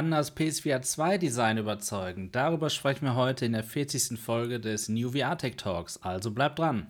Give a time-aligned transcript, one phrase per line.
[0.00, 2.32] Kann das PSVR 2 Design überzeugen?
[2.32, 4.18] Darüber sprechen wir heute in der 40.
[4.18, 5.98] Folge des New VR Tech Talks.
[6.02, 6.86] Also bleibt dran.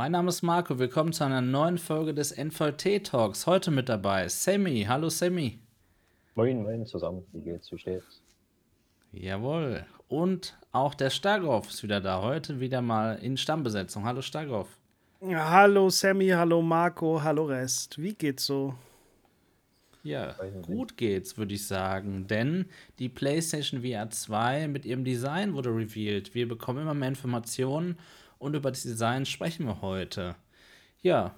[0.00, 3.46] Mein Name ist Marco, willkommen zu einer neuen Folge des NVT Talks.
[3.46, 4.86] Heute mit dabei Sammy.
[4.88, 5.58] Hallo Sammy.
[6.34, 7.22] Moin, moin zusammen.
[7.32, 7.70] Wie geht's?
[7.70, 8.22] Wie steht's?
[9.12, 9.84] Jawohl.
[10.08, 12.22] Und auch der Stagroff ist wieder da.
[12.22, 14.06] Heute wieder mal in Stammbesetzung.
[14.06, 14.78] Hallo Stagroff.
[15.20, 18.00] Ja, hallo Sammy, hallo Marco, hallo Rest.
[18.00, 18.72] Wie geht's so?
[20.02, 22.26] Ja, gut geht's, würde ich sagen.
[22.26, 22.64] Denn
[22.98, 26.34] die PlayStation VR 2 mit ihrem Design wurde revealed.
[26.34, 27.98] Wir bekommen immer mehr Informationen
[28.40, 30.34] und über das Design sprechen wir heute.
[31.02, 31.34] Ja,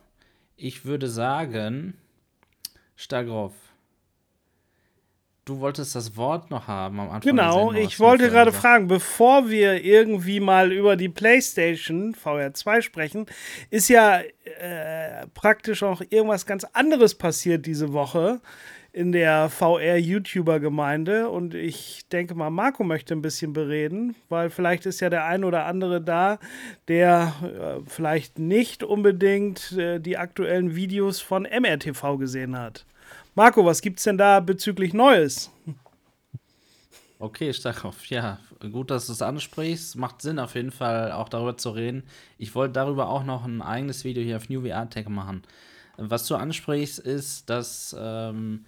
[0.56, 1.94] ich würde sagen,
[2.96, 3.52] Stagroff,
[5.44, 7.22] du wolltest das Wort noch haben am Anfang.
[7.22, 13.26] Genau, ich wollte gerade fragen, bevor wir irgendwie mal über die PlayStation VR 2 sprechen,
[13.68, 18.40] ist ja äh, praktisch auch irgendwas ganz anderes passiert diese Woche
[18.92, 25.00] in der VR-YouTuber-Gemeinde und ich denke mal, Marco möchte ein bisschen bereden, weil vielleicht ist
[25.00, 26.38] ja der ein oder andere da,
[26.88, 32.84] der äh, vielleicht nicht unbedingt äh, die aktuellen Videos von MRTV gesehen hat.
[33.34, 35.50] Marco, was gibt's denn da bezüglich Neues?
[37.18, 38.40] Okay, Stachow, ja,
[38.72, 39.96] gut, dass du es ansprichst.
[39.96, 42.02] Macht Sinn, auf jeden Fall auch darüber zu reden.
[42.36, 45.44] Ich wollte darüber auch noch ein eigenes Video hier auf New VR Tech machen.
[45.96, 48.64] Was du ansprichst, ist, dass ähm,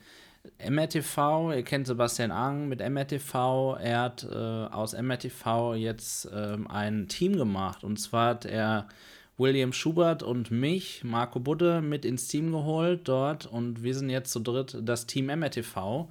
[0.59, 7.09] MRTV, ihr kennt Sebastian Ang mit MRTV, er hat äh, aus MRTV jetzt ähm, ein
[7.09, 7.85] Team gemacht.
[7.85, 8.89] Und zwar hat er
[9.37, 13.47] William Schubert und mich, Marco Budde, mit ins Team geholt dort.
[13.47, 16.09] Und wir sind jetzt zu dritt das Team MRTV.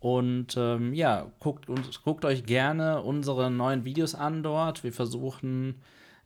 [0.00, 4.84] Und ähm, ja, guckt, und, guckt euch gerne unsere neuen Videos an dort.
[4.84, 5.76] Wir versuchen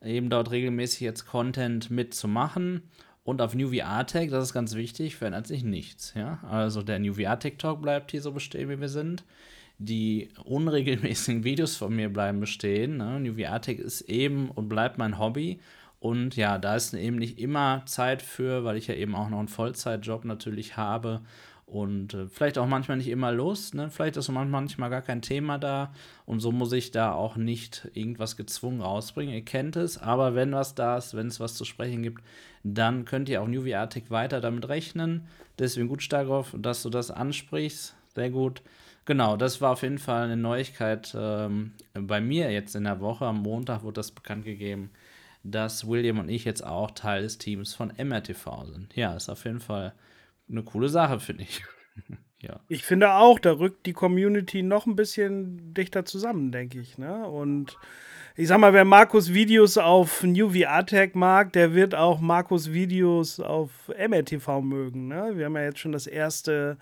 [0.02, 2.82] eben dort regelmäßig jetzt Content mitzumachen.
[3.24, 6.12] Und auf New VR Tech, das ist ganz wichtig, verändert sich nichts.
[6.14, 6.40] Ja?
[6.48, 9.24] Also der New VR Tech Talk bleibt hier so bestehen, wie wir sind.
[9.78, 12.96] Die unregelmäßigen Videos von mir bleiben bestehen.
[12.96, 13.20] Ne?
[13.20, 15.60] New VR Tech ist eben und bleibt mein Hobby.
[16.00, 19.38] Und ja, da ist eben nicht immer Zeit für, weil ich ja eben auch noch
[19.38, 21.20] einen Vollzeitjob natürlich habe
[21.72, 23.74] und äh, vielleicht auch manchmal nicht immer Lust.
[23.74, 23.90] Ne?
[23.90, 25.92] Vielleicht ist manchmal gar kein Thema da
[26.26, 29.34] und so muss ich da auch nicht irgendwas gezwungen rausbringen.
[29.34, 32.22] Ihr kennt es, aber wenn was da ist, wenn es was zu sprechen gibt,
[32.62, 35.26] dann könnt ihr auch New VR weiter damit rechnen.
[35.58, 37.94] Deswegen gut, Starkov, dass du das ansprichst.
[38.14, 38.62] Sehr gut.
[39.04, 43.24] Genau, das war auf jeden Fall eine Neuigkeit ähm, bei mir jetzt in der Woche.
[43.24, 44.90] Am Montag wurde das bekannt gegeben,
[45.42, 48.94] dass William und ich jetzt auch Teil des Teams von MRTV sind.
[48.94, 49.92] Ja, ist auf jeden Fall
[50.52, 51.64] eine coole Sache, finde ich.
[52.40, 52.60] ja.
[52.68, 56.98] Ich finde auch, da rückt die Community noch ein bisschen dichter zusammen, denke ich.
[56.98, 57.26] Ne?
[57.26, 57.76] Und
[58.36, 62.72] ich sag mal, wer Markus Videos auf New VR Tech mag, der wird auch Markus
[62.72, 65.08] Videos auf MRTV mögen.
[65.08, 65.32] Ne?
[65.34, 66.78] Wir haben ja jetzt schon das erste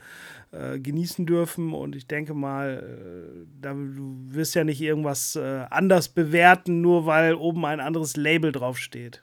[0.52, 5.64] äh, genießen dürfen und ich denke mal, äh, da, du wirst ja nicht irgendwas äh,
[5.70, 9.22] anders bewerten, nur weil oben ein anderes Label draufsteht.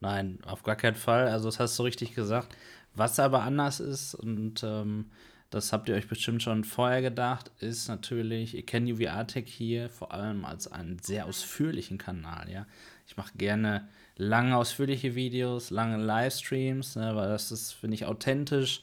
[0.00, 1.28] Nein, auf gar keinen Fall.
[1.28, 2.56] Also, das hast du richtig gesagt.
[2.98, 5.06] Was aber anders ist, und ähm,
[5.50, 9.88] das habt ihr euch bestimmt schon vorher gedacht, ist natürlich, ihr kennt UV Artec hier
[9.88, 12.66] vor allem als einen sehr ausführlichen Kanal, ja.
[13.06, 18.82] Ich mache gerne lange ausführliche Videos, lange Livestreams, ne, weil das ist, finde ich, authentisch.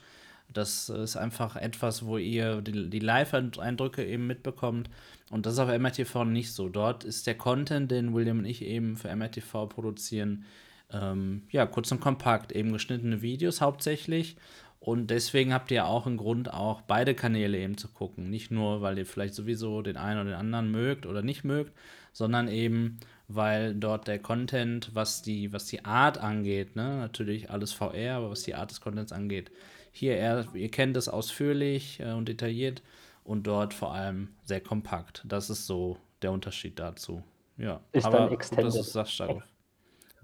[0.52, 4.88] Das ist einfach etwas, wo ihr die, die Live-Eindrücke eben mitbekommt.
[5.30, 6.68] Und das ist auf MRTV nicht so.
[6.68, 10.44] Dort ist der Content, den William und ich eben für MRTV produzieren,
[10.92, 14.36] ähm, ja, kurz und kompakt, eben geschnittene Videos hauptsächlich.
[14.78, 18.30] Und deswegen habt ihr auch einen Grund, auch beide Kanäle eben zu gucken.
[18.30, 21.72] Nicht nur, weil ihr vielleicht sowieso den einen oder den anderen mögt oder nicht mögt,
[22.12, 27.72] sondern eben, weil dort der Content, was die, was die Art angeht, ne, natürlich alles
[27.72, 29.50] VR, aber was die Art des Contents angeht,
[29.90, 32.82] hier, eher, ihr kennt es ausführlich äh, und detailliert
[33.24, 35.24] und dort vor allem sehr kompakt.
[35.26, 37.22] Das ist so der Unterschied dazu.
[37.56, 38.66] Ja, ist aber dann extended.
[38.66, 39.20] Gut, dass du sagst,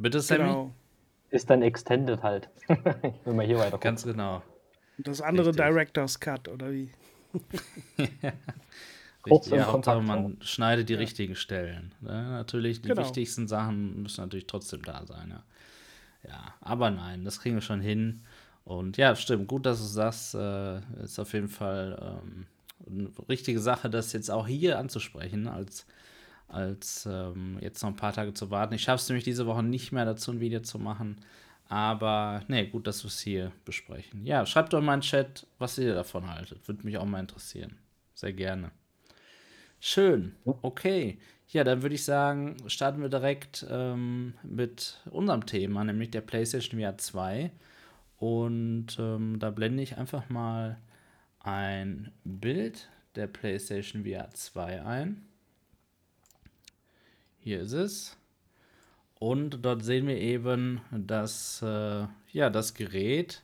[0.02, 0.40] Bitte, Sammy?
[0.40, 0.74] Genau.
[1.30, 2.50] Ist dann Extended halt.
[3.24, 4.42] Wenn wir hier weiter Ganz genau.
[4.98, 5.64] Das andere Richtig.
[5.64, 6.90] Director's Cut, oder wie?
[9.24, 10.98] Richtig, ja, Hauptsache man schneidet die ja.
[10.98, 11.94] richtigen Stellen.
[12.00, 12.10] Ne?
[12.30, 13.02] Natürlich, die genau.
[13.02, 15.30] wichtigsten Sachen müssen natürlich trotzdem da sein.
[15.30, 15.44] Ja.
[16.28, 18.24] ja, aber nein, das kriegen wir schon hin.
[18.64, 22.46] Und ja, stimmt, gut, dass du sagst, äh, ist auf jeden Fall ähm,
[22.86, 25.86] eine richtige Sache, das jetzt auch hier anzusprechen, als
[26.52, 28.74] als ähm, jetzt noch ein paar Tage zu warten.
[28.74, 31.16] Ich schaffe es nämlich diese Woche nicht mehr dazu, ein Video zu machen.
[31.68, 34.26] Aber, nee, gut, dass wir es hier besprechen.
[34.26, 36.68] Ja, schreibt doch mal in den Chat, was ihr davon haltet.
[36.68, 37.78] Würde mich auch mal interessieren.
[38.14, 38.72] Sehr gerne.
[39.80, 40.34] Schön.
[40.44, 41.18] Okay.
[41.48, 46.80] Ja, dann würde ich sagen, starten wir direkt ähm, mit unserem Thema, nämlich der PlayStation
[46.80, 47.50] VR 2.
[48.18, 50.78] Und ähm, da blende ich einfach mal
[51.40, 55.26] ein Bild der PlayStation VR 2 ein.
[57.42, 58.16] Hier ist es.
[59.18, 63.42] Und dort sehen wir eben, dass äh, ja, das Gerät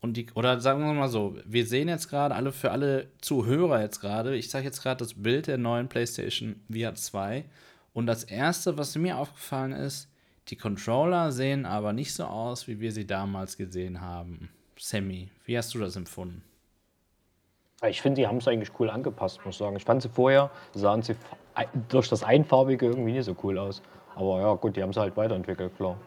[0.00, 3.80] und die, oder sagen wir mal so, wir sehen jetzt gerade alle für alle Zuhörer
[3.80, 7.44] jetzt gerade, ich zeige jetzt gerade das Bild der neuen PlayStation VR 2
[7.92, 10.08] und das erste, was mir aufgefallen ist,
[10.48, 14.50] die Controller sehen aber nicht so aus, wie wir sie damals gesehen haben.
[14.78, 16.42] Sammy, wie hast du das empfunden?
[17.84, 19.76] Ich finde, die haben es eigentlich cool angepasst, muss ich sagen.
[19.76, 21.14] Ich fand sie vorher, sahen sie
[21.88, 23.82] durch das Einfarbige irgendwie nicht so cool aus.
[24.14, 25.98] Aber ja, gut, die haben es halt weiterentwickelt, klar.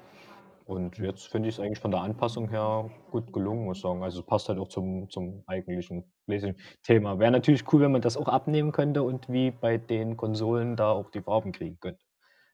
[0.66, 4.04] Und jetzt finde ich es eigentlich von der Anpassung her gut gelungen, muss ich sagen.
[4.04, 6.06] Also es passt halt auch zum, zum eigentlichen
[6.84, 10.76] thema Wäre natürlich cool, wenn man das auch abnehmen könnte und wie bei den Konsolen
[10.76, 12.04] da auch die Farben kriegen könnte.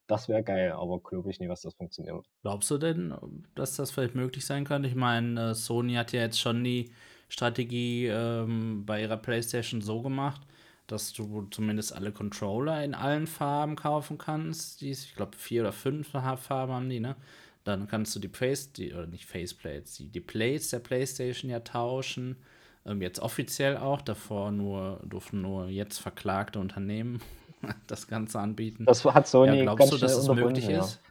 [0.07, 2.25] Das wäre geil, aber glaube ich nicht, was das funktioniert.
[2.41, 3.15] Glaubst du denn,
[3.55, 4.87] dass das vielleicht möglich sein könnte?
[4.87, 6.93] Ich meine, äh, Sony hat ja jetzt schon die
[7.35, 10.39] Strategie ähm, bei ihrer PlayStation so gemacht,
[10.87, 14.79] dass du zumindest alle Controller in allen Farben kaufen kannst.
[14.79, 17.17] Die, ich glaube, vier oder fünf Farben haben die, ne?
[17.65, 21.59] Dann kannst du die Face, die, oder nicht Faceplates, die, die Plates der PlayStation ja
[21.59, 22.37] tauschen.
[22.85, 27.19] Ähm, jetzt offiziell auch, davor nur durften nur jetzt verklagte Unternehmen
[27.87, 28.85] das Ganze anbieten.
[28.85, 30.85] Das hat Sony ja, glaubst ganz du, dass es möglich ja.
[30.85, 31.01] ist?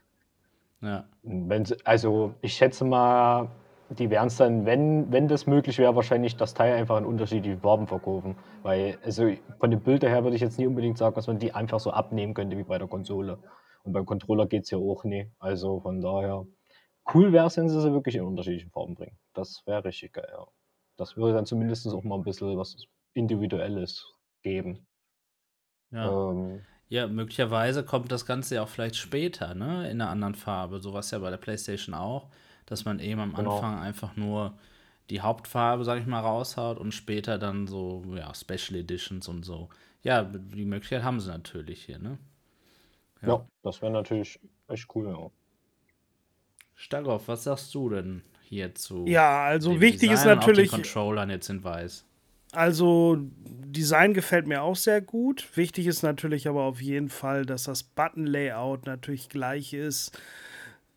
[0.81, 1.05] Ja.
[1.23, 3.51] Wenn, also ich schätze mal,
[3.91, 7.61] die werden es dann, wenn, wenn das möglich wäre, wahrscheinlich das Teil einfach in unterschiedlichen
[7.61, 8.37] Farben verkaufen.
[8.63, 11.53] Weil, also von den Bildern her würde ich jetzt nie unbedingt sagen, dass man die
[11.53, 13.39] einfach so abnehmen könnte wie bei der Konsole.
[13.83, 15.31] Und beim Controller geht es ja auch nie.
[15.39, 16.47] Also von daher,
[17.13, 19.19] cool wäre es, wenn sie sie wirklich in unterschiedlichen Farben bringen.
[19.35, 20.47] Das wäre richtig geil, ja.
[20.97, 22.77] Das würde dann zumindest auch mal ein bisschen was
[23.15, 24.07] Individuelles
[24.43, 24.87] geben.
[25.91, 26.31] Ja.
[26.31, 29.91] Ähm, ja, möglicherweise kommt das Ganze ja auch vielleicht später, ne?
[29.91, 30.81] In einer anderen Farbe.
[30.81, 32.31] Sowas ja bei der PlayStation auch
[32.67, 33.57] dass man eben am genau.
[33.57, 34.57] Anfang einfach nur
[35.11, 39.69] die Hauptfarbe, sag ich mal, raushaut und später dann so, ja, Special Editions und so.
[40.03, 42.19] Ja, die Möglichkeit haben sie natürlich hier, ne?
[43.23, 44.39] Ja, ja das wäre natürlich
[44.69, 45.31] echt cool, ja.
[46.75, 49.05] Stagoff, was sagst du denn hierzu?
[49.07, 50.73] Ja, also wichtig Design ist natürlich.
[50.73, 52.05] Und Controllern jetzt in weiß.
[52.53, 55.57] Also, Design gefällt mir auch sehr gut.
[55.57, 60.19] Wichtig ist natürlich aber auf jeden Fall, dass das Button-Layout natürlich gleich ist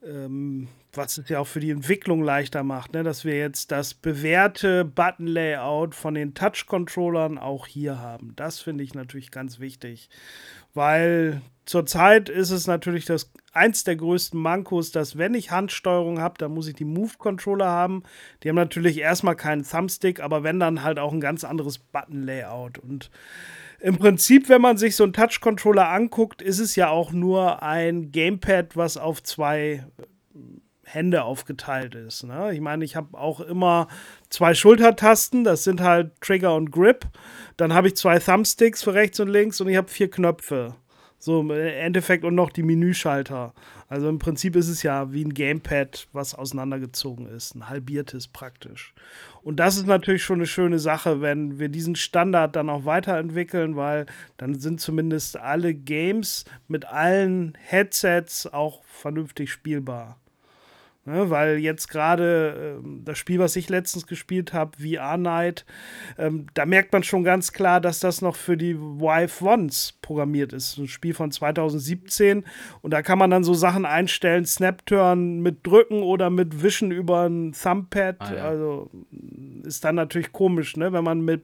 [0.07, 3.03] ähm, was es ja auch für die Entwicklung leichter macht, ne?
[3.03, 8.33] dass wir jetzt das bewährte Button-Layout von den Touch-Controllern auch hier haben.
[8.35, 10.09] Das finde ich natürlich ganz wichtig,
[10.73, 16.35] weil zurzeit ist es natürlich das eins der größten Mankos, dass wenn ich Handsteuerung habe,
[16.37, 18.03] dann muss ich die Move-Controller haben.
[18.41, 22.79] Die haben natürlich erstmal keinen Thumbstick, aber wenn dann halt auch ein ganz anderes Button-Layout
[22.79, 23.11] und
[23.79, 28.11] im Prinzip, wenn man sich so einen Touch-Controller anguckt, ist es ja auch nur ein
[28.11, 29.85] Gamepad, was auf zwei
[30.83, 32.23] Hände aufgeteilt ist.
[32.23, 32.53] Ne?
[32.53, 33.87] Ich meine, ich habe auch immer
[34.29, 37.05] zwei Schultertasten, das sind halt Trigger und Grip.
[37.57, 40.75] Dann habe ich zwei Thumbsticks für rechts und links und ich habe vier Knöpfe.
[41.19, 43.53] So im Endeffekt und noch die Menüschalter.
[43.89, 47.55] Also im Prinzip ist es ja wie ein Gamepad, was auseinandergezogen ist.
[47.55, 48.93] Ein halbiertes praktisch.
[49.41, 53.75] Und das ist natürlich schon eine schöne Sache, wenn wir diesen Standard dann auch weiterentwickeln,
[53.75, 54.05] weil
[54.37, 60.19] dann sind zumindest alle Games mit allen Headsets auch vernünftig spielbar.
[61.07, 65.65] Ne, weil jetzt gerade äh, das Spiel, was ich letztens gespielt habe, VR Night,
[66.17, 70.51] ähm, da merkt man schon ganz klar, dass das noch für die Vive Ones programmiert
[70.51, 70.77] ist.
[70.77, 72.43] Ein Spiel von 2017
[72.81, 77.29] und da kann man dann so Sachen einstellen, Snapturn mit Drücken oder mit Wischen über
[77.29, 78.17] ein Thumbpad.
[78.19, 78.43] Ah, ja.
[78.43, 78.91] Also
[79.63, 80.91] ist dann natürlich komisch, ne?
[80.91, 81.43] wenn man mit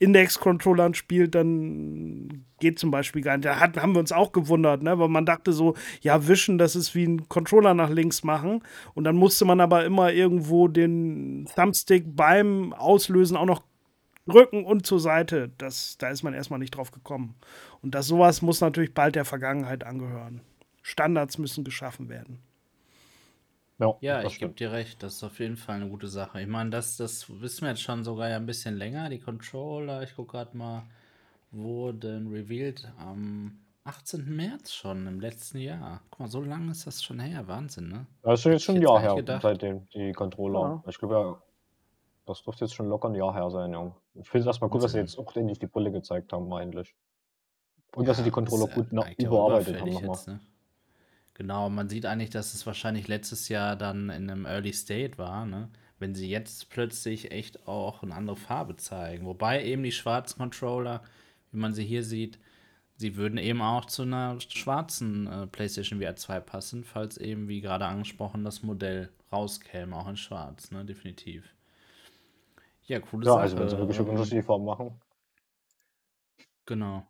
[0.00, 3.44] Index-Controllern spielt, dann geht zum Beispiel gar nicht.
[3.44, 4.98] Da hat, haben wir uns auch gewundert, ne?
[4.98, 8.62] weil man dachte so, ja, wischen, das ist wie ein Controller nach links machen.
[8.94, 13.62] Und dann musste man aber immer irgendwo den Thumbstick beim Auslösen auch noch
[14.26, 15.52] drücken und zur Seite.
[15.58, 17.34] Das, da ist man erstmal nicht drauf gekommen.
[17.82, 20.40] Und das sowas muss natürlich bald der Vergangenheit angehören.
[20.80, 22.38] Standards müssen geschaffen werden.
[23.78, 26.40] Ja, ja ich gebe dir recht, das ist auf jeden Fall eine gute Sache.
[26.40, 30.02] Ich meine, das, das wissen wir jetzt schon sogar ja ein bisschen länger, die Controller.
[30.02, 30.84] Ich gucke gerade mal
[31.54, 34.34] wurden revealed am 18.
[34.34, 36.00] März schon im letzten Jahr.
[36.10, 37.46] Guck mal, so lange ist das schon her.
[37.46, 38.06] Wahnsinn, ne?
[38.22, 39.42] Das ist jetzt schon ein Jahr her, gedacht.
[39.42, 40.82] seitdem die Controller.
[40.84, 40.90] Ja.
[40.90, 41.42] Ich glaube ja,
[42.26, 43.94] das dürfte jetzt schon locker ein Jahr her sein, ja.
[44.14, 46.94] Ich finde es erstmal gut, dass sie jetzt auch endlich die Brille gezeigt haben, eigentlich.
[47.94, 48.86] Und ja, dass sie die Controller gut
[49.18, 50.18] überarbeitet haben nochmal.
[50.26, 50.40] ne?
[51.34, 55.44] Genau, man sieht eigentlich, dass es wahrscheinlich letztes Jahr dann in einem Early State war,
[55.44, 55.68] ne?
[55.98, 59.26] Wenn sie jetzt plötzlich echt auch eine andere Farbe zeigen.
[59.26, 61.02] Wobei eben die schwarzen Controller,
[61.54, 62.38] wie man sie hier sieht,
[62.96, 67.60] sie würden eben auch zu einer schwarzen äh, PlayStation VR 2 passen, falls eben, wie
[67.60, 70.84] gerade angesprochen, das Modell rauskäme, auch in schwarz, ne?
[70.84, 71.54] Definitiv.
[72.86, 73.40] Ja, coole Ja, Sache.
[73.40, 75.00] also wenn sie wirklich Ähm, unterschiedliche Farben machen.
[76.66, 77.06] Genau.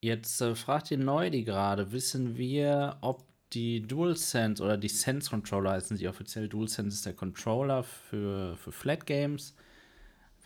[0.00, 5.72] Jetzt äh, fragt die Neudi gerade, wissen wir, ob die DualSense oder die Sense Controller
[5.72, 6.48] heißen sie offiziell.
[6.48, 9.54] DualSense ist der Controller für, für Flat Games.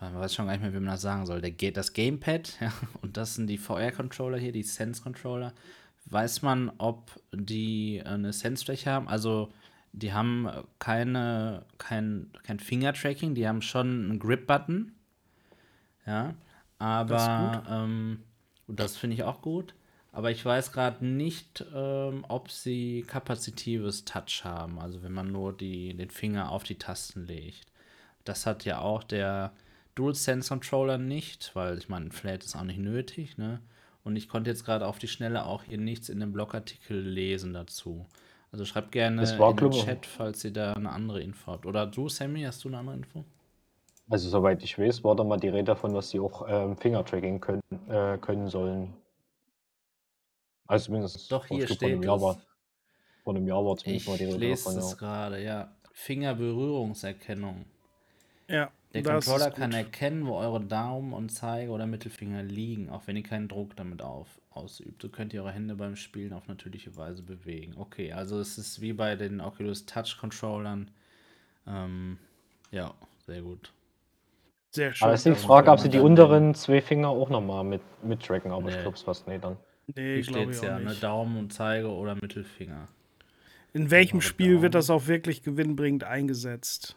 [0.00, 1.40] Man weiß schon gar nicht mehr, wie man das sagen soll.
[1.40, 2.72] Der, das Gamepad, ja,
[3.02, 5.52] und das sind die VR-Controller hier, die Sense-Controller.
[6.06, 9.08] Weiß man, ob die äh, eine Sense-Fläche haben?
[9.08, 9.52] Also,
[9.92, 10.48] die haben
[10.78, 14.92] keine, kein, kein Finger-Tracking, die haben schon einen Grip-Button.
[16.06, 16.34] Ja,
[16.78, 18.22] aber ähm,
[18.66, 19.74] und das finde ich auch gut.
[20.12, 24.78] Aber ich weiß gerade nicht, ähm, ob sie kapazitives Touch haben.
[24.78, 27.66] Also wenn man nur die, den Finger auf die Tasten legt.
[28.24, 29.52] Das hat ja auch der
[29.96, 33.60] DualSense Controller nicht, weil ich meine, Flat ist auch nicht nötig, ne?
[34.04, 37.52] Und ich konnte jetzt gerade auf die Schnelle auch hier nichts in dem Blogartikel lesen
[37.52, 38.06] dazu.
[38.52, 41.66] Also schreibt gerne in den ich- Chat, falls ihr da eine andere Info habt.
[41.66, 43.24] Oder du, Sammy, hast du eine andere Info?
[44.08, 47.40] Also soweit ich weiß, war da mal die Rede davon, dass sie auch ähm, Fingertracking
[47.40, 48.94] können, äh, können sollen.
[50.68, 52.22] Also zumindest Doch, ich hier glaub, vor einem steht Jahr es.
[52.22, 52.36] war,
[53.24, 54.96] vor einem Jahr war zumindest Ich mal die Rede lese davon, es ja.
[54.96, 55.72] gerade, ja.
[55.92, 57.64] Fingerberührungserkennung.
[58.48, 58.70] Ja,
[59.02, 63.16] Der das Controller kann erkennen, wo eure Daumen und Zeige oder Mittelfinger liegen, auch wenn
[63.16, 65.02] ihr keinen Druck damit auf, ausübt.
[65.02, 67.74] So könnt ihr eure Hände beim Spielen auf natürliche Weise bewegen.
[67.76, 70.90] Okay, also es ist wie bei den Oculus Touch Controllern.
[71.66, 72.18] Ähm,
[72.70, 72.94] ja,
[73.26, 73.72] sehr gut.
[74.70, 75.06] Sehr schön.
[75.06, 78.22] Aber es ist die Frage, ob sie die unteren zwei Finger auch nochmal mit, mit
[78.22, 78.82] tracken, aber ich Nee.
[78.82, 79.56] glaube es fast nicht dann.
[79.94, 80.90] Nee, glaube steht ich es auch ja, ne?
[80.90, 81.02] nicht.
[81.02, 82.88] Daumen und Zeige oder Mittelfinger.
[83.72, 84.62] In welchem Spiel Daumen.
[84.62, 86.96] wird das auch wirklich gewinnbringend eingesetzt?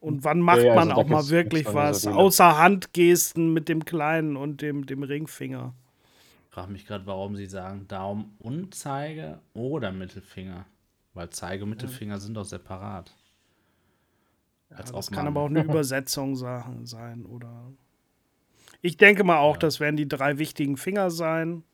[0.00, 2.06] Und wann macht ja, man also auch mal wirklich was?
[2.06, 5.74] Außer Handgesten mit dem kleinen und dem, dem Ringfinger.
[6.48, 10.66] Ich frage mich gerade, warum sie sagen Daumen und Zeige oder Mittelfinger.
[11.14, 13.14] Weil Zeige und Mittelfinger sind doch separat.
[14.70, 17.72] Als Ja, das kann aber auch eine Übersetzung sein, oder?
[18.80, 19.60] Ich denke mal auch, Ja.
[19.60, 21.64] das werden die drei wichtigen Finger sein.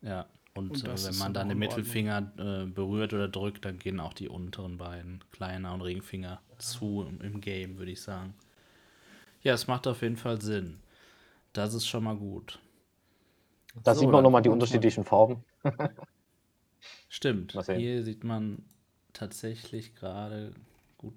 [0.00, 1.58] Ja, und, Und äh, wenn man dann den.
[1.58, 7.06] Mittelfinger äh, berührt oder drückt, dann gehen auch die unteren beiden, kleiner und Ringfinger, zu
[7.08, 8.34] im, im Game, würde ich sagen.
[9.42, 10.78] Ja, es macht auf jeden Fall Sinn.
[11.52, 12.60] Das ist schon mal gut.
[13.84, 15.44] Da So, sieht man nochmal die unterschiedlichen Farben.
[17.08, 17.52] Stimmt.
[17.66, 18.64] Hier sieht man
[19.12, 20.54] tatsächlich gerade
[20.98, 21.14] gut.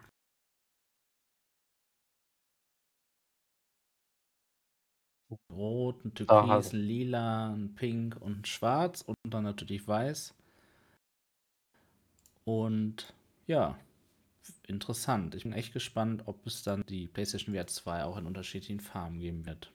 [5.52, 6.46] Rot, ein Aha.
[6.48, 10.34] Türkis, ein Lila, ein Pink und ein Schwarz und dann natürlich Weiß.
[12.46, 13.14] Und
[13.48, 13.78] ja,
[14.68, 15.36] interessant.
[15.36, 19.20] Ich bin echt gespannt, ob es dann die PlayStation VR 2 auch in unterschiedlichen Farben
[19.20, 19.72] geben wird.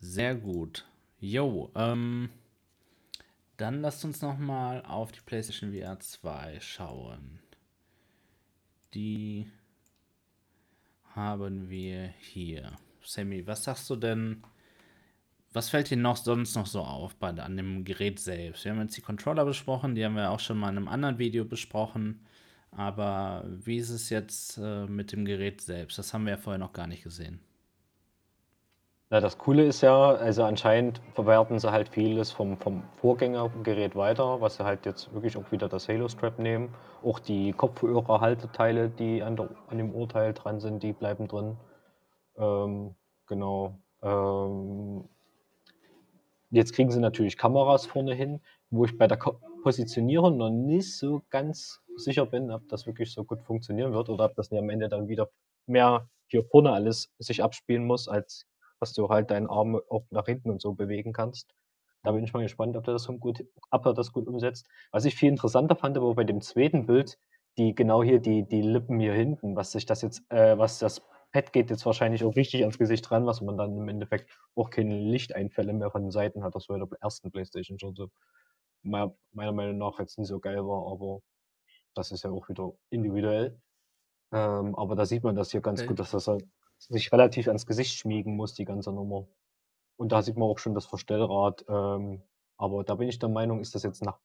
[0.00, 0.86] Sehr gut.
[1.18, 2.30] Jo, ähm,
[3.56, 7.40] dann lasst uns noch mal auf die PlayStation VR 2 schauen.
[8.92, 9.50] Die
[11.14, 12.72] haben wir hier.
[13.02, 14.42] Sammy, was sagst du denn?
[15.52, 18.64] Was fällt dir noch sonst noch so auf bei, an dem Gerät selbst?
[18.64, 21.18] Wir haben jetzt die Controller besprochen, die haben wir auch schon mal in einem anderen
[21.18, 22.26] Video besprochen.
[22.76, 25.98] Aber wie ist es jetzt äh, mit dem Gerät selbst?
[25.98, 27.40] Das haben wir ja vorher noch gar nicht gesehen.
[29.10, 34.40] Ja, das Coole ist ja, also anscheinend verwerten sie halt vieles vom, vom Vorgängergerät weiter,
[34.40, 36.74] was sie halt jetzt wirklich auch wieder das Halo-Strap nehmen.
[37.04, 41.56] Auch die Kopfhörerhalteteile, die an, der, an dem Urteil dran sind, die bleiben drin.
[42.36, 42.96] Ähm,
[43.28, 43.78] genau.
[44.02, 45.08] Ähm,
[46.50, 48.40] jetzt kriegen sie natürlich Kameras vorne hin,
[48.70, 53.12] wo ich bei der Ko Positionierung noch nicht so ganz sicher bin, ob das wirklich
[53.12, 55.28] so gut funktionieren wird oder ob das nicht am Ende dann wieder
[55.66, 58.46] mehr hier vorne alles sich abspielen muss, als
[58.78, 61.52] dass du halt deinen Arm auch nach hinten und so bewegen kannst.
[62.04, 64.68] Da bin ich mal gespannt, ob der das gut, er das gut umsetzt.
[64.92, 67.18] Was ich viel interessanter fand, war bei dem zweiten Bild,
[67.58, 71.02] die genau hier die, die Lippen hier hinten, was sich das jetzt, äh, was das
[71.32, 74.70] Pad geht jetzt wahrscheinlich auch richtig ans Gesicht ran, was man dann im Endeffekt auch
[74.70, 78.10] keine Lichteinfälle mehr von den Seiten hat, das bei der ersten Playstation schon so
[78.86, 81.22] meiner Meinung nach jetzt nicht so geil war, aber
[81.94, 83.60] das ist ja auch wieder individuell.
[84.32, 85.86] Ähm, aber da sieht man das hier ganz Okay.
[85.86, 86.46] gut, dass das halt
[86.78, 89.28] sich relativ ans Gesicht schmiegen muss, die ganze Nummer.
[89.98, 91.64] Und da sieht man auch schon das Verstellrad.
[91.68, 92.22] Ähm,
[92.58, 94.20] aber da bin ich der Meinung, ist das jetzt nach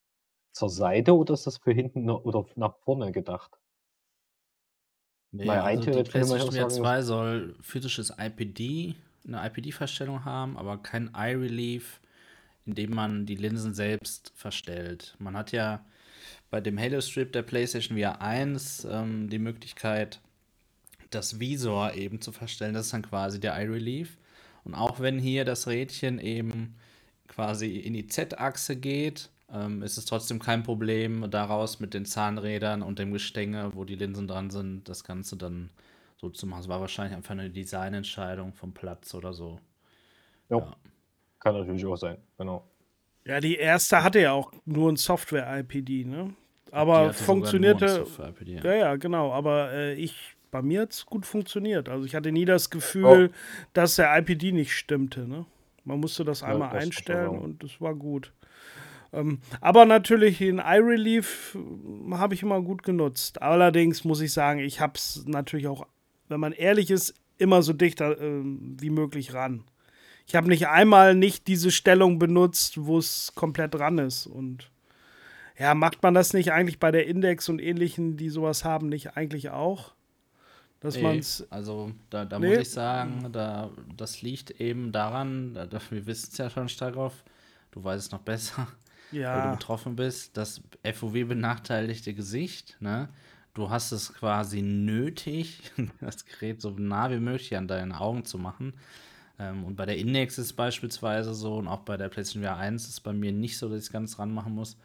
[0.54, 3.60] zur Seite oder ist das für hinten oder nach vorne gedacht?
[5.32, 10.78] Nee, Weil also die PlayStation VR sagen, 2 soll physisches IPD, eine IPD-Verstellung haben, aber
[10.78, 12.02] kein Eye Relief
[12.66, 15.16] indem man die Linsen selbst verstellt.
[15.20, 15.84] Man hat ja
[16.50, 20.20] bei dem Halo Strip der PlayStation VR 1 ähm, die Möglichkeit,
[21.10, 22.74] das Visor eben zu verstellen.
[22.74, 24.18] Das ist dann quasi der Eye Relief.
[24.64, 26.76] Und auch wenn hier das Rädchen eben
[27.28, 32.82] quasi in die Z-Achse geht, ähm, ist es trotzdem kein Problem, daraus mit den Zahnrädern
[32.82, 35.70] und dem Gestänge, wo die Linsen dran sind, das Ganze dann
[36.18, 36.62] so zu machen.
[36.62, 39.60] Es war wahrscheinlich einfach eine Designentscheidung vom Platz oder so.
[40.50, 40.60] Jo.
[40.60, 40.76] Ja.
[41.42, 42.64] Kann natürlich auch sein, genau.
[43.26, 46.34] Ja, die erste hatte ja auch nur ein Software-IPD, ne?
[46.72, 48.06] Aber funktionierte.
[48.46, 48.64] Ja.
[48.64, 49.32] ja, ja, genau.
[49.34, 51.90] Aber äh, ich, bei mir hat es gut funktioniert.
[51.90, 53.36] Also ich hatte nie das Gefühl, oh.
[53.74, 55.46] dass der IPD nicht stimmte, ne?
[55.84, 58.32] Man musste das einmal ja, das einstellen und es war gut.
[59.14, 63.42] Ähm, aber natürlich den iRelief äh, habe ich immer gut genutzt.
[63.42, 65.88] Allerdings muss ich sagen, ich habe es natürlich auch,
[66.30, 69.64] wenn man ehrlich ist, immer so dicht äh, wie möglich ran.
[70.32, 74.28] Ich habe nicht einmal nicht diese Stellung benutzt, wo es komplett ran ist.
[74.28, 74.72] Und
[75.60, 79.18] ja, macht man das nicht eigentlich bei der Index und ähnlichen, die sowas haben, nicht
[79.18, 79.92] eigentlich auch?
[80.80, 82.48] Dass nee, man's also da, da nee.
[82.48, 86.96] muss ich sagen, da, das liegt eben daran, da, wir wissen es ja schon stark
[86.96, 87.26] auf,
[87.72, 88.70] du weißt es noch besser,
[89.12, 89.36] ja.
[89.36, 90.62] weil du betroffen bist, das
[90.94, 93.10] FOW benachteiligte Gesicht, ne?
[93.54, 98.38] Du hast es quasi nötig, das Gerät so nah wie möglich an deinen Augen zu
[98.38, 98.72] machen.
[99.42, 102.58] Ähm, und bei der Index ist es beispielsweise so und auch bei der PlayStation VR
[102.58, 104.78] 1 ist es bei mir nicht so, dass ich es ganz ranmachen muss.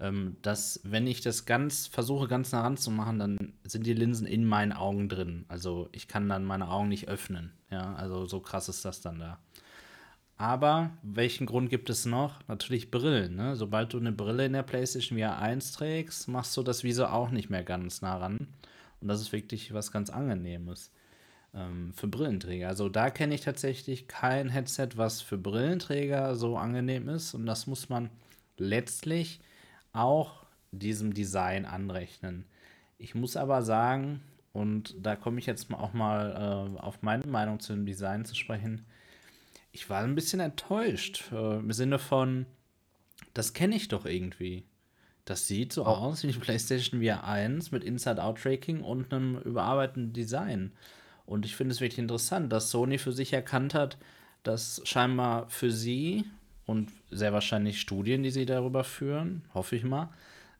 [0.00, 4.44] Ähm, dass, wenn ich das ganz versuche, ganz nah ranzumachen, dann sind die Linsen in
[4.44, 5.44] meinen Augen drin.
[5.48, 7.52] Also ich kann dann meine Augen nicht öffnen.
[7.70, 9.40] Ja, also so krass ist das dann da.
[10.36, 12.38] Aber welchen Grund gibt es noch?
[12.46, 13.34] Natürlich Brillen.
[13.34, 13.56] Ne?
[13.56, 17.30] Sobald du eine Brille in der PlayStation VR 1 trägst, machst du das Visor auch
[17.30, 18.46] nicht mehr ganz nah ran.
[19.00, 20.92] Und das ist wirklich was ganz Angenehmes
[21.54, 22.68] ähm, für Brillenträger.
[22.68, 27.34] Also da kenne ich tatsächlich kein Headset, was für Brillenträger so angenehm ist.
[27.34, 28.10] Und das muss man
[28.56, 29.40] letztlich
[29.92, 32.44] auch diesem Design anrechnen.
[32.98, 34.20] Ich muss aber sagen,
[34.52, 38.34] und da komme ich jetzt auch mal äh, auf meine Meinung zu dem Design zu
[38.34, 38.84] sprechen,
[39.72, 42.46] ich war ein bisschen enttäuscht äh, im Sinne von,
[43.34, 44.64] das kenne ich doch irgendwie.
[45.24, 50.72] Das sieht so aus wie die PlayStation VR 1 mit Inside-Out-Tracking und einem überarbeiteten Design.
[51.28, 53.98] Und ich finde es wirklich interessant, dass Sony für sich erkannt hat,
[54.44, 56.24] dass scheinbar für sie
[56.64, 60.08] und sehr wahrscheinlich Studien, die sie darüber führen, hoffe ich mal,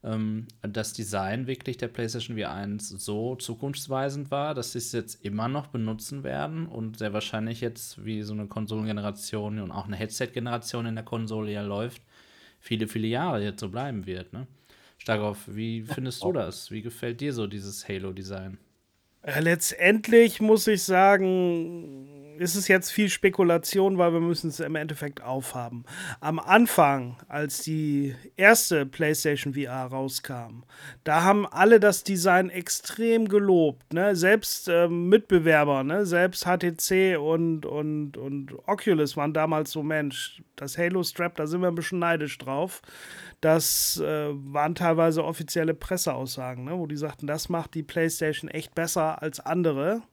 [0.03, 5.25] ähm, das Design wirklich der PlayStation VR 1 so zukunftsweisend war, dass sie es jetzt
[5.25, 9.95] immer noch benutzen werden und sehr wahrscheinlich jetzt, wie so eine Konsolengeneration und auch eine
[9.95, 12.03] Headset-Generation in der Konsole ja läuft,
[12.59, 14.33] viele, viele Jahre jetzt so bleiben wird.
[14.33, 14.45] Ne?
[14.99, 16.69] Starkov, wie findest du das?
[16.69, 18.59] Wie gefällt dir so dieses Halo-Design?
[19.25, 24.75] Ja, letztendlich muss ich sagen, ist es jetzt viel Spekulation, weil wir müssen es im
[24.75, 25.83] Endeffekt aufhaben.
[26.21, 30.63] Am Anfang, als die erste PlayStation VR rauskam,
[31.03, 33.91] da haben alle das Design extrem gelobt.
[33.91, 34.15] Ne?
[34.15, 36.05] Selbst äh, Mitbewerber, ne?
[36.05, 41.59] selbst HTC und, und, und Oculus waren damals so, Mensch, das Halo Strap, da sind
[41.59, 42.81] wir ein bisschen neidisch drauf.
[43.41, 46.77] Das äh, waren teilweise offizielle Presseaussagen, ne?
[46.77, 50.03] wo die sagten, das macht die PlayStation echt besser als andere.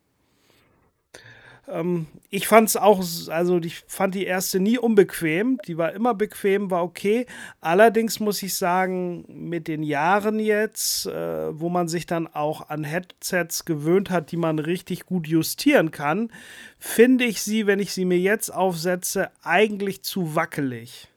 [1.68, 5.58] Ähm, ich fand es auch, also ich fand die erste nie unbequem.
[5.66, 7.26] Die war immer bequem, war okay.
[7.60, 12.84] Allerdings muss ich sagen, mit den Jahren jetzt, äh, wo man sich dann auch an
[12.84, 16.30] Headsets gewöhnt hat, die man richtig gut justieren kann,
[16.78, 21.08] finde ich sie, wenn ich sie mir jetzt aufsetze, eigentlich zu wackelig.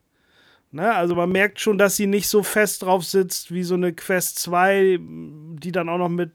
[0.72, 3.92] Ne, also man merkt schon, dass sie nicht so fest drauf sitzt wie so eine
[3.92, 6.30] Quest 2, die dann auch noch mit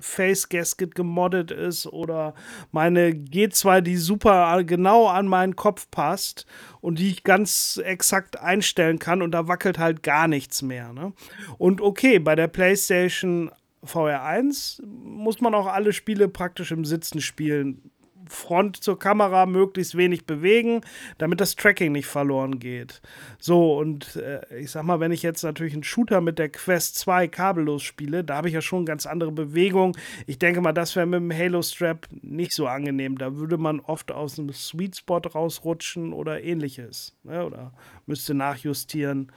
[0.00, 2.34] Face Gasket gemoddet ist oder
[2.72, 6.46] meine G2, die super genau an meinen Kopf passt
[6.80, 10.92] und die ich ganz exakt einstellen kann und da wackelt halt gar nichts mehr.
[10.92, 11.12] Ne?
[11.58, 13.50] Und okay, bei der PlayStation
[13.82, 17.90] VR 1 muss man auch alle Spiele praktisch im Sitzen spielen.
[18.30, 20.82] Front zur Kamera möglichst wenig bewegen,
[21.18, 23.02] damit das Tracking nicht verloren geht.
[23.38, 26.96] So, und äh, ich sag mal, wenn ich jetzt natürlich einen Shooter mit der Quest
[26.98, 29.96] 2 kabellos spiele, da habe ich ja schon ganz andere Bewegungen.
[30.26, 33.18] Ich denke mal, das wäre mit dem Halo Strap nicht so angenehm.
[33.18, 37.16] Da würde man oft aus einem Sweet Spot rausrutschen oder ähnliches.
[37.24, 37.44] Ne?
[37.44, 37.72] Oder
[38.06, 39.32] müsste nachjustieren.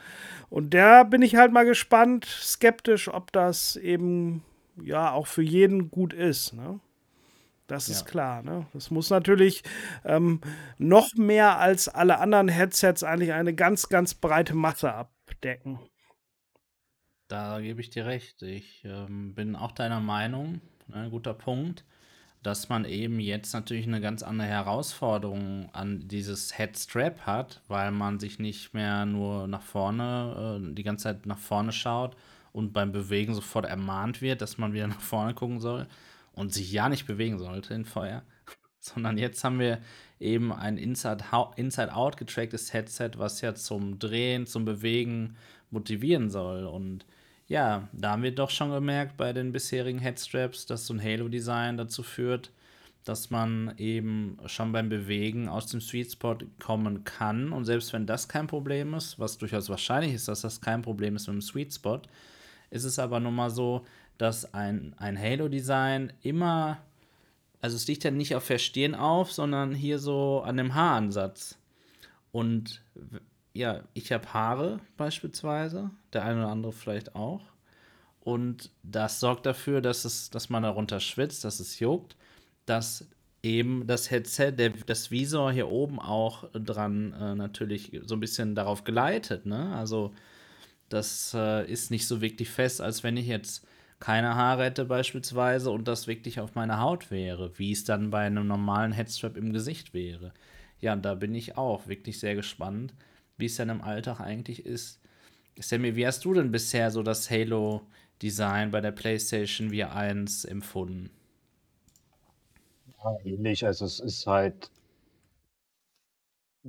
[0.50, 4.44] Und da bin ich halt mal gespannt, skeptisch, ob das eben
[4.82, 6.54] ja auch für jeden gut ist.
[6.54, 6.80] Ne?
[7.68, 8.08] Das ist ja.
[8.08, 8.44] klar.
[8.44, 8.68] Ne?
[8.74, 9.64] Das muss natürlich
[10.04, 10.42] ähm,
[10.78, 15.80] noch mehr als alle anderen Headsets eigentlich eine ganz, ganz breite Masse abdecken.
[17.30, 18.42] Da gebe ich dir recht.
[18.42, 20.62] Ich ähm, bin auch deiner Meinung.
[20.92, 21.10] Ein ne?
[21.10, 21.86] guter Punkt.
[22.44, 28.20] dass man eben jetzt natürlich eine ganz andere Herausforderung an dieses Headstrap hat, weil man
[28.20, 32.18] sich nicht mehr nur nach vorne, äh, die ganze Zeit nach vorne schaut
[32.52, 35.88] und beim Bewegen sofort ermahnt wird, dass man wieder nach vorne gucken soll
[36.34, 38.24] und sich ja nicht bewegen sollte in Feuer,
[38.80, 39.80] sondern jetzt haben wir
[40.20, 45.38] eben ein Inside-Out Inside getracktes Headset, was ja zum Drehen, zum Bewegen
[45.70, 47.06] motivieren soll und
[47.48, 51.78] ja, da haben wir doch schon gemerkt bei den bisherigen Headstraps, dass so ein Halo-Design
[51.78, 52.52] dazu führt,
[53.04, 57.52] dass man eben schon beim Bewegen aus dem Sweet Spot kommen kann.
[57.52, 61.16] Und selbst wenn das kein Problem ist, was durchaus wahrscheinlich ist, dass das kein Problem
[61.16, 62.02] ist mit dem Sweet Spot,
[62.70, 63.86] ist es aber nun mal so,
[64.18, 66.80] dass ein, ein Halo-Design immer,
[67.62, 71.58] also es liegt ja nicht auf Verstehen auf, sondern hier so an dem Haaransatz.
[72.32, 72.82] Und
[73.54, 77.42] ja, ich habe Haare beispielsweise, der eine oder andere vielleicht auch.
[78.22, 82.16] Und das sorgt dafür, dass, es, dass man darunter schwitzt, dass es juckt,
[82.66, 83.06] dass
[83.44, 88.56] eben das Headset, der, das Visor hier oben auch dran äh, natürlich so ein bisschen
[88.56, 89.46] darauf geleitet.
[89.46, 89.76] Ne?
[89.76, 90.14] Also
[90.88, 93.68] das äh, ist nicht so wirklich fest, als wenn ich jetzt
[94.04, 98.26] keine Haare hätte beispielsweise und das wirklich auf meiner Haut wäre, wie es dann bei
[98.26, 100.34] einem normalen Headstrap im Gesicht wäre.
[100.82, 102.94] Ja, und da bin ich auch wirklich sehr gespannt,
[103.38, 105.00] wie es dann im Alltag eigentlich ist.
[105.58, 111.10] Sammy, wie hast du denn bisher so das Halo-Design bei der PlayStation VR 1 empfunden?
[113.02, 113.66] Ja, ähnlich.
[113.66, 114.70] Also es ist halt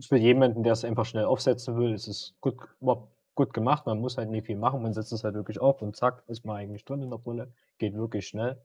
[0.01, 2.55] für jemanden, der es einfach schnell aufsetzen will, ist es gut,
[3.35, 3.87] gut gemacht.
[3.87, 4.83] Man muss halt nicht viel machen.
[4.83, 7.53] Man setzt es halt wirklich auf und zack, ist man eigentlich drin in der Brille.
[7.79, 8.65] Geht wirklich schnell.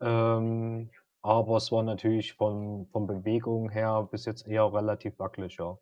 [0.00, 0.90] Ähm,
[1.22, 5.78] aber es war natürlich von, von Bewegung her bis jetzt eher relativ wackelig, ja.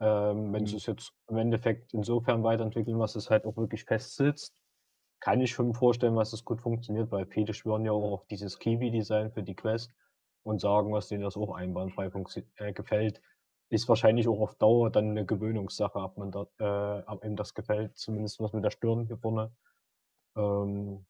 [0.00, 0.78] Ähm, wenn sie mhm.
[0.78, 4.54] es jetzt im Endeffekt insofern weiterentwickeln, was es halt auch wirklich fest sitzt,
[5.20, 8.58] kann ich schon vorstellen, was es gut funktioniert, weil viele schwören ja auch auf dieses
[8.58, 9.92] Kiwi-Design für die Quest
[10.42, 12.10] und sagen, was denen das auch einwandfrei
[12.56, 13.20] äh, gefällt.
[13.70, 17.54] Ist wahrscheinlich auch auf Dauer dann eine Gewöhnungssache, ob man dort, äh, ob einem das
[17.54, 19.52] gefällt, zumindest was mit der Stirn hier vorne.
[20.36, 21.06] Ähm,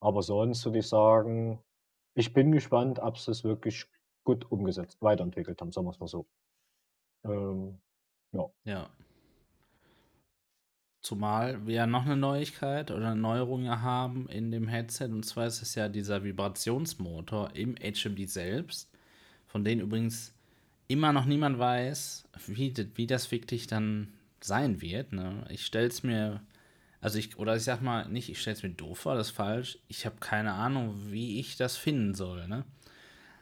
[0.00, 1.62] aber sonst würde ich sagen,
[2.14, 3.86] ich bin gespannt, ob sie es wirklich
[4.24, 6.26] gut umgesetzt, weiterentwickelt haben, sagen wir es mal so.
[7.24, 7.78] Ähm,
[8.32, 8.50] ja.
[8.64, 8.90] Ja.
[11.00, 15.06] Zumal wir noch eine Neuigkeit oder eine Neuerung haben in dem Headset.
[15.06, 18.90] Und zwar ist es ja dieser Vibrationsmotor im HMD selbst,
[19.46, 20.34] von dem übrigens
[20.88, 25.12] immer noch niemand weiß, wie, wie das wirklich dann sein wird.
[25.12, 25.44] Ne?
[25.50, 26.40] Ich stelle es mir,
[27.00, 29.36] also ich, oder ich sag mal nicht, ich stelle es mir doof vor, das ist
[29.36, 29.78] falsch.
[29.88, 32.48] Ich habe keine Ahnung, wie ich das finden soll.
[32.48, 32.64] Ne?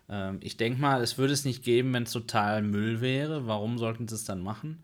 [0.08, 3.46] Ähm, ich denke mal, es würde es nicht geben, wenn es total Müll wäre.
[3.46, 4.82] Warum sollten sie es dann machen?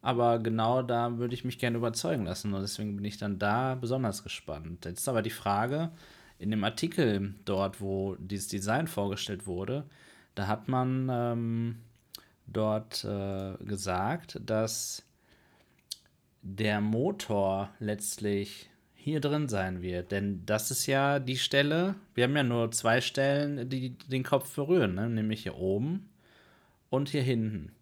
[0.00, 3.74] Aber genau da würde ich mich gerne überzeugen lassen und deswegen bin ich dann da
[3.74, 4.84] besonders gespannt.
[4.84, 5.90] Jetzt ist aber die Frage,
[6.38, 9.84] in dem Artikel dort, wo dieses Design vorgestellt wurde,
[10.34, 11.78] da hat man ähm,
[12.46, 15.04] dort äh, gesagt, dass
[16.42, 20.12] der Motor letztlich hier drin sein wird.
[20.12, 24.54] Denn das ist ja die Stelle, wir haben ja nur zwei Stellen, die den Kopf
[24.54, 25.08] berühren, ne?
[25.08, 26.08] nämlich hier oben
[26.90, 27.72] und hier hinten.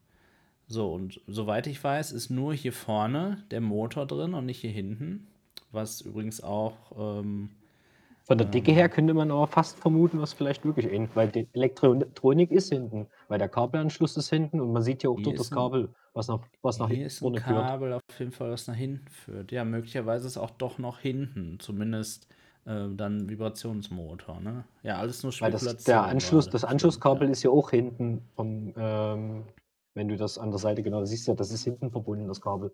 [0.69, 4.71] So, und soweit ich weiß, ist nur hier vorne der Motor drin und nicht hier
[4.71, 5.27] hinten.
[5.71, 6.77] Was übrigens auch.
[7.21, 7.51] Ähm,
[8.25, 11.49] Von der Dicke her könnte man aber fast vermuten, was vielleicht wirklich ähnlich, weil die
[11.53, 15.51] Elektronik ist hinten, weil der Kabelanschluss ist hinten und man sieht ja auch dort das
[15.51, 18.03] Kabel was nach, was nach Hier ist ein Kabel führt.
[18.11, 19.53] auf jeden Fall, was nach hinten führt.
[19.53, 22.29] Ja, möglicherweise ist auch doch noch hinten, zumindest
[22.67, 24.41] äh, dann Vibrationsmotor.
[24.41, 24.65] Ne?
[24.83, 25.69] Ja, alles nur Spekulation.
[25.69, 27.33] Weil das, der Anschluss, das Anschlusskabel ja.
[27.33, 29.45] ist ja auch hinten, vom, ähm,
[29.95, 32.73] wenn du das an der Seite genau siehst, ja, das ist hinten verbunden, das Kabel.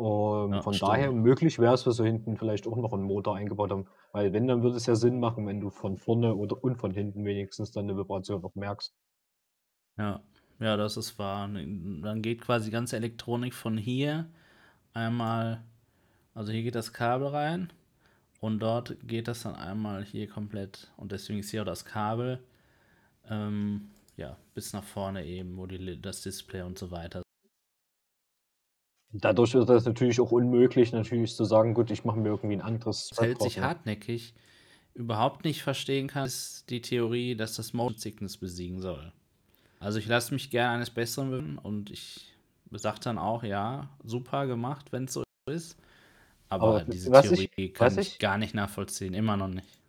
[0.00, 0.92] Und ja, von stimmt.
[0.92, 3.86] daher möglich wäre es, wir so hinten vielleicht auch noch einen Motor eingebaut haben.
[4.12, 6.90] Weil wenn, dann würde es ja Sinn machen, wenn du von vorne oder und von
[6.90, 8.94] hinten wenigstens dann eine Vibration noch merkst.
[9.98, 10.22] Ja,
[10.58, 11.48] ja, das ist wahr.
[11.48, 14.30] Dann geht quasi die ganze Elektronik von hier
[14.94, 15.62] einmal,
[16.32, 17.70] also hier geht das Kabel rein
[18.40, 22.42] und dort geht das dann einmal hier komplett und deswegen ist hier auch das Kabel,
[23.28, 27.22] ähm, ja, bis nach vorne eben, wo die, das Display und so weiter.
[29.12, 32.62] Dadurch ist es natürlich auch unmöglich, natürlich zu sagen, gut, ich mache mir irgendwie ein
[32.62, 33.08] anderes.
[33.08, 34.34] Das hält sich hartnäckig
[34.94, 39.12] überhaupt nicht verstehen kann, ist die Theorie, dass das Motion Sickness besiegen soll.
[39.78, 42.36] Also ich lasse mich gerne eines Besseren bitten und ich
[42.70, 45.76] sage dann auch, ja, super gemacht, wenn es so ist.
[46.48, 49.79] Aber, Aber diese Theorie ich, kann ich, ich gar nicht nachvollziehen, immer noch nicht.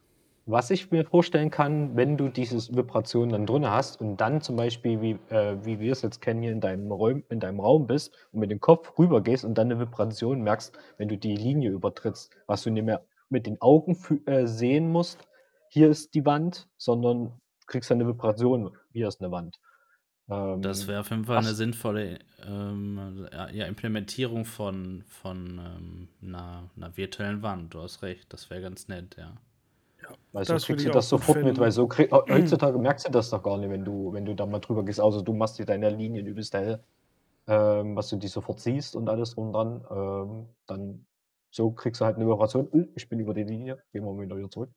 [0.51, 4.57] Was ich mir vorstellen kann, wenn du diese Vibration dann drin hast und dann zum
[4.57, 7.87] Beispiel, wie, äh, wie wir es jetzt kennen, hier in deinem, Raum, in deinem Raum
[7.87, 11.37] bist und mit dem Kopf rüber gehst und dann eine Vibration merkst, wenn du die
[11.37, 15.25] Linie übertrittst, was du nicht mehr mit den Augen äh, sehen musst,
[15.69, 19.57] hier ist die Wand, sondern kriegst dann eine Vibration wie aus einer Wand.
[20.29, 26.69] Ähm, das wäre auf jeden Fall eine sinnvolle ähm, ja, Implementierung von, von ähm, einer,
[26.75, 27.73] einer, virtuellen Wand.
[27.73, 29.37] Du hast recht, das wäre ganz nett, ja.
[30.34, 31.50] Also das kriegst du das sofort finden.
[31.50, 34.34] mit, weil so krieg, heutzutage merkst du das doch gar nicht, wenn du, wenn du
[34.34, 35.02] da mal drüber gehst.
[35.02, 36.84] Außer du machst dir deine Linien übelst hell,
[37.47, 39.86] ähm, was du die sofort siehst und alles drum dran.
[39.89, 41.06] Ähm, dann
[41.52, 42.89] so kriegst du halt eine Vibration.
[42.95, 44.69] Ich bin über die Linie, gehen wir wieder zurück.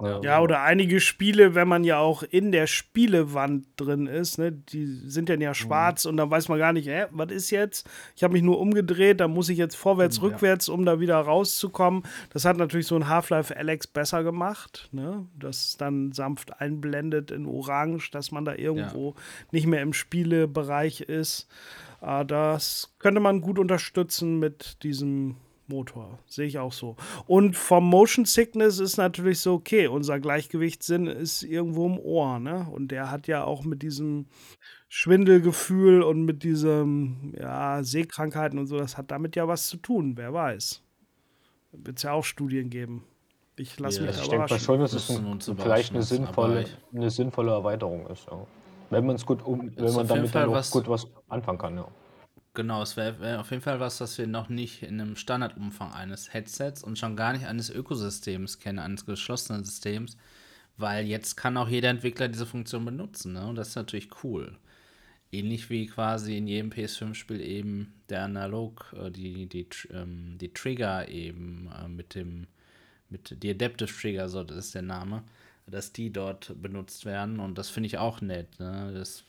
[0.00, 4.86] Ja, oder einige Spiele, wenn man ja auch in der Spielewand drin ist, ne, die
[4.86, 5.54] sind dann ja mhm.
[5.54, 6.10] schwarz mhm.
[6.10, 7.88] und dann weiß man gar nicht, hä, was ist jetzt?
[8.14, 11.18] Ich habe mich nur umgedreht, da muss ich jetzt vorwärts, mhm, rückwärts, um da wieder
[11.18, 12.04] rauszukommen.
[12.30, 15.26] Das hat natürlich so ein Half-Life Alex besser gemacht, ne?
[15.36, 19.22] Das dann sanft einblendet in Orange, dass man da irgendwo ja.
[19.50, 21.48] nicht mehr im Spielebereich ist.
[22.00, 25.34] Ah, das könnte man gut unterstützen mit diesem
[25.68, 26.18] Motor.
[26.26, 26.96] Sehe ich auch so.
[27.26, 32.66] Und vom Motion Sickness ist natürlich so, okay, unser Gleichgewichtssinn ist irgendwo im Ohr, ne?
[32.70, 34.26] Und der hat ja auch mit diesem
[34.88, 40.16] Schwindelgefühl und mit diesem, ja, Sehkrankheiten und so, das hat damit ja was zu tun,
[40.16, 40.82] wer weiß.
[41.72, 43.04] Wird es ja auch Studien geben.
[43.56, 46.64] Ich lasse ja, mich also Ich denke mal schon, dass es ein, vielleicht eine sinnvolle,
[46.94, 48.26] eine sinnvolle Erweiterung ist.
[48.30, 48.46] Ja.
[48.90, 51.88] Wenn man es gut um, wenn man damit dann auch gut was anfangen kann, ja.
[52.58, 55.92] Genau, es wäre wär auf jeden Fall was, was wir noch nicht in einem Standardumfang
[55.92, 60.16] eines Headsets und schon gar nicht eines Ökosystems kennen, eines geschlossenen Systems,
[60.76, 63.46] weil jetzt kann auch jeder Entwickler diese Funktion benutzen, ne?
[63.46, 64.58] Und das ist natürlich cool.
[65.30, 71.06] Ähnlich wie quasi in jedem PS5-Spiel eben der Analog, äh, die, die, ähm, die Trigger
[71.08, 72.48] eben äh, mit dem,
[73.08, 75.22] mit die Adaptive Trigger, so das ist der Name,
[75.68, 78.58] dass die dort benutzt werden und das finde ich auch nett.
[78.58, 78.90] Ne?
[78.94, 79.22] Das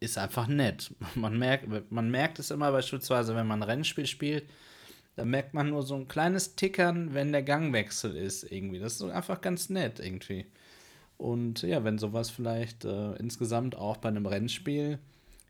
[0.00, 0.94] ist einfach nett.
[1.14, 4.44] Man merkt, man merkt es immer beispielsweise, wenn man ein Rennspiel spielt,
[5.16, 8.78] da merkt man nur so ein kleines Tickern, wenn der Gangwechsel ist irgendwie.
[8.78, 10.44] Das ist einfach ganz nett irgendwie.
[11.16, 14.98] Und ja, wenn sowas vielleicht äh, insgesamt auch bei einem Rennspiel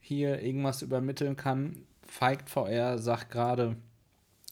[0.00, 3.76] hier irgendwas übermitteln kann, Feigt VR sagt gerade,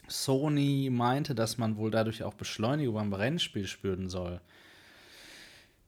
[0.09, 4.41] Sony meinte, dass man wohl dadurch auch Beschleunigung beim Rennspiel spüren soll.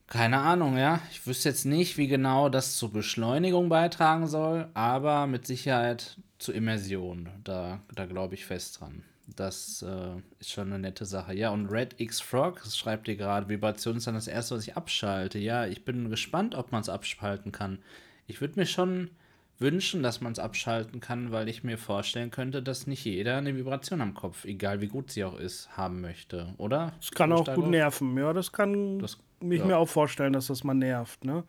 [0.07, 1.01] Keine Ahnung, ja.
[1.11, 6.55] Ich wüsste jetzt nicht, wie genau das zur Beschleunigung beitragen soll, aber mit Sicherheit zur
[6.55, 7.29] Immersion.
[7.43, 9.03] Da, da glaube ich fest dran.
[9.35, 11.33] Das äh, ist schon eine nette Sache.
[11.33, 14.77] Ja, und Red X Frog schreibt dir gerade, Vibration ist dann das erste, was ich
[14.77, 15.39] abschalte.
[15.39, 17.79] Ja, ich bin gespannt, ob man es abschalten kann.
[18.27, 19.11] Ich würde mir schon
[19.59, 23.55] wünschen, dass man es abschalten kann, weil ich mir vorstellen könnte, dass nicht jeder eine
[23.55, 26.93] Vibration am Kopf, egal wie gut sie auch ist, haben möchte, oder?
[26.99, 29.65] Das kann auch gut nerven, ja, das kann das, mich ja.
[29.65, 31.43] mir auch vorstellen, dass das mal nervt, ne?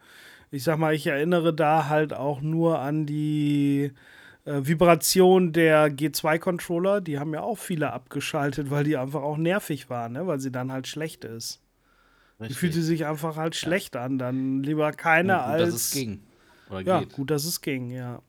[0.51, 3.93] Ich sag mal, ich erinnere da halt auch nur an die
[4.49, 9.91] äh, Vibration der G2-Controller, die haben ja auch viele abgeschaltet, weil die einfach auch nervig
[9.91, 10.27] waren, ne?
[10.27, 11.61] weil sie dann halt schlecht ist.
[12.41, 12.49] Richtig.
[12.49, 13.59] Die fühlte sich einfach halt ja.
[13.61, 15.65] schlecht an, dann lieber keine ja, gut, als.
[15.65, 16.23] Dass es ging.
[16.71, 17.13] Oder ja, geht.
[17.13, 18.23] gut, dass es ging, ja.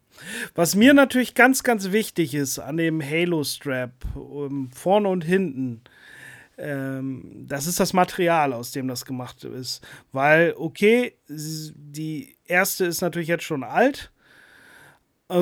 [0.56, 5.82] Was mir natürlich ganz, ganz wichtig ist an dem Halo-Strap, um, ähm, vorne und hinten,
[6.60, 9.86] ähm, das ist das Material, aus dem das gemacht ist.
[10.12, 14.12] Weil, okay, die erste ist natürlich jetzt schon alt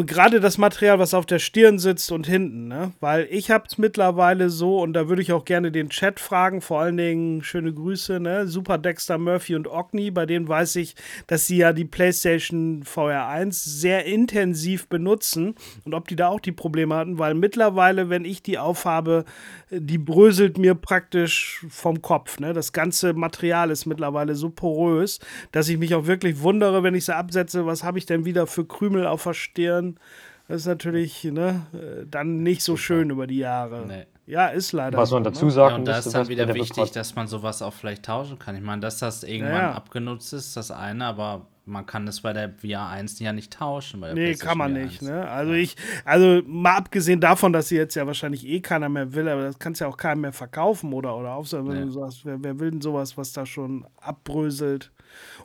[0.05, 2.91] gerade das Material, was auf der Stirn sitzt und hinten, ne?
[2.99, 6.81] Weil ich hab's mittlerweile so, und da würde ich auch gerne den Chat fragen, vor
[6.81, 8.47] allen Dingen schöne Grüße, ne?
[8.47, 10.95] Super Dexter, Murphy und Ogni, bei denen weiß ich,
[11.27, 16.41] dass sie ja die PlayStation VR 1 sehr intensiv benutzen und ob die da auch
[16.41, 19.23] die Probleme hatten, weil mittlerweile, wenn ich die aufhabe,
[19.71, 22.51] die bröselt mir praktisch vom Kopf, ne?
[22.51, 25.19] Das ganze Material ist mittlerweile so porös,
[25.53, 28.47] dass ich mich auch wirklich wundere, wenn ich sie absetze, was habe ich denn wieder
[28.47, 29.76] für Krümel auf der Stirn?
[29.77, 29.99] Verlieren.
[30.47, 31.63] Das ist natürlich ne,
[32.09, 33.85] dann nicht so schön über die Jahre.
[33.85, 34.05] Nee.
[34.27, 34.97] Ja, ist leider.
[34.97, 35.31] Was man ne?
[35.31, 38.39] dazu sagen ja, und da ist dann wieder wichtig, dass man sowas auch vielleicht tauschen
[38.39, 38.55] kann.
[38.55, 39.73] Ich meine, dass das irgendwann ja, ja.
[39.73, 43.99] abgenutzt ist, das eine, aber man kann es bei der VR 1 ja nicht tauschen.
[43.99, 45.01] Bei nee, kann man nicht.
[45.01, 45.27] Ne?
[45.27, 49.27] Also ich, also mal abgesehen davon, dass sie jetzt ja wahrscheinlich eh keiner mehr will,
[49.27, 51.85] aber das kannst ja auch keinem mehr verkaufen oder, oder aufsagen, wenn nee.
[51.85, 54.91] du sagst, wer, wer will denn sowas, was da schon abbröselt?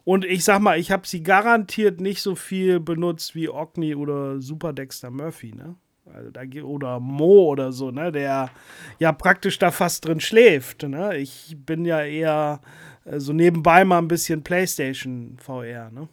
[0.04, 4.40] Und ich sag mal, ich habe sie garantiert nicht so viel benutzt wie Ogni oder
[4.40, 5.76] Super Dexter Murphy, ne?
[6.12, 8.10] Also da, oder Mo oder so, ne?
[8.10, 8.50] Der
[8.98, 10.82] ja praktisch da fast drin schläft.
[10.82, 11.16] Ne?
[11.16, 12.60] Ich bin ja eher
[13.04, 16.08] äh, so nebenbei mal ein bisschen PlayStation VR, ne?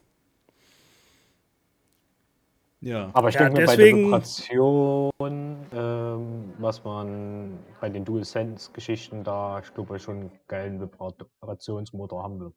[2.82, 3.10] Ja.
[3.14, 9.24] Aber ich ja, denke mir, deswegen, bei der Vibration, ähm, was man bei den DualSense-Geschichten
[9.24, 12.54] da, ich glaube, schon einen geilen Vibrationsmotor haben wird.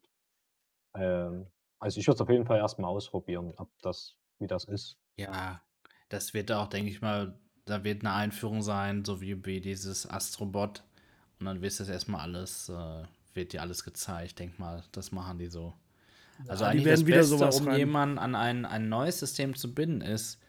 [0.95, 1.47] Ähm,
[1.79, 4.97] also ich würde es auf jeden Fall erstmal ausprobieren, ob das, wie das ist.
[5.17, 5.61] Ja,
[6.09, 10.09] das wird auch, denke ich mal, da wird eine Einführung sein, so wie, wie dieses
[10.09, 10.83] Astrobot.
[11.39, 13.03] Und dann wird das erstmal alles, äh,
[13.33, 14.25] wird dir alles gezeigt.
[14.27, 15.73] Ich denke mal, das machen die so.
[16.47, 17.77] Also ja, eigentlich das Beste, um rein.
[17.77, 20.39] jemanden an ein, ein neues System zu binden, ist,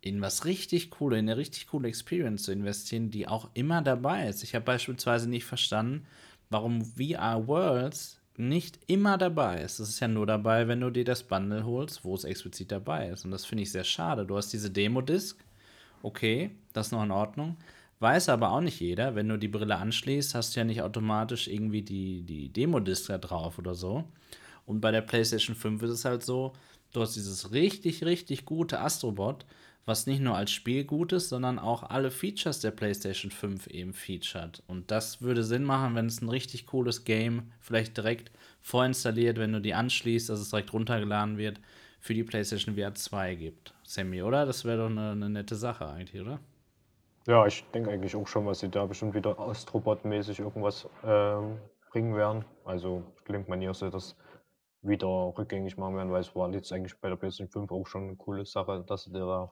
[0.00, 4.28] in was richtig coole, in eine richtig coole Experience zu investieren, die auch immer dabei
[4.28, 4.42] ist.
[4.42, 6.06] Ich habe beispielsweise nicht verstanden,
[6.50, 9.80] warum VR Worlds nicht immer dabei ist.
[9.80, 13.08] Das ist ja nur dabei, wenn du dir das Bundle holst, wo es explizit dabei
[13.08, 13.24] ist.
[13.24, 14.24] Und das finde ich sehr schade.
[14.24, 15.36] Du hast diese Demo-Disc,
[16.02, 17.56] okay, das ist noch in Ordnung.
[18.00, 21.48] Weiß aber auch nicht jeder, wenn du die Brille anschließt, hast du ja nicht automatisch
[21.48, 24.04] irgendwie die, die Demo-Disc da drauf oder so.
[24.66, 26.52] Und bei der PlayStation 5 ist es halt so,
[26.92, 29.46] du hast dieses richtig, richtig gute Astrobot,
[29.88, 33.94] was nicht nur als Spiel gut ist, sondern auch alle Features der PlayStation 5 eben
[33.94, 34.62] featured.
[34.66, 39.52] Und das würde Sinn machen, wenn es ein richtig cooles Game vielleicht direkt vorinstalliert, wenn
[39.52, 41.58] du die anschließt, dass es direkt runtergeladen wird,
[42.00, 43.74] für die PlayStation VR 2 gibt.
[43.82, 44.44] Sammy, oder?
[44.44, 46.38] Das wäre doch eine, eine, nette Sache eigentlich, oder?
[47.26, 51.58] Ja, ich denke eigentlich auch schon, was sie da bestimmt wieder Astrobot-mäßig irgendwas ähm,
[51.90, 52.44] bringen werden.
[52.64, 54.16] Also klingt man hier so, dass
[54.82, 58.04] wieder rückgängig machen werden, weil es war jetzt eigentlich bei der PlayStation 5 auch schon
[58.04, 59.50] eine coole Sache, dass sie da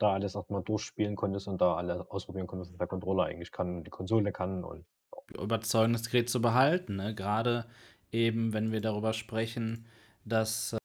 [0.00, 3.76] da alles erstmal durchspielen konntest und da alle ausprobieren konntest, was der Controller eigentlich kann
[3.76, 4.84] und die Konsole kann und
[5.32, 6.96] das Gerät zu behalten.
[6.96, 7.14] Ne?
[7.14, 7.66] Gerade
[8.10, 9.86] eben, wenn wir darüber sprechen,
[10.24, 10.76] dass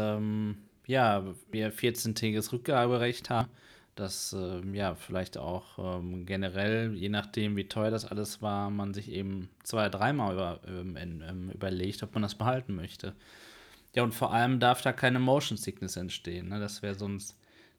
[0.00, 3.48] ähm, ja, wir 14-tägiges Rückgaberecht haben,
[3.94, 8.94] dass ähm, ja vielleicht auch ähm, generell, je nachdem wie teuer das alles war, man
[8.94, 13.14] sich eben zwei, dreimal über, ähm, ähm, überlegt, ob man das behalten möchte.
[13.94, 16.48] Ja, und vor allem darf da keine Motion Sickness entstehen.
[16.48, 16.60] Ne?
[16.60, 17.36] Das wäre sonst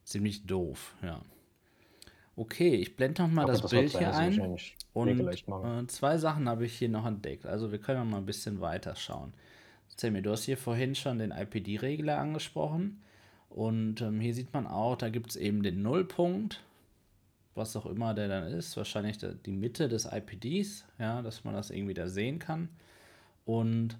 [0.09, 1.21] ziemlich doof, ja.
[2.35, 4.57] Okay, ich blende noch mal das, das Bild hier ein.
[4.93, 7.45] Und äh, zwei Sachen habe ich hier noch entdeckt.
[7.45, 9.33] Also wir können mal ein bisschen weiter schauen.
[9.89, 13.01] Sammy, du hast hier vorhin schon den IPD-Regler angesprochen.
[13.49, 16.63] Und ähm, hier sieht man auch, da gibt es eben den Nullpunkt,
[17.55, 18.77] was auch immer der dann ist.
[18.77, 22.69] Wahrscheinlich die Mitte des IPDs, ja, dass man das irgendwie da sehen kann.
[23.43, 23.97] Und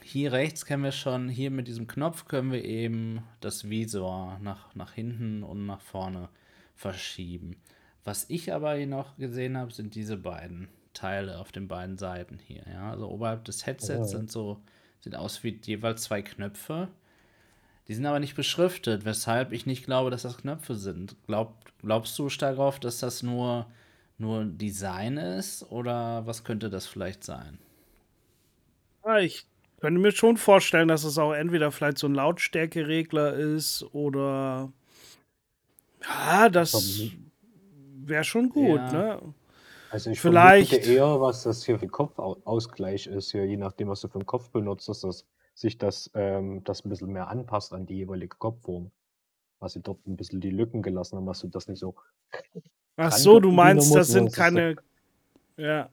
[0.00, 4.74] hier rechts können wir schon, hier mit diesem Knopf können wir eben das Visor nach,
[4.74, 6.28] nach hinten und nach vorne
[6.74, 7.56] verschieben.
[8.04, 12.38] Was ich aber hier noch gesehen habe, sind diese beiden Teile auf den beiden Seiten
[12.38, 12.64] hier.
[12.70, 12.90] Ja?
[12.90, 14.16] Also oberhalb des Headsets oh.
[14.16, 14.60] sind so,
[15.00, 16.88] sieht aus wie jeweils zwei Knöpfe.
[17.88, 21.16] Die sind aber nicht beschriftet, weshalb ich nicht glaube, dass das Knöpfe sind.
[21.26, 23.66] Glaub, glaubst du stark darauf, dass das nur,
[24.18, 27.58] nur Design ist oder was könnte das vielleicht sein?
[29.04, 29.46] Ja, ich
[29.82, 34.72] könnte mir schon vorstellen, dass es auch entweder vielleicht so ein Lautstärkeregler ist oder
[36.04, 37.10] ja, das
[37.96, 38.92] wäre schon gut, ja.
[38.92, 39.34] ne?
[39.90, 44.08] Also ich vielleicht eher, was das hier für Kopfausgleich ist, hier, je nachdem, was du
[44.08, 47.84] für einen Kopf benutzt, dass das, sich das, ähm, das ein bisschen mehr anpasst an
[47.84, 48.92] die jeweilige Kopfform.
[49.58, 51.96] Was sie dort ein bisschen die Lücken gelassen haben, dass du das nicht so.
[52.96, 54.76] Ach so, du meinst, das sind keine.
[55.56, 55.90] Ja.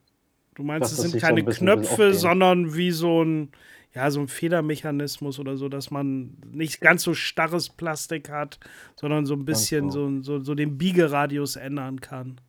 [0.54, 3.50] Du meinst, es sind keine so Knöpfe, sondern wie so ein,
[3.94, 8.58] ja, so ein Federmechanismus oder so, dass man nicht ganz so starres Plastik hat,
[8.96, 10.20] sondern so ein bisschen genau.
[10.20, 12.40] so, so, so den Biegeradius ändern kann.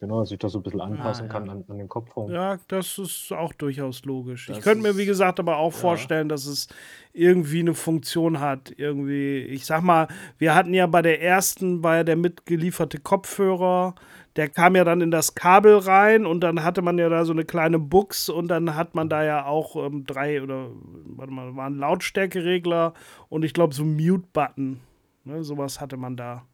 [0.00, 1.32] Genau, dass ich das so ein bisschen anpassen ah, ja.
[1.32, 2.30] kann an, an, den Kopfraum.
[2.30, 4.48] Ja, das ist auch durchaus logisch.
[4.48, 5.78] Das ich könnte mir, wie gesagt, aber auch ja.
[5.78, 6.68] vorstellen, dass es
[7.14, 8.70] irgendwie eine Funktion hat.
[8.76, 13.94] Irgendwie, ich sag mal, wir hatten ja bei der ersten, war ja der mitgelieferte Kopfhörer,
[14.36, 17.32] der kam ja dann in das Kabel rein und dann hatte man ja da so
[17.32, 20.70] eine kleine Buchs und dann hat man da ja auch ähm, drei oder,
[21.16, 22.94] warte mal, waren Lautstärkeregler
[23.28, 24.80] und ich glaube so Mute-Button.
[25.24, 26.44] Ne, sowas hatte man da.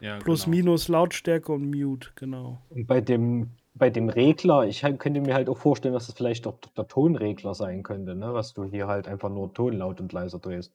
[0.00, 0.56] Ja, Plus, genau.
[0.56, 2.62] minus Lautstärke und Mute, genau.
[2.70, 6.16] Und bei dem, bei dem Regler, ich könnte mir halt auch vorstellen, dass es das
[6.16, 8.32] vielleicht auch der Tonregler sein könnte, ne?
[8.32, 10.72] was du hier halt einfach nur Ton laut und leiser drehst.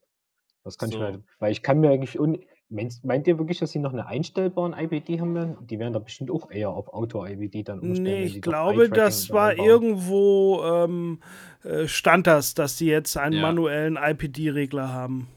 [0.63, 0.95] Das kann so.
[0.95, 2.39] ich mir halt, weil ich kann mir eigentlich, un
[2.73, 5.57] Meinst, meint ihr wirklich, dass sie noch eine einstellbaren IBD haben werden?
[5.67, 8.03] Die werden da bestimmt auch eher auf Auto-IBD dann umstellen.
[8.03, 9.67] Nee, ich glaube, das war einbauen.
[9.67, 11.19] irgendwo, ähm,
[11.63, 13.41] äh, stand das, dass sie jetzt einen ja.
[13.43, 15.27] manuellen IPD-Regler haben.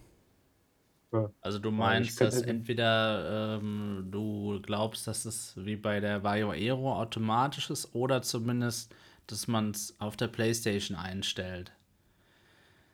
[1.41, 6.95] Also du meinst, dass entweder ähm, du glaubst, dass es wie bei der Vario Aero
[6.95, 8.95] automatisch ist oder zumindest,
[9.27, 11.73] dass man es auf der Playstation einstellt.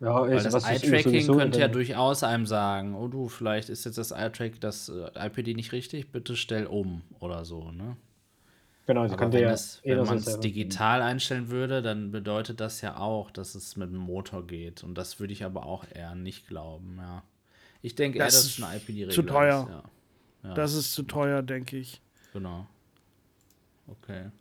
[0.02, 4.10] Ja, Weil das Eye-Tracking könnte ja durchaus einem sagen, oh du, vielleicht ist jetzt das
[4.10, 7.96] Eye-Track, das äh, IPD nicht richtig, bitte stell um oder so, ne?
[8.86, 12.80] Genau, sie Aber wenn, ja es, wenn man es digital einstellen würde, dann bedeutet das
[12.80, 14.82] ja auch, dass es mit dem Motor geht.
[14.82, 17.22] Und das würde ich aber auch eher nicht glauben, ja.
[17.80, 19.14] Ich denke eher, dass es eine IPD-Regel ist.
[19.14, 19.68] Zu teuer.
[19.70, 20.48] Ja.
[20.48, 20.54] Ja.
[20.54, 22.02] Das ist zu teuer, denke ich.
[22.32, 22.66] Genau.
[23.86, 24.32] Okay.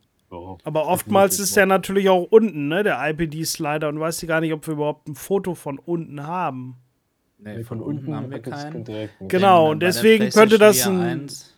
[0.63, 2.83] Aber oftmals ist der natürlich auch unten, ne?
[2.83, 6.77] Der IPD-Slider und weiß gar nicht, ob wir überhaupt ein Foto von unten haben.
[7.37, 8.85] Nee, von, von unten haben wir keinen.
[9.27, 11.01] Genau, und deswegen könnte das ein.
[11.01, 11.57] 1,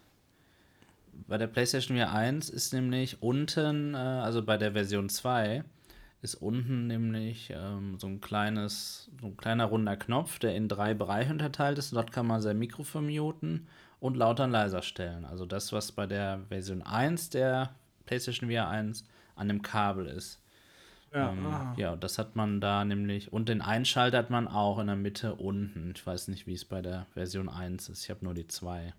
[1.27, 5.63] bei der PlayStation VR 1 ist nämlich unten, äh, also bei der Version 2,
[6.21, 10.93] ist unten nämlich ähm, so ein kleines, so ein kleiner runder Knopf, der in drei
[10.93, 11.93] Bereiche unterteilt ist.
[11.93, 13.67] Dort kann man sein Mikro vermuten
[13.99, 15.25] und lauter und leiser stellen.
[15.25, 20.39] Also das, was bei der Version 1 der PlayStation VR 1 an dem Kabel ist.
[21.13, 23.31] Ja, ähm, ja, das hat man da nämlich.
[23.31, 25.93] Und den Einschalter hat man auch in der Mitte unten.
[25.95, 28.03] Ich weiß nicht, wie es bei der Version 1 ist.
[28.03, 28.93] Ich habe nur die 2.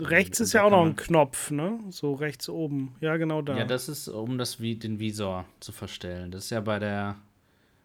[0.00, 1.78] Rechts und, ist ja auch noch ein Knopf, ne?
[1.90, 2.94] So rechts oben.
[3.00, 3.56] Ja, genau da.
[3.56, 6.30] Ja, das ist, um das wie den Visor zu verstellen.
[6.30, 7.16] Das ist ja bei der.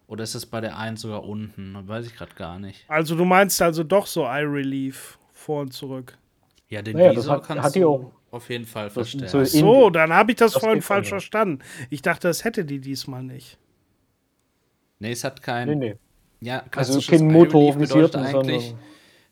[0.06, 1.76] Oder ist das bei der 1 sogar unten?
[1.86, 2.84] Weiß ich gerade gar nicht.
[2.88, 6.16] Also du meinst also doch so Eye Relief vor und zurück.
[6.68, 9.28] Ja, den naja, Visor hat, kannst hat du auch auf jeden Fall verstellen.
[9.28, 11.60] So, so, dann habe ich das, das vorhin falsch verstanden.
[11.90, 13.58] Ich dachte, das hätte die diesmal nicht.
[14.98, 15.68] Nee, es hat kein.
[15.68, 15.94] Nee, nee.
[16.40, 18.74] Ja, also kein motorisierten, eigentlich,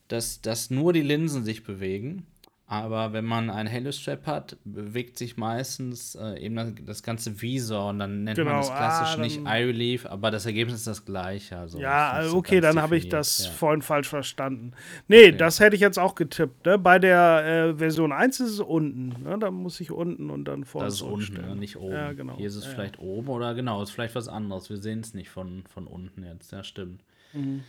[0.08, 2.26] dass, dass nur die Linsen sich bewegen
[2.68, 8.00] aber wenn man einen Halo-Strap hat, bewegt sich meistens äh, eben das, ganze Visor und
[8.00, 8.50] dann nennt genau.
[8.50, 11.56] man das klassisch ah, nicht Eye Relief, aber das Ergebnis ist das gleiche.
[11.56, 13.50] Also ja, so okay, dann habe ich das ja.
[13.52, 14.72] vorhin falsch verstanden.
[15.06, 15.36] Nee, okay.
[15.36, 16.66] das hätte ich jetzt auch getippt.
[16.66, 16.76] Ne?
[16.76, 19.14] Bei der äh, Version 1 ist es unten.
[19.22, 19.38] Ne?
[19.38, 20.88] Da muss ich unten und dann vorne.
[20.88, 21.54] Das ist unten, ne?
[21.54, 21.92] nicht oben.
[21.92, 22.36] Ja, genau.
[22.36, 22.72] Hier ist es ja.
[22.72, 24.70] vielleicht oben oder genau, ist vielleicht was anderes.
[24.70, 26.50] Wir sehen es nicht von, von unten jetzt.
[26.50, 27.04] Ja, stimmt.
[27.32, 27.62] Mhm.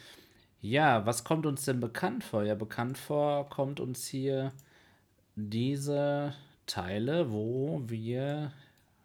[0.60, 2.42] Ja, was kommt uns denn bekannt vor?
[2.42, 4.54] Ja, bekannt vor kommt uns hier
[5.38, 6.34] diese
[6.66, 8.52] Teile, wo wir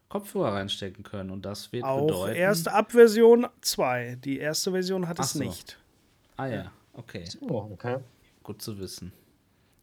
[0.08, 1.30] Kopfhörer reinstecken können.
[1.30, 2.36] Und das wird auch bedeuten.
[2.36, 4.16] Erst ab Version 2.
[4.16, 5.38] Die erste Version hat es so.
[5.38, 5.78] nicht.
[6.36, 7.24] Ah ja, okay.
[7.40, 7.98] Oh, okay.
[8.42, 9.12] Gut zu wissen.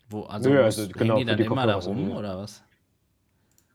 [0.10, 2.64] Wo, also, Nö, also genau, die dann die immer da rum oder was?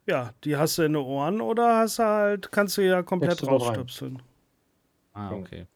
[0.07, 3.47] Ja, die hast du in den Ohren oder hast du halt, kannst du ja komplett
[3.47, 4.21] rausstöpseln.
[5.13, 5.67] Ah, okay.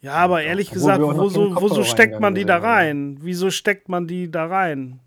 [0.00, 3.18] Ja, aber ehrlich gesagt, wo, so, wo so steckt man die da rein?
[3.20, 5.00] Wieso steckt man die da rein?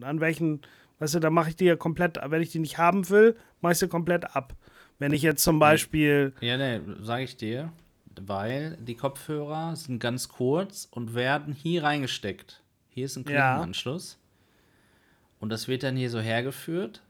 [0.00, 0.62] An welchen,
[0.98, 3.72] weißt du, da mache ich die ja komplett, wenn ich die nicht haben will, mache
[3.72, 4.54] ich sie komplett ab.
[4.98, 6.34] Wenn ich jetzt zum Beispiel.
[6.40, 7.72] Ja, ne, sage ich dir,
[8.20, 12.62] weil die Kopfhörer sind ganz kurz und werden hier reingesteckt.
[12.88, 14.18] Hier ist ein Klinkenanschluss.
[14.18, 15.36] Ja.
[15.40, 17.02] Und das wird dann hier so hergeführt.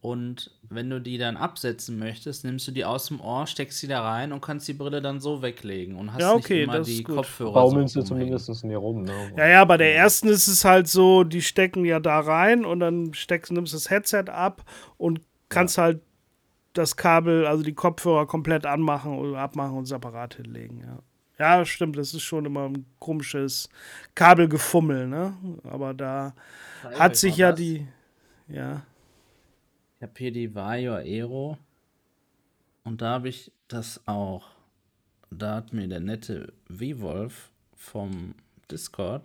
[0.00, 3.88] Und wenn du die dann absetzen möchtest, nimmst du die aus dem Ohr, steckst sie
[3.88, 6.80] da rein und kannst die Brille dann so weglegen und hast ja, okay, nicht immer
[6.80, 7.52] die Kopfhörer.
[7.52, 9.02] Baumeln so sie zumindest in hier rum.
[9.02, 9.32] Ne?
[9.36, 12.78] Ja, ja, bei der ersten ist es halt so, die stecken ja da rein und
[12.78, 14.62] dann steckst, nimmst das Headset ab
[14.98, 15.84] und kannst ja.
[15.84, 16.00] halt
[16.74, 20.98] das Kabel, also die Kopfhörer komplett anmachen oder abmachen und separat hinlegen, ja.
[21.40, 23.68] Ja, stimmt, das ist schon immer ein komisches
[24.16, 25.34] Kabelgefummel, ne?
[25.64, 26.34] Aber da
[26.98, 27.56] hat sich ja was?
[27.56, 27.86] die,
[28.48, 28.82] ja.
[29.98, 31.58] Ich habe hier die Vario Aero
[32.84, 34.48] und da habe ich das auch.
[35.30, 38.36] Da hat mir der nette V-Wolf vom
[38.70, 39.22] Discord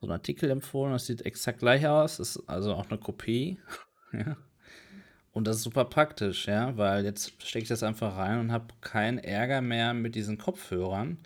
[0.00, 0.92] so einen Artikel empfohlen.
[0.92, 2.18] Das sieht exakt gleich aus.
[2.18, 3.58] Das ist also auch eine Kopie.
[4.12, 4.36] ja.
[5.32, 8.74] Und das ist super praktisch, ja, weil jetzt stecke ich das einfach rein und habe
[8.82, 11.18] keinen Ärger mehr mit diesen Kopfhörern.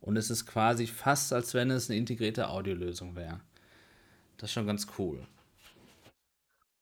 [0.00, 3.40] Und es ist quasi fast, als wenn es eine integrierte Audiolösung wäre.
[4.36, 5.26] Das ist schon ganz cool.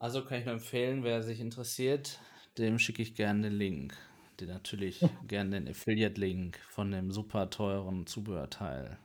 [0.01, 2.19] Also kann ich nur empfehlen, wer sich interessiert,
[2.57, 3.95] dem schicke ich gerne den Link.
[4.41, 8.97] Den natürlich gerne den Affiliate-Link von dem super teuren Zubehörteil.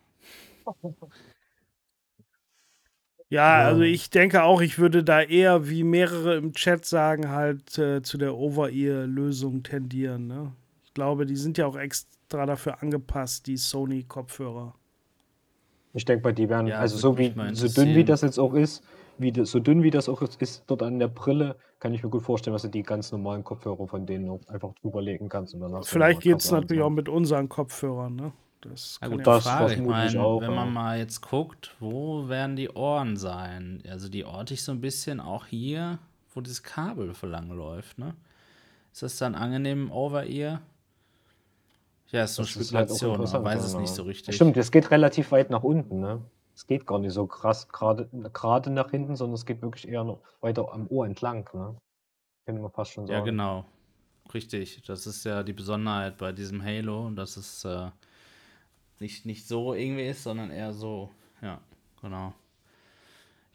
[3.28, 7.78] Ja, also ich denke auch, ich würde da eher, wie mehrere im Chat sagen, halt
[7.78, 10.28] äh, zu der Over-Ear-Lösung tendieren.
[10.28, 10.54] Ne?
[10.86, 14.74] Ich glaube, die sind ja auch extra dafür angepasst, die Sony-Kopfhörer.
[15.94, 18.54] Ich denke, bei die werden, ja, also so, wie, so dünn wie das jetzt auch
[18.54, 18.82] ist,
[19.18, 22.10] wie das, so dünn wie das auch ist dort an der Brille, kann ich mir
[22.10, 25.54] gut vorstellen, dass du die ganz normalen Kopfhörer von denen auch einfach drüberlegen kannst.
[25.54, 28.34] Und dann Vielleicht geht es natürlich auch mit unseren Kopfhörern, ne?
[28.62, 29.74] Das ja, gut, ja das Frage.
[29.74, 33.84] Ich mein, auch, wenn man mal jetzt guckt, wo werden die Ohren sein?
[33.88, 36.00] Also die orte ich so ein bisschen auch hier,
[36.34, 38.16] wo dieses Kabel für lang läuft, ne?
[38.92, 40.62] Ist das dann angenehm Over-Ear?
[42.08, 44.36] Ja, ist so eine Spekulation, halt man weiß es nicht so richtig.
[44.36, 46.22] Stimmt, es geht relativ weit nach unten, ne?
[46.56, 50.22] Es geht gar nicht so krass gerade nach hinten, sondern es geht wirklich eher noch
[50.40, 51.76] weiter am Ohr entlang, ne?
[52.46, 53.66] Könnte man fast schon Ja, genau.
[54.34, 54.82] Richtig.
[54.84, 57.90] Das ist ja die Besonderheit bei diesem Halo, dass es äh,
[59.00, 61.12] nicht, nicht so irgendwie ist, sondern eher so.
[61.42, 61.60] Ja,
[62.02, 62.34] genau.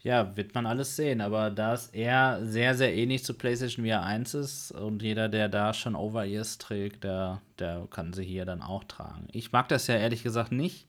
[0.03, 4.03] Ja, wird man alles sehen, aber da es eher sehr, sehr ähnlich zu PlayStation VR
[4.03, 8.63] 1 ist und jeder, der da schon Over-Ears trägt, der, der kann sie hier dann
[8.63, 9.27] auch tragen.
[9.31, 10.87] Ich mag das ja ehrlich gesagt nicht,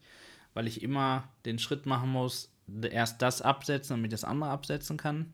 [0.53, 2.51] weil ich immer den Schritt machen muss,
[2.89, 5.33] erst das absetzen, damit ich das andere absetzen kann.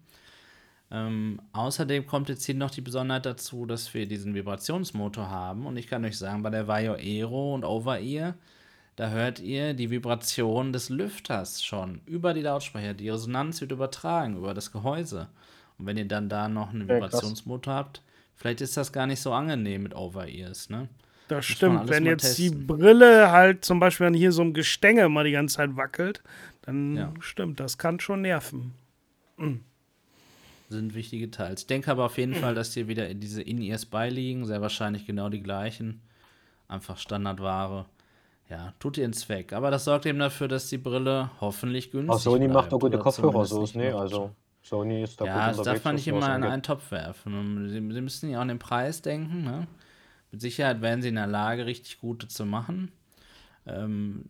[0.91, 5.65] Ähm, außerdem kommt jetzt hier noch die Besonderheit dazu, dass wir diesen Vibrationsmotor haben.
[5.65, 8.35] Und ich kann euch sagen, bei der Vario Aero und Over-Ear,
[8.95, 12.93] da hört ihr die Vibration des Lüfters schon über die Lautsprecher.
[12.95, 15.29] Die Resonanz wird übertragen über das Gehäuse.
[15.77, 18.01] Und wenn ihr dann da noch einen Vibrationsmotor habt,
[18.39, 20.87] Vielleicht ist das gar nicht so angenehm mit Over-Ears, ne?
[21.29, 21.87] Das stimmt.
[21.89, 22.43] Wenn jetzt testen.
[22.43, 26.23] die Brille halt zum Beispiel an hier so einem Gestänge mal die ganze Zeit wackelt,
[26.63, 27.13] dann ja.
[27.19, 28.73] stimmt, das kann schon nerven.
[29.37, 29.61] Mhm.
[30.69, 31.61] Sind wichtige Teils.
[31.61, 34.45] Ich denke aber auf jeden Fall, dass hier wieder diese In-Ears beiliegen.
[34.45, 36.01] Sehr wahrscheinlich genau die gleichen.
[36.67, 37.85] Einfach Standardware.
[38.49, 39.53] Ja, tut ihren Zweck.
[39.53, 42.23] Aber das sorgt eben dafür, dass die Brille hoffentlich günstig ist.
[42.23, 43.95] Sony macht auch gute Kopfhörer, so ist ne?
[43.95, 44.31] Also
[44.63, 47.69] Sony ist da ja, gut das darf man nicht immer in einen Topf werfen.
[47.69, 49.43] Sie, sie müssen ja auch an den Preis denken.
[49.43, 49.67] Ne?
[50.31, 52.91] Mit Sicherheit wären sie in der Lage, richtig gute zu machen.
[53.65, 54.23] Ähm,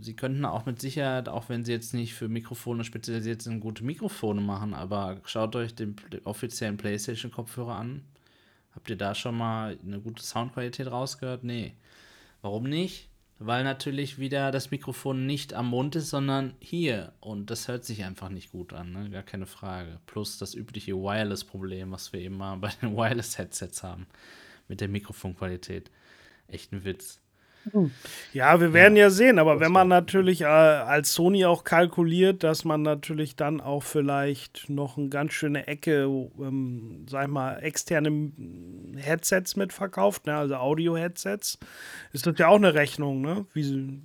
[0.00, 3.84] sie könnten auch mit Sicherheit, auch wenn sie jetzt nicht für Mikrofone spezialisiert sind, gute
[3.84, 8.02] Mikrofone machen, aber schaut euch den, offiziellen PlayStation-Kopfhörer an.
[8.74, 11.44] Habt ihr da schon mal eine gute Soundqualität rausgehört?
[11.44, 11.74] Nee.
[12.42, 13.08] Warum nicht?
[13.38, 17.12] Weil natürlich wieder das Mikrofon nicht am Mund ist, sondern hier.
[17.20, 19.10] Und das hört sich einfach nicht gut an, ne?
[19.10, 19.98] gar keine Frage.
[20.06, 24.06] Plus das übliche Wireless-Problem, was wir eben mal bei den Wireless-Headsets haben
[24.68, 25.90] mit der Mikrofonqualität.
[26.48, 27.20] Echt ein Witz.
[28.32, 32.44] Ja, wir werden ja, ja sehen, aber wenn man natürlich äh, als Sony auch kalkuliert,
[32.44, 36.04] dass man natürlich dann auch vielleicht noch eine ganz schöne Ecke,
[36.38, 38.30] ähm, sag ich mal, externe
[38.96, 41.58] Headsets mitverkauft, ne, also Audio-Headsets,
[42.12, 43.46] ist das ja auch eine Rechnung, ne?
[43.52, 44.00] Wie,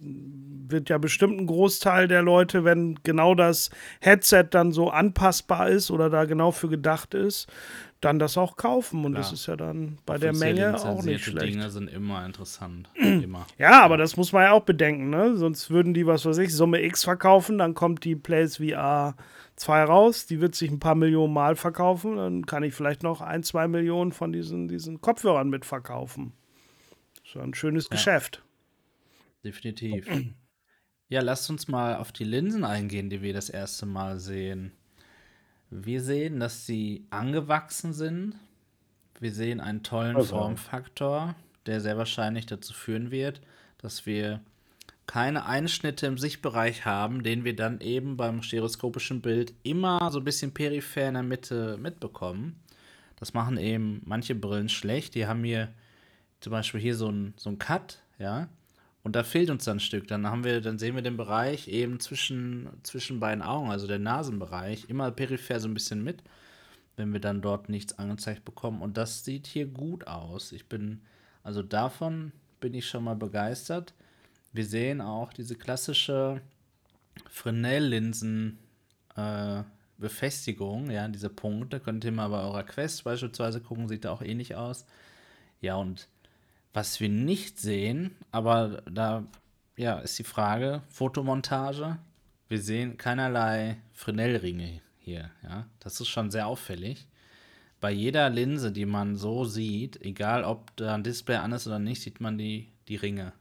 [0.71, 5.91] wird ja bestimmt ein Großteil der Leute, wenn genau das Headset dann so anpassbar ist
[5.91, 7.47] oder da genau für gedacht ist,
[8.01, 9.05] dann das auch kaufen.
[9.05, 9.23] Und Klar.
[9.23, 11.53] das ist ja dann bei der Menge auch nicht schlecht.
[11.53, 12.89] Dinge sind immer interessant.
[12.95, 13.45] immer.
[13.57, 15.37] Ja, aber das muss man ja auch bedenken, ne?
[15.37, 19.15] Sonst würden die, was weiß ich, Summe X verkaufen, dann kommt die Plays VR
[19.55, 23.21] 2 raus, die wird sich ein paar Millionen Mal verkaufen, dann kann ich vielleicht noch
[23.21, 26.33] ein, zwei Millionen von diesen, diesen Kopfhörern mitverkaufen.
[27.23, 27.91] So ein schönes ja.
[27.91, 28.43] Geschäft.
[29.43, 30.07] Definitiv.
[31.07, 34.71] ja, lasst uns mal auf die Linsen eingehen, die wir das erste Mal sehen.
[35.71, 38.35] Wir sehen, dass sie angewachsen sind.
[39.19, 40.35] Wir sehen einen tollen also.
[40.35, 43.41] Formfaktor, der sehr wahrscheinlich dazu führen wird,
[43.77, 44.41] dass wir
[45.07, 50.25] keine Einschnitte im Sichtbereich haben, den wir dann eben beim stereoskopischen Bild immer so ein
[50.25, 52.59] bisschen peripher in der Mitte mitbekommen.
[53.15, 55.15] Das machen eben manche Brillen schlecht.
[55.15, 55.73] Die haben hier
[56.41, 58.49] zum Beispiel hier so einen so Cut, ja.
[59.03, 60.07] Und da fehlt uns dann ein Stück.
[60.07, 63.99] Dann haben wir, dann sehen wir den Bereich eben zwischen, zwischen beiden Augen, also der
[63.99, 66.23] Nasenbereich, immer peripher so ein bisschen mit,
[66.97, 68.81] wenn wir dann dort nichts angezeigt bekommen.
[68.81, 70.51] Und das sieht hier gut aus.
[70.51, 71.01] Ich bin,
[71.43, 73.93] also davon bin ich schon mal begeistert.
[74.53, 76.41] Wir sehen auch diese klassische
[77.29, 78.59] Fresnel-Linsen
[79.15, 79.63] äh,
[79.97, 81.79] Befestigung, ja, diese Punkte.
[81.79, 84.85] Könnt ihr mal bei eurer Quest beispielsweise gucken, sieht da auch ähnlich aus.
[85.61, 86.07] Ja, und
[86.73, 89.27] was wir nicht sehen, aber da
[89.75, 91.97] ja, ist die Frage, Fotomontage.
[92.47, 95.31] Wir sehen keinerlei Fresnel-Ringe hier.
[95.43, 95.67] Ja?
[95.79, 97.07] Das ist schon sehr auffällig.
[97.79, 101.79] Bei jeder Linse, die man so sieht, egal ob da ein Display an ist oder
[101.79, 103.33] nicht, sieht man die, die Ringe.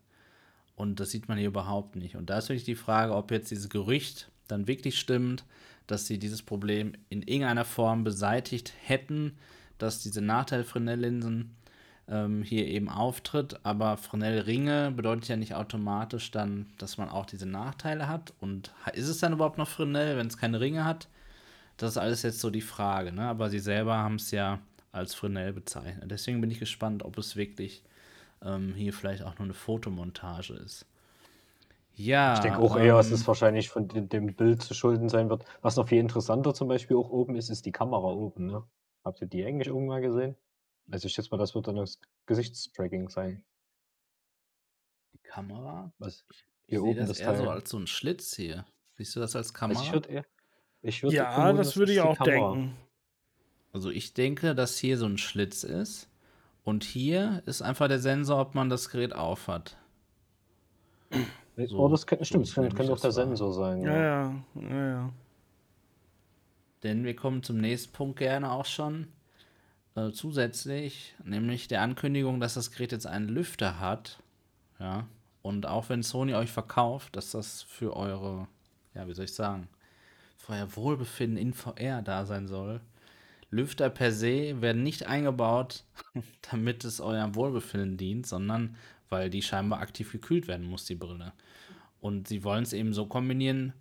[0.76, 2.16] Und das sieht man hier überhaupt nicht.
[2.16, 5.44] Und da ist wirklich die Frage, ob jetzt dieses Gerücht dann wirklich stimmt,
[5.86, 9.36] dass sie dieses Problem in irgendeiner Form beseitigt hätten,
[9.76, 11.54] dass diese Nachteil-Fresnel-Linsen
[12.10, 13.60] ähm, hier eben auftritt.
[13.62, 18.34] Aber Fresnel-Ringe bedeutet ja nicht automatisch dann, dass man auch diese Nachteile hat.
[18.40, 21.08] Und ist es dann überhaupt noch Fresnel, wenn es keine Ringe hat?
[21.76, 23.12] Das ist alles jetzt so die Frage.
[23.12, 23.22] Ne?
[23.22, 24.58] Aber sie selber haben es ja
[24.92, 26.10] als Fresnel bezeichnet.
[26.10, 27.82] Deswegen bin ich gespannt, ob es wirklich
[28.44, 30.86] ähm, hier vielleicht auch nur eine Fotomontage ist.
[31.94, 32.34] Ja.
[32.34, 35.44] Ich denke auch eher, dass es ähm, wahrscheinlich von dem Bild zu schulden sein wird.
[35.62, 38.46] Was noch viel interessanter zum Beispiel auch oben ist, ist die Kamera oben.
[38.46, 38.62] Ne?
[39.04, 40.34] Habt ihr die eigentlich irgendwann gesehen?
[40.90, 43.44] Also ich schätze mal, das wird dann das Gesichtstracking sein.
[45.12, 45.92] Die Kamera?
[45.98, 46.24] Was?
[46.66, 47.36] Hier ich oben das, das eher Teil.
[47.38, 48.64] so als so ein Schlitz hier.
[48.96, 49.78] Siehst du das als Kamera?
[49.78, 50.26] Also ich würde eher,
[50.82, 52.52] ich würd ja, vermuten, das würde ich auch Kamera.
[52.54, 52.76] denken.
[53.72, 56.08] Also ich denke, dass hier so ein Schlitz ist
[56.64, 59.76] und hier ist einfach der Sensor, ob man das Gerät aufhat.
[61.56, 63.82] So, oh, das kann, stimmt, das könnte, auch der Sensor sein.
[63.82, 65.12] Ja, ja, ja, ja.
[66.82, 69.08] Denn wir kommen zum nächsten Punkt gerne auch schon.
[69.96, 74.18] Äh, zusätzlich, nämlich der Ankündigung, dass das Gerät jetzt einen Lüfter hat.
[74.78, 75.06] Ja.
[75.42, 78.46] Und auch wenn Sony euch verkauft, dass das für eure,
[78.94, 79.68] ja, wie soll ich sagen,
[80.36, 82.80] für euer Wohlbefinden in VR da sein soll.
[83.50, 85.84] Lüfter per se werden nicht eingebaut,
[86.50, 88.76] damit es eurem Wohlbefinden dient, sondern
[89.08, 91.32] weil die scheinbar aktiv gekühlt werden muss, die Brille.
[92.00, 93.72] Und sie wollen es eben so kombinieren,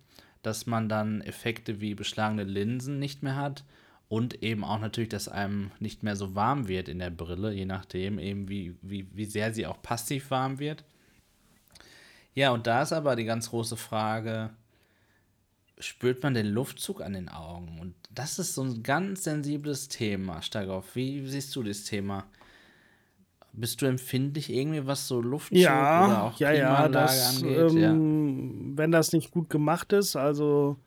[0.42, 3.64] dass man dann Effekte wie beschlagene Linsen nicht mehr hat
[4.10, 7.64] und eben auch natürlich, dass einem nicht mehr so warm wird in der Brille, je
[7.64, 10.82] nachdem eben, wie, wie, wie sehr sie auch passiv warm wird.
[12.34, 14.50] Ja, und da ist aber die ganz große Frage,
[15.78, 17.78] spürt man den Luftzug an den Augen.
[17.80, 20.96] Und das ist so ein ganz sensibles Thema, Starkov.
[20.96, 22.24] Wie siehst du das Thema?
[23.52, 27.72] Bist du empfindlich irgendwie, was so Luftzug ja, oder auch ja, ja, das, angeht?
[27.74, 28.76] Ähm, ja.
[28.76, 30.78] Wenn das nicht gut gemacht ist, also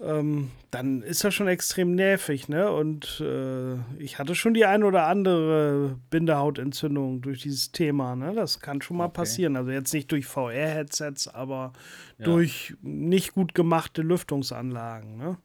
[0.00, 2.70] ähm, dann ist das schon extrem nervig, ne?
[2.70, 8.34] Und äh, ich hatte schon die ein oder andere Bindehautentzündung durch dieses Thema, ne?
[8.34, 9.14] Das kann schon mal okay.
[9.14, 9.56] passieren.
[9.56, 11.72] Also jetzt nicht durch VR-Headsets, aber
[12.18, 12.26] ja.
[12.26, 15.38] durch nicht gut gemachte Lüftungsanlagen, ne?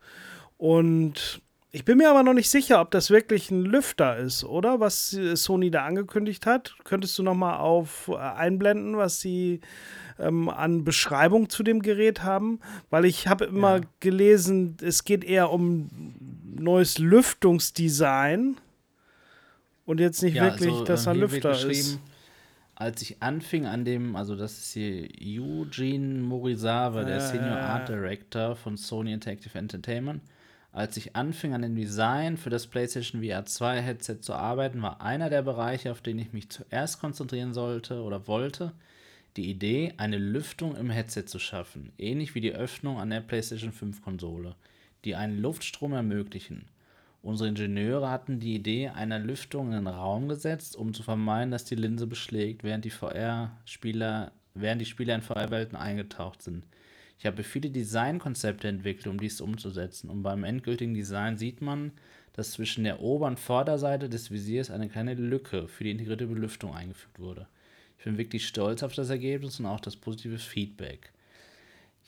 [0.57, 1.41] Und
[1.73, 4.81] ich bin mir aber noch nicht sicher, ob das wirklich ein Lüfter ist, oder?
[4.81, 6.75] Was Sony da angekündigt hat.
[6.83, 9.61] Könntest du noch mal auf äh, einblenden, was sie
[10.19, 12.59] ähm, an Beschreibung zu dem Gerät haben,
[12.89, 13.83] weil ich habe immer ja.
[14.01, 15.89] gelesen, es geht eher um
[16.43, 18.57] neues Lüftungsdesign
[19.85, 21.99] und jetzt nicht ja, wirklich, also, dass er Lüfter ist.
[22.75, 27.87] Als ich anfing an dem, also das ist hier Eugene Morisawa, der äh, Senior Art
[27.87, 30.21] Director von Sony Interactive Entertainment.
[30.73, 35.01] Als ich anfing an dem Design für das PlayStation VR 2 Headset zu arbeiten, war
[35.01, 38.71] einer der Bereiche, auf den ich mich zuerst konzentrieren sollte oder wollte,
[39.35, 43.73] die Idee, eine Lüftung im Headset zu schaffen, ähnlich wie die Öffnung an der PlayStation
[43.73, 44.55] 5 Konsole,
[45.03, 46.65] die einen Luftstrom ermöglichen.
[47.21, 51.65] Unsere Ingenieure hatten die Idee einer Lüftung in den Raum gesetzt, um zu vermeiden, dass
[51.65, 56.65] die Linse beschlägt, während die VR-Spieler, während die Spieler in VR-Welten eingetaucht sind.
[57.21, 61.91] Ich habe viele Designkonzepte entwickelt, um dies umzusetzen, und beim endgültigen Design sieht man,
[62.33, 66.73] dass zwischen der Ober- und Vorderseite des Visiers eine kleine Lücke für die integrierte Belüftung
[66.73, 67.45] eingefügt wurde.
[67.99, 71.11] Ich bin wirklich stolz auf das Ergebnis und auch das positive Feedback.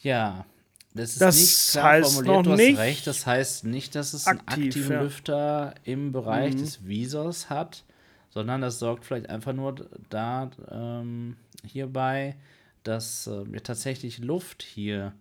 [0.01, 0.47] Ja,
[0.95, 3.05] das ist das nicht klar heißt formuliert, noch du hast nicht recht.
[3.05, 5.01] Das heißt nicht, dass es aktiv, einen aktiven ja.
[5.03, 6.57] Lüfter im Bereich mhm.
[6.57, 7.84] des Visors hat,
[8.32, 9.76] sondern das sorgt vielleicht einfach nur
[10.09, 12.36] da ähm, hierbei,
[12.84, 15.14] dass äh, tatsächlich Luft hier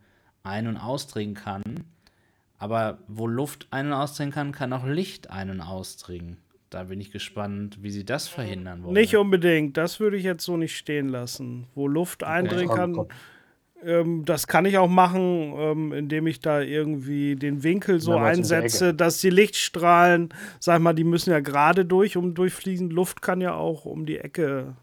[0.42, 1.62] ein- und ausdringen kann.
[2.58, 6.36] Aber wo Luft ein- und ausdringen kann, kann auch Licht ein- und ausdringen.
[6.70, 8.94] Da bin ich gespannt, wie sie das verhindern wollen.
[8.94, 11.66] Nicht unbedingt, das würde ich jetzt so nicht stehen lassen.
[11.74, 13.08] Wo Luft eindringen kann,
[13.84, 18.94] ähm, das kann ich auch machen, ähm, indem ich da irgendwie den Winkel so einsetze,
[18.94, 22.90] dass die Lichtstrahlen, sag mal, die müssen ja gerade durch, um durchfließen.
[22.90, 24.76] Luft kann ja auch um die Ecke.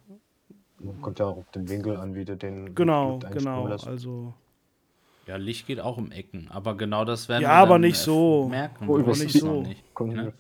[1.01, 3.87] Kommt ja auch auf den Winkel an, wie du den genau, genau, lässt.
[3.87, 4.33] also
[5.29, 8.47] ja, Licht geht auch um Ecken, aber genau das werden ja, wir aber nicht so.
[8.49, 8.89] merken.
[8.89, 9.61] Oh, nicht so.
[9.61, 10.33] Nicht, ne?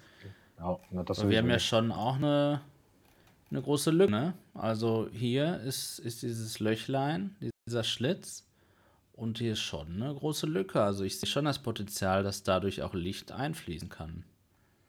[0.57, 2.61] Ja, na, wir haben ja schon auch eine,
[3.51, 4.11] eine große Lücke.
[4.11, 4.33] Ne?
[4.55, 7.35] Also hier ist, ist dieses Löchlein,
[7.67, 8.47] dieser Schlitz.
[9.13, 10.81] Und hier ist schon eine große Lücke.
[10.81, 14.23] Also ich sehe schon das Potenzial, dass dadurch auch Licht einfließen kann.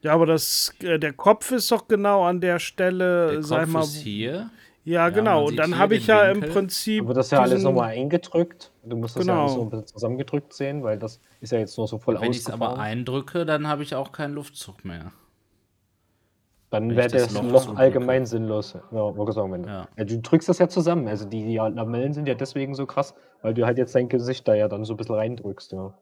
[0.03, 3.72] Ja, aber das, äh, der Kopf ist doch genau an der Stelle, der sag Kopf
[3.72, 3.82] mal.
[3.82, 4.48] Ist hier.
[4.84, 5.46] Ja, ja genau.
[5.46, 6.48] Und dann habe ich ja Winkel.
[6.48, 7.04] im Prinzip.
[7.04, 8.72] Aber das ja alles nochmal eingedrückt.
[8.84, 9.34] Du musst das genau.
[9.34, 12.20] ja alles so ein bisschen zusammengedrückt sehen, weil das ist ja jetzt nur so voll
[12.20, 15.12] Wenn ich es aber eindrücke, dann habe ich auch keinen Luftzug mehr.
[16.70, 18.74] Dann wäre das Loch, Loch allgemein sinnlos.
[18.92, 19.88] Ja, sagen, wenn ja.
[19.96, 20.04] ja.
[20.04, 21.08] du drückst das ja zusammen.
[21.08, 24.46] Also die, die Lamellen sind ja deswegen so krass, weil du halt jetzt dein Gesicht
[24.46, 25.94] da ja dann so ein bisschen reindrückst, ja.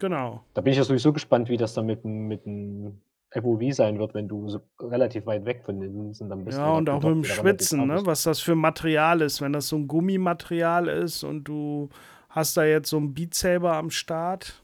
[0.00, 0.42] Genau.
[0.54, 3.00] Da bin ich ja sowieso gespannt, wie das dann mit, mit einem
[3.34, 6.58] FOV sein wird, wenn du so relativ weit weg von den Linsen dann bist.
[6.58, 8.04] Ja, und auch mit dem Schwitzen, ne?
[8.04, 9.40] was das für Material ist.
[9.40, 11.88] Wenn das so ein Gummimaterial ist und du
[12.28, 14.62] hast da jetzt so ein Beat Saber am Start.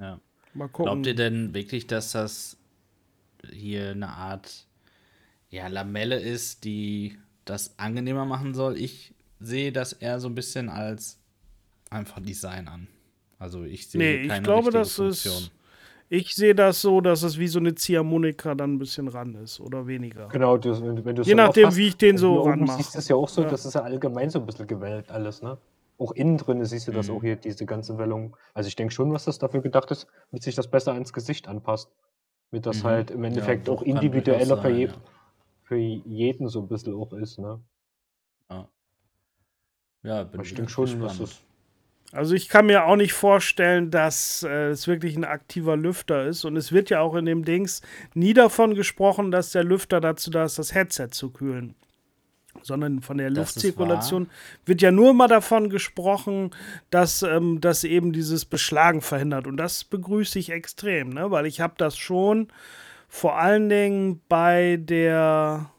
[0.00, 0.18] Ja.
[0.54, 0.92] Mal gucken.
[0.92, 2.56] Glaubt ihr denn wirklich, dass das
[3.52, 4.66] hier eine Art
[5.50, 8.78] ja, Lamelle ist, die das angenehmer machen soll.
[8.78, 11.18] Ich sehe das eher so ein bisschen als
[11.88, 12.88] einfach Design an.
[13.38, 15.34] Also ich sehe nee, keine ich glaube, das Funktion.
[15.34, 15.52] ist
[16.12, 19.60] ich sehe das so, dass es wie so eine Ziehharmonika dann ein bisschen ran ist
[19.60, 20.26] oder weniger.
[20.28, 22.76] Genau, das, wenn, wenn du Je nachdem, hast, wie ich den so ranmache.
[22.76, 23.48] Du siehst es ja auch so, ja.
[23.48, 25.56] das ist ja allgemein so ein bisschen gewellt alles, ne?
[25.98, 27.14] Auch innen drin siehst du das mhm.
[27.14, 28.36] auch hier, diese ganze Wellung.
[28.54, 31.46] Also ich denke schon, was das dafür gedacht ist, damit sich das besser ans Gesicht
[31.46, 31.92] anpasst.
[32.50, 32.88] Mit das mhm.
[32.88, 34.92] halt im Endeffekt ja, auch individueller für, je, ja.
[35.62, 37.60] für jeden so ein bisschen auch ist, ne?
[38.50, 38.68] Ja.
[40.02, 41.40] Ja, bin ich denke schon, dass es.
[42.12, 46.44] Also ich kann mir auch nicht vorstellen, dass äh, es wirklich ein aktiver Lüfter ist.
[46.44, 47.82] Und es wird ja auch in dem Dings
[48.14, 51.74] nie davon gesprochen, dass der Lüfter dazu da ist, das Headset zu kühlen
[52.62, 54.28] sondern von der Luftzirkulation
[54.66, 56.50] wird ja nur immer davon gesprochen,
[56.90, 59.46] dass ähm, das eben dieses Beschlagen verhindert.
[59.46, 61.30] Und das begrüße ich extrem, ne?
[61.30, 62.48] weil ich habe das schon
[63.08, 65.70] vor allen Dingen bei der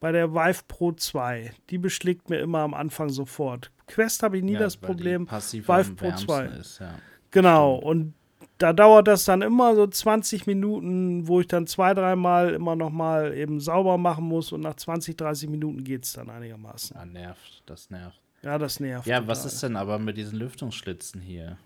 [0.00, 1.52] bei der Vive Pro 2.
[1.70, 3.70] Die beschlägt mir immer am Anfang sofort.
[3.86, 5.26] Quest habe ich nie ja, das Problem.
[5.28, 6.46] Vive Pro 2.
[6.46, 6.94] Ist, ja.
[7.30, 8.14] Genau, und
[8.58, 12.90] da dauert das dann immer so 20 Minuten, wo ich dann zwei, dreimal immer noch
[12.90, 16.96] mal eben sauber machen muss und nach 20, 30 Minuten geht es dann einigermaßen.
[16.96, 18.20] Ja, nervt, das nervt.
[18.42, 19.06] Ja, das nervt.
[19.06, 19.28] Ja, total.
[19.28, 21.58] was ist denn aber mit diesen Lüftungsschlitzen hier?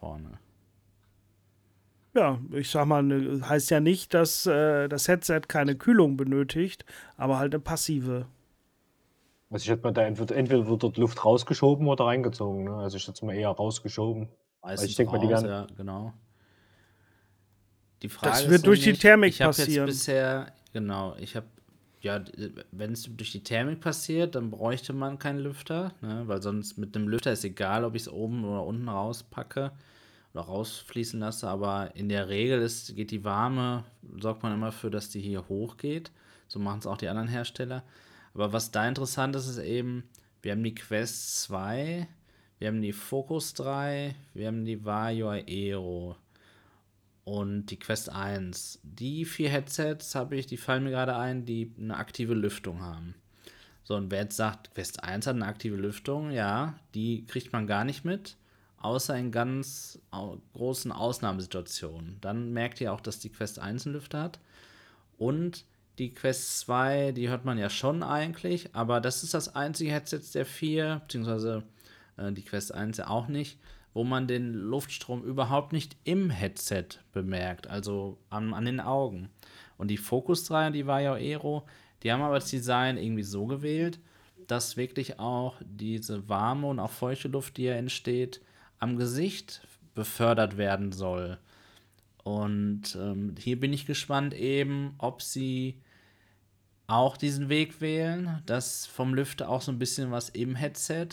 [0.00, 0.38] vorne.
[2.14, 6.84] Ja, ich sag mal, ne, heißt ja nicht, dass äh, das Headset keine Kühlung benötigt,
[7.16, 8.26] aber halt eine passive.
[9.50, 12.64] Also ich hätte mal da entweder, entweder wird dort Luft rausgeschoben oder reingezogen.
[12.64, 12.74] Ne?
[12.76, 14.28] Also ich hätte es mal eher rausgeschoben.
[14.62, 16.12] Meistens ich denk mal, die raus, werden- ja, genau.
[18.02, 19.88] Die Frage Das ist wird durch die nämlich, Thermik ich passieren.
[19.88, 21.46] Jetzt bisher, genau, ich habe,
[22.00, 22.22] ja,
[22.70, 26.22] wenn es durch die Thermik passiert, dann bräuchte man keinen Lüfter, ne?
[26.26, 29.72] weil sonst mit einem Lüfter ist egal, ob ich es oben oder unten rauspacke
[30.32, 33.84] oder rausfließen lasse, aber in der Regel ist, geht die Warme,
[34.20, 36.10] sorgt man immer für, dass die hier hochgeht.
[36.48, 37.82] So machen es auch die anderen Hersteller.
[38.34, 40.04] Aber was da interessant ist, ist eben,
[40.42, 42.08] wir haben die Quest 2,
[42.58, 46.16] wir haben die Focus 3, wir haben die Vario Aero
[47.24, 48.80] und die Quest 1.
[48.82, 53.14] Die vier Headsets habe ich, die fallen mir gerade ein, die eine aktive Lüftung haben.
[53.82, 57.66] So, und wer jetzt sagt, Quest 1 hat eine aktive Lüftung, ja, die kriegt man
[57.66, 58.36] gar nicht mit,
[58.78, 59.98] außer in ganz
[60.54, 62.18] großen Ausnahmesituationen.
[62.20, 64.38] Dann merkt ihr auch, dass die Quest 1 einen Lüfter hat.
[65.18, 65.64] Und
[65.98, 70.22] die Quest 2, die hört man ja schon eigentlich, aber das ist das einzige Headset
[70.34, 71.62] der vier, beziehungsweise
[72.16, 73.58] äh, die Quest 1 ja auch nicht,
[73.92, 79.30] wo man den Luftstrom überhaupt nicht im Headset bemerkt, also an, an den Augen.
[79.76, 81.66] Und die Focus 3 und die Vario Aero,
[82.02, 83.98] die haben aber das Design irgendwie so gewählt,
[84.46, 88.40] dass wirklich auch diese warme und auch feuchte Luft, die ja entsteht,
[88.78, 89.60] am Gesicht
[89.94, 91.38] befördert werden soll.
[92.38, 95.80] Und ähm, hier bin ich gespannt eben, ob sie
[96.86, 101.08] auch diesen Weg wählen, dass vom Lüfter auch so ein bisschen was im Headset,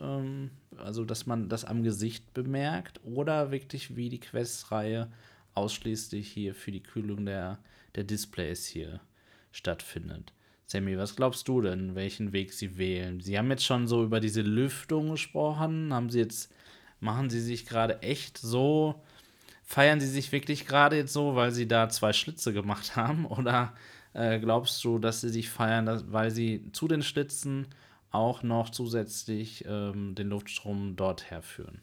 [0.00, 5.10] ähm, also dass man das am Gesicht bemerkt, oder wirklich wie die Quest-Reihe
[5.54, 7.58] ausschließlich hier für die Kühlung der,
[7.94, 9.00] der Displays hier
[9.50, 10.32] stattfindet.
[10.66, 13.20] Sammy, was glaubst du denn, welchen Weg sie wählen?
[13.20, 15.92] Sie haben jetzt schon so über diese Lüftung gesprochen.
[15.92, 16.50] Haben sie jetzt,
[17.00, 19.02] machen sie sich gerade echt so,
[19.72, 23.26] feiern sie sich wirklich gerade jetzt so, weil sie da zwei Schlitze gemacht haben?
[23.26, 23.74] Oder
[24.14, 27.68] äh, glaubst du, dass sie sich feiern, dass, weil sie zu den Schlitzen
[28.10, 31.82] auch noch zusätzlich ähm, den Luftstrom dort herführen?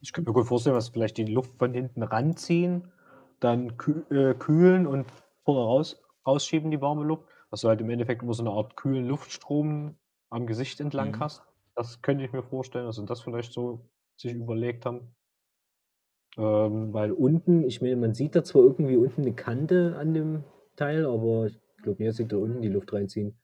[0.00, 2.92] Ich könnte mir gut vorstellen, dass vielleicht die Luft von hinten ranziehen,
[3.40, 5.10] dann kü äh, kühlen und
[5.44, 7.24] vorne raus rausschieben, die warme Luft.
[7.50, 9.96] Dass du halt im Endeffekt immer so eine Art kühlen Luftstrom
[10.30, 11.20] am Gesicht entlang Mhm.
[11.20, 11.42] hast.
[11.76, 15.14] Das könnte ich mir vorstellen, dass sie das vielleicht so sich überlegt haben.
[16.36, 20.44] Ähm, weil unten, ich meine, man sieht da zwar irgendwie unten eine Kante an dem
[20.76, 23.36] Teil, aber ich glaube, jetzt sieht da unten die Luft reinziehen.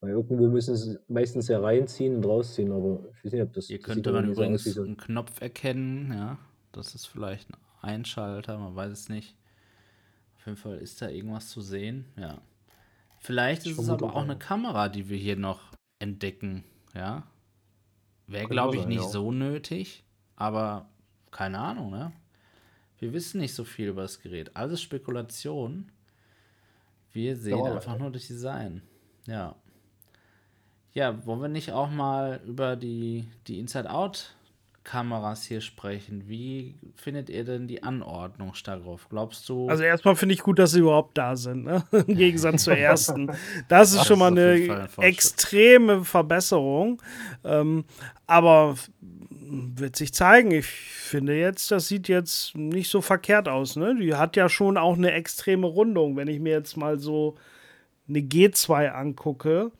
[0.00, 3.66] Weil irgendwo müssen sie meistens ja reinziehen und rausziehen, aber ich weiß nicht, ob das.
[3.66, 6.38] Hier könnte man übrigens so- einen Knopf erkennen, ja.
[6.72, 9.36] Das ist vielleicht ein Einschalter, man weiß es nicht.
[10.38, 12.38] Auf jeden Fall ist da irgendwas zu sehen, ja.
[13.20, 14.36] Vielleicht Ich ist es aber auch auch, eine.
[14.36, 15.60] Kamera, die wir hier noch
[16.00, 16.64] entdecken,
[16.94, 17.24] ja.
[18.26, 19.08] Wäre, glaube ich, nicht ja.
[19.08, 20.02] so nötig,
[20.34, 20.88] aber
[21.30, 22.12] keine Ahnung, ne?
[23.02, 24.52] Wir wissen nicht so viel über das Gerät.
[24.54, 25.90] Alles Spekulation.
[27.12, 28.80] Wir sehen aber- einfach nur das Design.
[29.26, 29.56] Ja.
[30.94, 36.28] Ja, wollen wir nicht auch mal über die, die Inside-Out-Kameras hier sprechen?
[36.28, 39.08] Wie findet ihr denn die Anordnung, Stagroff?
[39.08, 41.82] Glaubst du, Also erstmal finde ich gut, dass sie überhaupt da sind, ne?
[42.06, 43.26] im Gegensatz zur ersten.
[43.66, 47.02] Das ist Das schon mal ist eine ein extreme Verbesserung.
[47.42, 47.84] Ähm,
[48.28, 48.76] aber
[49.52, 50.50] wird sich zeigen.
[50.50, 53.76] Ich finde jetzt, das sieht jetzt nicht so verkehrt aus.
[53.76, 53.96] Ne?
[54.00, 56.16] Die hat ja schon auch eine extreme Rundung.
[56.16, 57.36] Wenn ich mir jetzt mal so
[58.08, 59.70] eine G2 angucke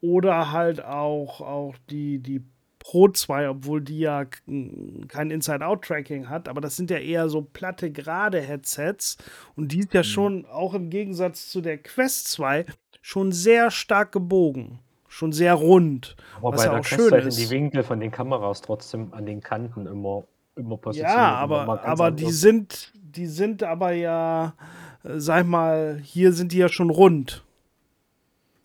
[0.00, 2.42] oder halt auch, auch die, die
[2.80, 7.92] Pro 2, obwohl die ja kein Inside-Out-Tracking hat, aber das sind ja eher so platte,
[7.92, 9.18] gerade Headsets
[9.54, 12.64] und die ist ja schon auch im Gegensatz zu der Quest 2
[13.02, 14.78] schon sehr stark gebogen,
[15.10, 16.16] schon sehr rund.
[16.38, 17.38] Aber was bei ja der auch schön sind ist.
[17.38, 20.22] die Winkel von den Kameras trotzdem an den Kanten immer,
[20.56, 21.16] immer positioniert.
[21.18, 24.54] Ja, aber, aber die sind, die sind aber ja,
[25.02, 27.44] äh, sag mal, hier sind die ja schon rund.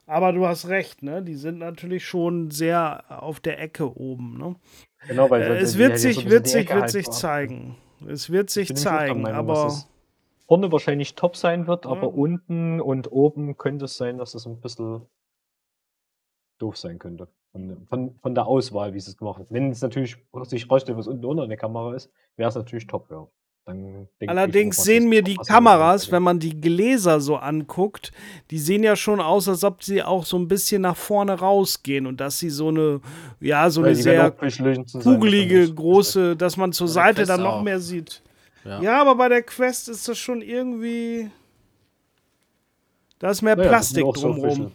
[0.05, 1.23] Aber du hast recht, ne?
[1.23, 4.55] Die sind natürlich schon sehr auf der Ecke oben, ne?
[5.07, 7.75] Genau, weil Äh, es sind wird so sich, ein wird sich, wird halt sich zeigen.
[8.07, 9.73] Es wird sich zeigen, Meinung, aber
[10.47, 11.91] vorne wahrscheinlich top sein wird, Ja.
[11.91, 15.01] aber unten und oben könnte es sein, dass es ein bisschen
[16.57, 17.27] doof sein könnte.
[17.51, 19.47] Von, von, von der Auswahl, wie sie es gemacht hat.
[19.49, 23.09] Wenn es natürlich sich rausstellt, was unten unter der Kamera ist, wäre es natürlich top,
[23.11, 23.27] ja.
[24.19, 28.11] Ich, allerdings was sehen mir die Kameras, wenn man die Gläser so anguckt,
[28.51, 32.05] die sehen ja schon aus, als ob sie auch so ein bisschen nach vorne rausgehen
[32.05, 33.01] und dass sie so eine,
[33.39, 37.63] ja, so Weil eine sehr sein, kugelige, große, dass man zur Seite dann noch auch.
[37.63, 38.21] mehr sieht.
[38.65, 38.81] ja.
[38.81, 41.31] Ja, aber bei der Quest ist das schon irgendwie.
[43.17, 44.49] Da ist mehr Naja, Plastik so drumrum.
[44.49, 44.71] Fische.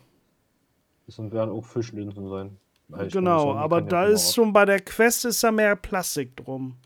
[1.11, 2.56] Das sind- werden auch Fischlinsen sein.
[3.04, 6.76] Ich genau, aber da ist schon bei der Quest ist da mehr Plastik drum.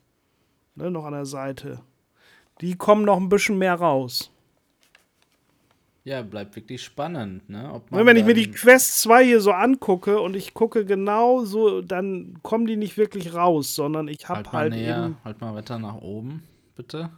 [0.76, 1.80] ne, noch an der Seite.
[2.62, 4.30] Die kommen noch ein bisschen mehr raus.
[6.04, 7.70] Ja, bleibt wirklich spannend, ne?
[7.70, 11.44] Ob man Wenn ich mir die Quest 2 hier so angucke und ich gucke genau
[11.44, 15.16] so, dann kommen die nicht wirklich raus, sondern ich habe halt, halt näher, eben.
[15.22, 16.42] Halt mal weiter nach oben,
[16.76, 17.10] bitte.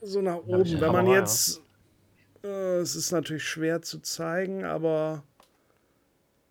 [0.00, 0.80] So nach oben.
[0.80, 1.62] Wenn man jetzt.
[2.42, 5.22] Äh, es ist natürlich schwer zu zeigen, aber.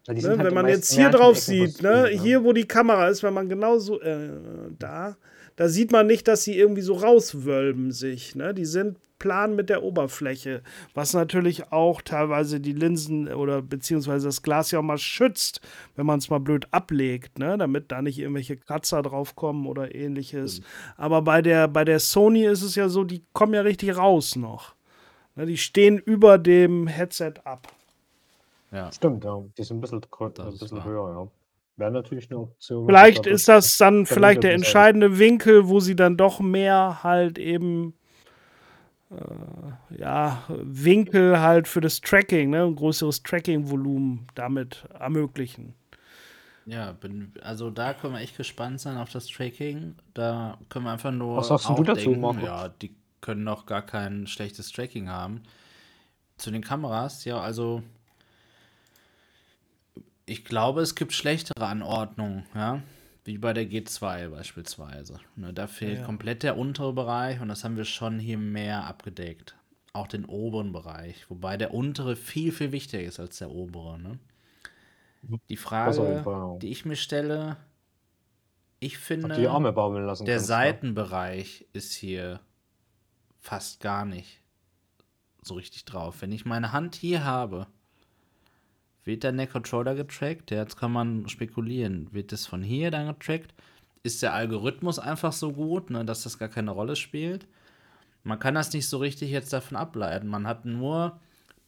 [0.07, 3.07] Ja, ne, halt wenn man jetzt hier drauf sieht, ne, ne, hier wo die Kamera
[3.07, 4.01] ist, wenn man genau so.
[4.01, 4.29] Äh,
[4.77, 5.17] da.
[5.57, 8.35] Da sieht man nicht, dass sie irgendwie so rauswölben sich.
[8.35, 8.53] Ne?
[8.53, 10.63] Die sind plan mit der Oberfläche,
[10.95, 15.61] was natürlich auch teilweise die Linsen oder beziehungsweise das Glas ja auch mal schützt,
[15.95, 17.55] wenn man es mal blöd ablegt, ne?
[17.59, 20.61] damit da nicht irgendwelche Kratzer draufkommen oder ähnliches.
[20.61, 20.65] Mhm.
[20.97, 24.35] Aber bei der, bei der Sony ist es ja so, die kommen ja richtig raus
[24.35, 24.73] noch.
[25.35, 25.45] Ne?
[25.45, 27.67] Die stehen über dem Headset ab.
[28.71, 28.91] Ja.
[28.91, 29.43] Stimmt, ja.
[29.57, 31.27] Die sind ein bisschen, ein bisschen höher, ja.
[31.77, 32.85] Wäre natürlich eine Option.
[32.85, 37.93] Vielleicht ist das dann vielleicht der entscheidende Winkel, wo sie dann doch mehr halt eben
[39.09, 45.73] äh, ja, Winkel halt für das Tracking, ne, ein größeres Tracking-Volumen damit ermöglichen.
[46.65, 49.95] Ja, bin, also da können wir echt gespannt sein auf das Tracking.
[50.13, 51.37] Da können wir einfach nur.
[51.37, 52.45] Was sagst du dazu, Marco?
[52.45, 55.41] Ja, die können noch gar kein schlechtes Tracking haben.
[56.37, 57.83] Zu den Kameras, ja, also
[60.25, 62.81] ich glaube, es gibt schlechtere Anordnungen, ja.
[63.23, 65.19] Wie bei der G2 beispielsweise.
[65.35, 66.05] Ne, da fehlt ja.
[66.05, 69.55] komplett der untere Bereich und das haben wir schon hier mehr abgedeckt.
[69.93, 71.29] Auch den oberen Bereich.
[71.29, 73.99] Wobei der untere viel, viel wichtiger ist als der obere.
[73.99, 74.19] Ne?
[75.49, 77.57] Die Frage, die ich mir stelle,
[78.79, 79.27] ich finde,
[80.25, 82.39] der kannst, Seitenbereich ist hier
[83.39, 84.41] fast gar nicht
[85.43, 86.21] so richtig drauf.
[86.21, 87.67] Wenn ich meine Hand hier habe,
[89.03, 90.51] wird dann der Controller getrackt?
[90.51, 92.07] Jetzt kann man spekulieren.
[92.11, 93.53] Wird das von hier dann getrackt?
[94.03, 97.47] Ist der Algorithmus einfach so gut, ne, dass das gar keine Rolle spielt?
[98.23, 100.27] Man kann das nicht so richtig jetzt davon ableiten.
[100.27, 101.19] Man hat nur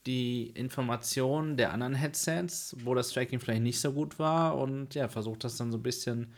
[0.06, 5.08] die Informationen der anderen Headsets, wo das Tracking vielleicht nicht so gut war und ja,
[5.08, 6.34] versucht das dann so ein bisschen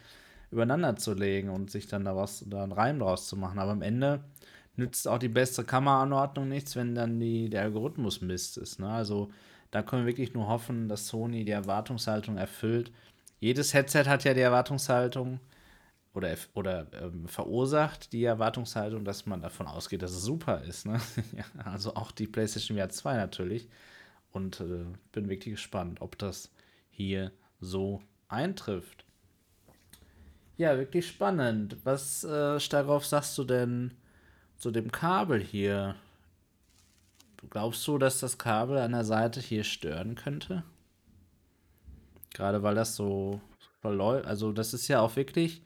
[0.51, 3.59] übereinander zu legen und sich dann da was, da einen Reim draus zu machen.
[3.59, 4.23] Aber am Ende
[4.75, 8.79] nützt auch die beste Kameraanordnung nichts, wenn dann die, der Algorithmus Mist ist.
[8.79, 8.89] Ne?
[8.89, 9.31] Also
[9.75, 12.93] da können wir wirklich nur hoffen, dass Sony die Erwartungshaltung erfüllt.
[13.41, 15.41] Jedes Headset hat ja die Erwartungshaltung
[16.13, 20.85] oder, oder ähm, verursacht die Erwartungshaltung, dass man davon ausgeht, dass es super ist.
[20.85, 21.01] Ne?
[21.65, 23.67] also auch die PlayStation VR 2 natürlich.
[24.31, 26.53] Und äh, bin wirklich gespannt, ob das
[26.89, 29.03] hier so eintrifft.
[30.55, 31.75] Ja, wirklich spannend.
[31.83, 33.93] Was, äh, darauf sagst du denn
[34.55, 35.95] zu dem Kabel hier?
[37.49, 40.63] Glaubst du, dass das Kabel an der Seite hier stören könnte?
[42.33, 43.39] Gerade weil das so
[43.81, 44.25] verläuft.
[44.27, 45.61] Also, das ist ja auch wirklich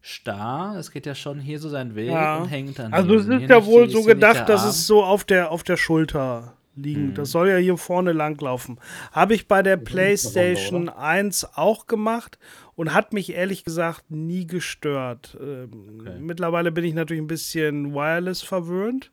[0.00, 0.76] starr.
[0.76, 2.38] Es geht ja schon hier so seinen Weg ja.
[2.38, 2.92] und hängt dann.
[2.92, 6.58] Also, es ist ja wohl so gedacht, dass es so auf der, auf der Schulter
[6.78, 6.98] liegt.
[6.98, 7.14] Mhm.
[7.14, 8.78] Das soll ja hier vorne langlaufen.
[9.12, 12.38] Habe ich bei der PlayStation 1 auch gemacht
[12.74, 15.36] und hat mich ehrlich gesagt nie gestört.
[15.40, 16.18] Ähm, okay.
[16.20, 19.10] Mittlerweile bin ich natürlich ein bisschen wireless verwöhnt.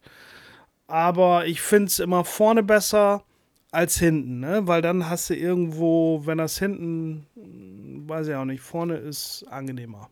[0.88, 3.24] Aber ich finde es immer vorne besser
[3.72, 4.68] als hinten, ne?
[4.68, 7.26] Weil dann hast du irgendwo, wenn das hinten,
[8.08, 10.10] weiß ich auch nicht, vorne ist angenehmer.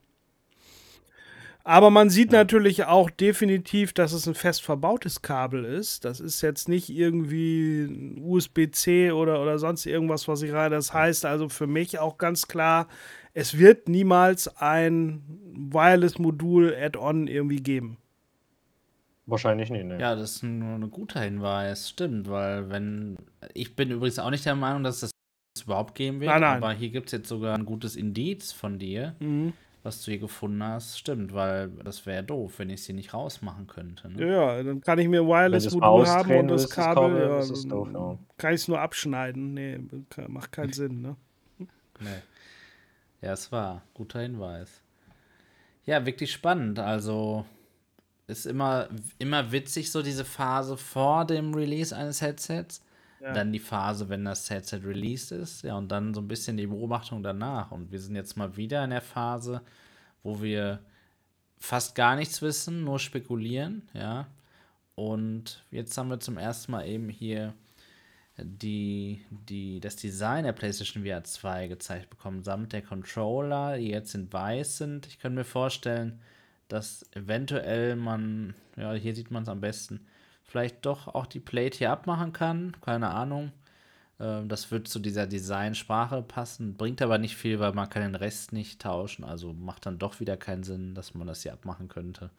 [1.65, 6.03] Aber man sieht natürlich auch definitiv, dass es ein fest verbautes Kabel ist.
[6.03, 10.71] Das ist jetzt nicht irgendwie USB-C oder, oder sonst irgendwas, was ich rein.
[10.71, 12.89] Das heißt also für mich auch ganz klar,
[13.33, 15.23] es wird niemals ein
[15.55, 17.97] Wireless-Modul Add-on irgendwie geben.
[19.25, 19.99] Wahrscheinlich nicht, ne.
[19.99, 23.17] Ja, das ist nur ein guter Hinweis, stimmt, weil wenn.
[23.53, 25.11] Ich bin übrigens auch nicht der Meinung, dass das
[25.63, 26.57] überhaupt geben wird, nein, nein.
[26.57, 29.53] aber hier gibt es jetzt sogar ein gutes Indiz von dir, mhm.
[29.83, 30.99] was du hier gefunden hast.
[30.99, 34.09] Stimmt, weil das wäre doof, wenn ich sie nicht rausmachen könnte.
[34.09, 34.29] Ne?
[34.29, 38.17] Ja, dann kann ich mir Wireless-Modul haben und das Kabel, ja, doof, ja.
[38.37, 39.53] kann ich es nur abschneiden.
[39.53, 39.79] Nee,
[40.27, 41.15] macht keinen Sinn, ne?
[41.59, 41.67] Nee.
[43.21, 43.83] Ja, es war.
[43.93, 44.81] Guter Hinweis.
[45.85, 46.79] Ja, wirklich spannend.
[46.79, 47.45] Also,
[48.27, 48.87] ist immer,
[49.19, 52.81] immer witzig, so diese Phase vor dem Release eines Headsets.
[53.21, 53.33] Ja.
[53.33, 55.63] Dann die Phase, wenn das Headset released ist.
[55.63, 57.71] Ja, und dann so ein bisschen die Beobachtung danach.
[57.71, 59.61] Und wir sind jetzt mal wieder in der Phase,
[60.23, 60.79] wo wir
[61.57, 63.87] fast gar nichts wissen, nur spekulieren.
[63.93, 64.27] Ja.
[64.95, 67.53] Und jetzt haben wir zum ersten Mal eben hier
[68.37, 74.15] die, die, das Design der PlayStation VR 2 gezeigt bekommen, samt der Controller, die jetzt
[74.15, 75.07] in weiß sind.
[75.07, 76.19] Ich könnte mir vorstellen,
[76.73, 80.07] dass eventuell man, ja, hier sieht man es am besten,
[80.43, 82.75] vielleicht doch auch die Plate hier abmachen kann.
[82.81, 83.51] Keine Ahnung.
[84.19, 88.15] Ähm, das wird zu dieser Designsprache passen, bringt aber nicht viel, weil man kann den
[88.15, 89.23] Rest nicht tauschen.
[89.23, 92.31] Also macht dann doch wieder keinen Sinn, dass man das hier abmachen könnte.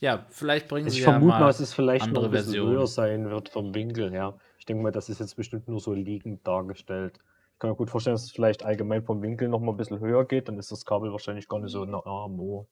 [0.00, 2.30] ja, vielleicht bringen Also sie ich ja vermute mal mal, dass es vielleicht noch ein
[2.30, 4.38] bisschen höher sein wird vom Winkel her.
[4.58, 7.18] Ich denke mal, das ist jetzt bestimmt nur so liegend dargestellt.
[7.52, 10.00] Ich kann mir gut vorstellen, dass es vielleicht allgemein vom Winkel noch mal ein bisschen
[10.00, 12.66] höher geht, dann ist das Kabel wahrscheinlich gar nicht so nah am Ohr.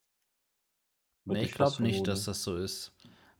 [1.24, 2.92] Nee, ich glaube nicht, dass das so ist.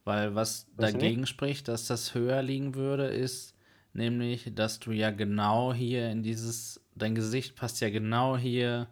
[0.05, 3.55] Weil was Weißt dagegen spricht, dass das höher liegen würde, ist
[3.93, 8.89] nämlich, dass du ja genau hier in dieses, dein Gesicht passt ja genau hier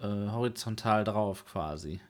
[0.00, 2.00] äh, horizontal drauf quasi.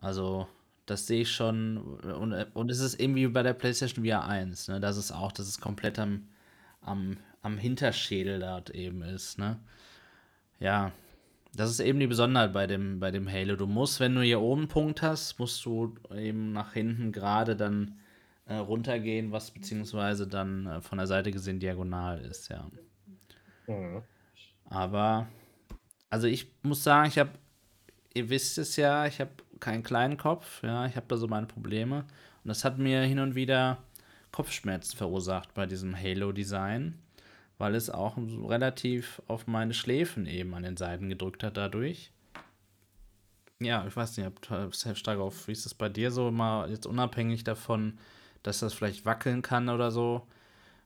[0.00, 0.46] Also,
[0.86, 1.78] das sehe ich schon.
[1.78, 4.80] Und, und es ist irgendwie bei der PlayStation VR 1, ne?
[4.80, 6.28] Das ist auch, dass es komplett am,
[6.80, 9.58] am, am Hinterschädel dort eben ist, ne?
[10.60, 10.92] Ja,
[11.54, 13.56] das ist eben die Besonderheit bei dem, bei dem Halo.
[13.56, 17.56] Du musst, wenn du hier oben einen Punkt hast, musst du eben nach hinten gerade
[17.56, 17.98] dann
[18.46, 22.70] äh, runtergehen, was beziehungsweise dann äh, von der Seite gesehen diagonal ist, ja.
[23.66, 24.02] Mhm.
[24.64, 25.28] Aber,
[26.10, 27.30] also ich muss sagen, ich habe,
[28.14, 29.30] ihr wisst es ja, ich habe
[29.60, 32.04] keinen kleinen Kopf, ja, ich habe da so meine Probleme.
[32.44, 33.78] Und das hat mir hin und wieder
[34.32, 36.98] Kopfschmerzen verursacht bei diesem Halo-Design,
[37.58, 42.12] weil es auch relativ auf meine Schläfen eben an den Seiten gedrückt hat dadurch.
[43.60, 46.30] Ja, ich weiß nicht, ich habe sehr stark auf, wie ist das bei dir so,
[46.30, 47.98] mal jetzt unabhängig davon,
[48.44, 50.22] dass das vielleicht wackeln kann oder so.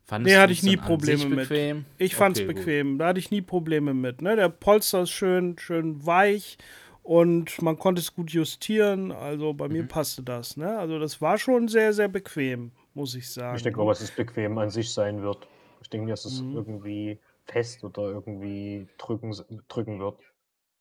[0.04, 1.48] Fandest Nee, hatte es ich nie Probleme mit.
[1.48, 1.84] bequem?
[1.98, 2.56] Ich fand's Okay, gut.
[2.56, 4.22] bequem, da hatte ich nie Probleme mit.
[4.22, 4.36] Ne?
[4.36, 6.56] Der Polster ist schön, schön weich
[7.02, 9.12] und man konnte es gut justieren.
[9.12, 9.72] Also bei Mhm.
[9.74, 10.56] mir passte das.
[10.56, 10.78] Ne?
[10.78, 13.56] Also das war schon sehr, sehr bequem, muss ich sagen.
[13.56, 15.46] Ich denke auch, dass es bequem an sich sein wird.
[15.82, 16.52] Ich denke, nicht, dass es Mhm.
[16.52, 19.32] irgendwie fest oder irgendwie drücken,
[19.68, 20.20] drücken wird.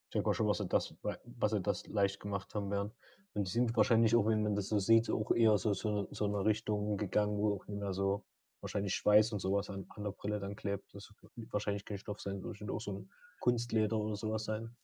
[0.06, 2.92] Ich denke auch schon, was sie das, was sie das leicht gemacht haben werden.
[3.34, 6.26] Und die sind wahrscheinlich auch, wenn man das so sieht, auch eher so, so, so
[6.26, 8.24] eine Richtung gegangen, wo auch nicht mehr so
[8.60, 10.94] wahrscheinlich Schweiß und sowas an, an der Brille dann klebt.
[10.94, 14.76] Das wird wahrscheinlich kein Stoff sein, das wird auch so ein Kunstleder oder sowas sein.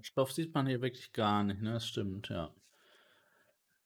[0.00, 1.72] Stoff sieht man hier wirklich gar nicht, ne?
[1.74, 2.54] Das stimmt, ja.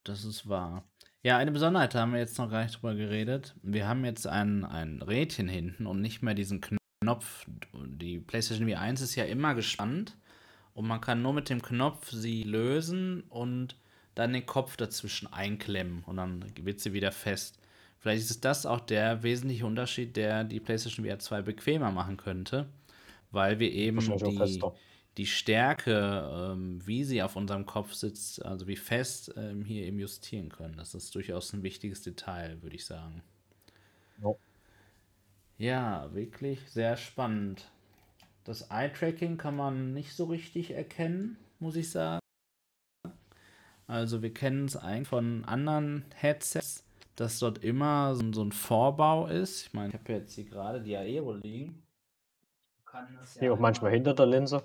[0.05, 0.90] Das ist wahr.
[1.23, 3.55] Ja, eine Besonderheit haben wir jetzt noch gar nicht drüber geredet.
[3.63, 7.45] Wir haben jetzt ein, ein Rädchen hinten und nicht mehr diesen Knopf.
[7.75, 10.17] Die PlayStation VR 1 ist ja immer gespannt
[10.73, 13.77] und man kann nur mit dem Knopf sie lösen und
[14.15, 17.59] dann den Kopf dazwischen einklemmen und dann wird sie wieder fest.
[17.99, 22.67] Vielleicht ist das auch der wesentliche Unterschied, der die PlayStation VR 2 bequemer machen könnte,
[23.31, 24.63] weil wir eben die.
[25.17, 29.99] Die Stärke, ähm, wie sie auf unserem Kopf sitzt, also wie fest ähm, hier eben
[29.99, 30.77] justieren können.
[30.77, 33.23] Das ist durchaus ein wichtiges Detail, würde ich sagen.
[34.23, 34.31] Ja.
[35.59, 37.71] Ja, wirklich sehr spannend.
[38.45, 42.21] Das Eye-Tracking kann man nicht so richtig erkennen, muss ich sagen.
[43.87, 46.85] Also wir kennen es eigentlich von anderen Headsets,
[47.17, 49.67] dass dort immer so, so ein Vorbau ist.
[49.67, 51.83] Ich meine, ich habe jetzt hier gerade die Aero liegen.
[52.87, 54.63] Kann das ja Hier auch manchmal hinter der Linse.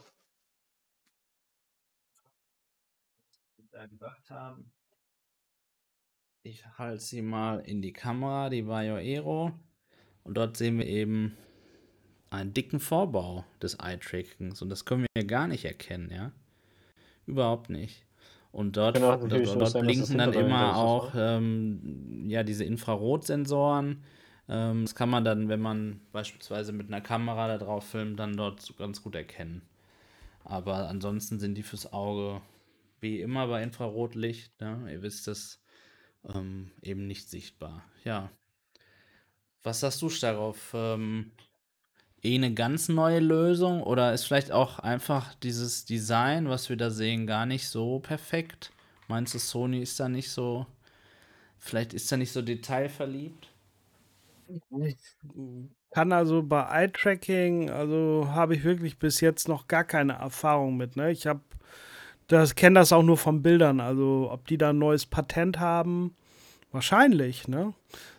[3.76, 4.71] Da gedacht haben.
[6.43, 9.51] Ich halte sie mal in die Kamera, die Vario Aero.
[10.23, 11.36] Und dort sehen wir eben
[12.30, 14.61] einen dicken Vorbau des Eye-Trackings.
[14.61, 16.32] Und das können wir gar nicht erkennen, ja?
[17.26, 18.05] Überhaupt nicht.
[18.51, 22.43] Und dort, Genau, dort, natürlich so dort sein, blinken dann immer ist, auch ähm, ja,
[22.43, 24.03] diese Infrarotsensoren.
[24.47, 28.38] Ähm, das kann man dann, wenn man beispielsweise mit einer Kamera da drauf filmt, dann
[28.38, 29.63] dort ganz gut erkennen.
[30.45, 32.41] Aber ansonsten sind die fürs Auge,
[33.06, 34.89] wie immer bei Infrarotlicht, ne?
[34.91, 35.62] ihr wisst es,
[36.34, 37.86] ähm, eben nicht sichtbar.
[38.03, 38.32] Ja.
[39.62, 40.72] Was sagst du darauf?
[40.74, 41.32] Ähm,
[42.24, 46.89] eh eine ganz neue Lösung oder ist vielleicht auch einfach dieses Design, was wir da
[46.89, 48.72] sehen, gar nicht so perfekt?
[49.08, 50.66] Meinst du, Sony ist da nicht so,
[51.60, 53.49] vielleicht ist da nicht so detailverliebt?
[55.91, 60.95] Kann also bei Eye-Tracking, also habe ich wirklich bis jetzt noch gar keine Erfahrung mit.
[60.95, 61.12] Ne?
[61.12, 61.41] Ich habe
[62.28, 63.80] das kenne das auch nur von Bildern.
[63.80, 66.15] Also ob die da ein neues Patent haben,
[66.71, 67.47] wahrscheinlich.
[67.47, 67.73] Ne?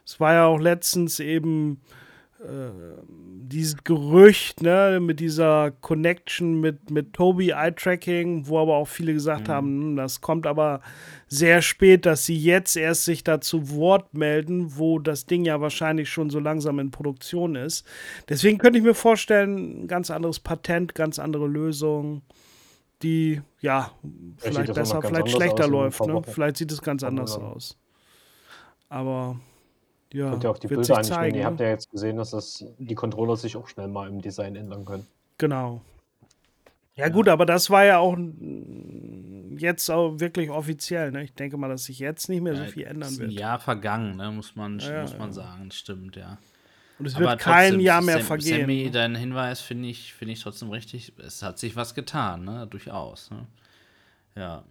[0.05, 1.81] Es war ja auch letztens eben
[2.41, 2.71] äh,
[3.49, 9.13] dieses Gerücht ne, mit dieser Connection mit, mit Toby Eye Tracking, wo aber auch viele
[9.15, 9.53] gesagt Mhm.
[9.53, 10.81] haben, hm, das kommt aber
[11.29, 16.09] sehr spät, dass sie jetzt erst sich dazu Wort melden, wo das Ding ja wahrscheinlich
[16.09, 17.87] schon so langsam in Produktion ist.
[18.29, 22.23] Deswegen könnte ich mir vorstellen, ein ganz anderes Patent, ganz andere Lösung,
[23.03, 23.91] die ja
[24.39, 26.01] vielleicht auch besser, vielleicht schlechter läuft.
[26.07, 26.23] Ne?
[26.23, 27.77] Vielleicht sieht es ganz anders aus.
[28.89, 29.39] Aber
[30.13, 31.05] ja, Könnt ihr auch die wird Bilder nehmen.
[31.05, 31.37] zeigen.
[31.37, 31.65] Ihr habt Ne?
[31.67, 35.07] ja jetzt gesehen, dass das, die Controller sich auch schnell mal im Design ändern können.
[35.39, 35.81] Genau.
[36.95, 37.13] Ja, Ja.
[37.13, 38.17] gut, aber das war ja auch
[39.59, 41.11] jetzt auch wirklich offiziell.
[41.11, 41.25] Ne?
[41.25, 43.33] Ich denke mal, dass sich jetzt nicht mehr so Ja, viel ändern ist ein wird.
[43.33, 45.33] Jahr vergangen, ne, muss man, Ja, muss man ja.
[45.35, 46.39] sagen, stimmt, ja.
[46.99, 48.61] Und es Aber wird kein trotzdem, Jahr mehr Sam- vergehen.
[48.61, 48.91] Sammy, ne?
[48.91, 51.13] dein Hinweis finde ich, finde ich trotzdem richtig.
[51.19, 52.67] Es hat sich was getan, ne?
[52.67, 53.31] Durchaus.
[53.31, 53.47] Ne?
[54.35, 54.65] Ja.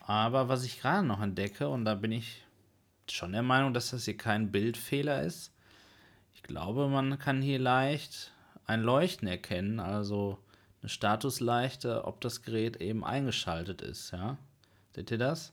[0.00, 2.44] Aber was ich gerade noch entdecke, und da bin ich
[3.10, 5.52] schon der Meinung, dass das hier kein Bildfehler ist.
[6.34, 8.32] Ich glaube, man kann hier leicht
[8.66, 10.38] ein Leuchten erkennen, also
[10.80, 14.36] eine Statusleichte, ob das Gerät eben eingeschaltet ist, ja.
[14.94, 15.52] Seht ihr das?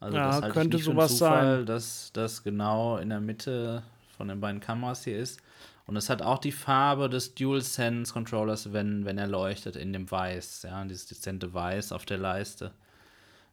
[0.00, 3.82] Also ja, das könnte sowas Zufall, sein, dass das genau in der Mitte
[4.16, 5.40] von den beiden Kameras hier ist.
[5.88, 10.10] Und es hat auch die Farbe des DualSense Controllers, wenn, wenn er leuchtet in dem
[10.10, 12.74] Weiß, ja, dieses dezente Weiß auf der Leiste.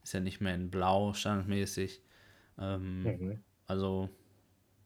[0.03, 2.01] Ist ja nicht mehr in Blau standardmäßig.
[2.59, 3.39] Ähm, mhm.
[3.67, 4.09] Also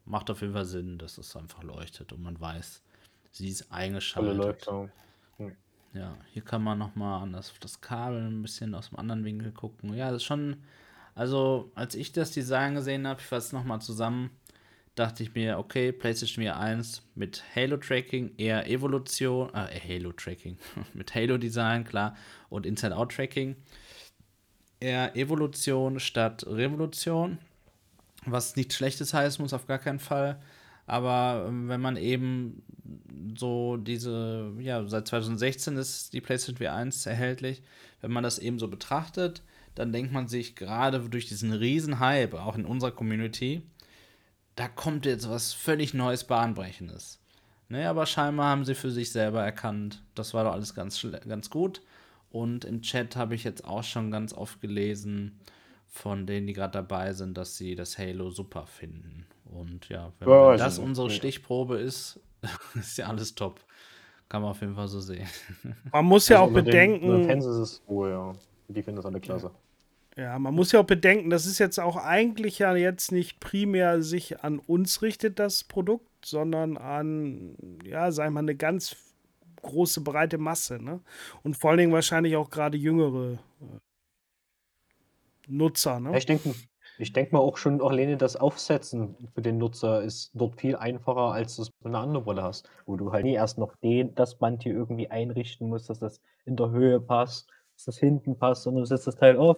[0.05, 2.83] macht auf jeden Fall Sinn, dass es einfach leuchtet und man weiß,
[3.31, 4.67] sie ist eingeschaltet.
[5.39, 5.55] Mhm.
[5.93, 9.51] Ja, hier kann man nochmal an das, das Kabel ein bisschen aus einem anderen Winkel
[9.53, 9.95] gucken.
[9.95, 10.57] Ja, das ist schon,
[11.15, 14.29] also als ich das Design gesehen habe, ich fasse es nochmal zusammen,
[14.99, 20.57] dachte ich mir, okay, PlayStation VR 1 mit Halo-Tracking, eher Evolution, äh, Halo-Tracking,
[20.93, 22.15] mit Halo-Design, klar,
[22.49, 23.55] und Inside-Out-Tracking.
[24.81, 27.39] Eher Evolution statt Revolution.
[28.25, 30.41] Was nichts Schlechtes heißen muss, auf gar keinen Fall.
[30.85, 32.63] Aber ähm, wenn man eben
[33.37, 37.61] so diese, ja, seit 2016 ist die PlayStation VR 1 erhältlich,
[38.01, 39.43] wenn man das eben so betrachtet,
[39.75, 43.61] dann denkt man sich gerade durch diesen riesen Hype, auch in unserer Community,
[44.59, 47.21] da kommt jetzt was völlig Neues, Bahnbrechendes.
[47.69, 51.49] Ne, aber scheinbar haben sie für sich selber erkannt, das war doch alles ganz, ganz
[51.49, 51.81] gut.
[52.29, 55.39] Und im Chat habe ich jetzt auch schon ganz oft gelesen,
[55.87, 59.25] von denen, die gerade dabei sind, dass sie das Halo super finden.
[59.45, 62.19] Und ja, wenn, ja, das also, unsere Stichprobe ist,
[62.75, 63.61] ist ja alles top.
[64.27, 65.27] Kann man auf jeden Fall so sehen.
[65.91, 67.07] Man muss ja also auch bedenken.
[67.07, 68.33] Den, Fans ist es wohl, ja.
[68.67, 69.47] Die finden das alle klasse.
[69.47, 69.51] Ja,
[70.39, 74.41] man muss ja auch bedenken, das ist jetzt auch eigentlich ja jetzt nicht primär sich
[74.43, 78.95] an uns richtet, das Produkt, sondern an, ja, sagen wir mal, eine ganz
[79.61, 80.81] große, breite Masse.
[80.81, 81.01] Ne?
[81.43, 83.79] Und vor allen Dingen wahrscheinlich auch gerade jüngere äh,
[85.47, 85.99] Nutzer.
[85.99, 86.17] Ne?
[86.17, 86.53] Ich denke
[87.01, 91.31] ich denk mal auch schon alleine das Aufsetzen für den Nutzer ist dort viel einfacher,
[91.31, 94.13] als du es mit einer anderen Brille hast, wo du halt nie erst noch den,
[94.15, 98.37] das Band hier irgendwie einrichten musst, dass das in der Höhe passt, dass das hinten
[98.37, 99.57] passt, sondern du setzt das Teil auf,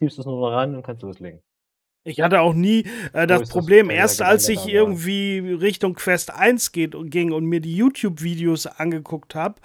[0.00, 1.40] ziehst es nur ran und kannst loslegen.
[2.02, 6.72] Ich hatte auch nie äh, das Problem, das erst als ich irgendwie Richtung Quest 1
[6.72, 9.56] geht, ging und mir die YouTube-Videos angeguckt habe,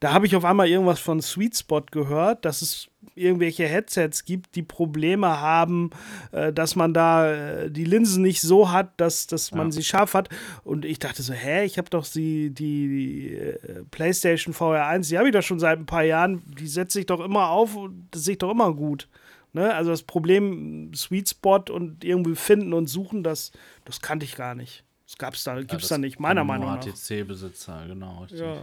[0.00, 4.56] da habe ich auf einmal irgendwas von Sweet Spot gehört, dass es irgendwelche Headsets gibt,
[4.56, 5.90] die Probleme haben,
[6.32, 9.72] äh, dass man da äh, die Linsen nicht so hat, dass, dass man ja.
[9.72, 10.28] sie scharf hat.
[10.64, 15.10] Und ich dachte so, hä, ich habe doch die, die, die äh, PlayStation VR 1,
[15.10, 17.76] die habe ich doch schon seit ein paar Jahren, die setze ich doch immer auf
[17.76, 19.08] und das sehe ich doch immer gut.
[19.54, 19.72] Ne?
[19.72, 23.52] Also das Problem Sweet Spot und irgendwie finden und suchen, das,
[23.84, 24.84] das kannte ich gar nicht.
[25.06, 26.84] Das gab's da, gibt's ja, da nicht, meiner Meinung nach.
[26.84, 28.26] HTC-Besitzer, genau.
[28.30, 28.56] Ja.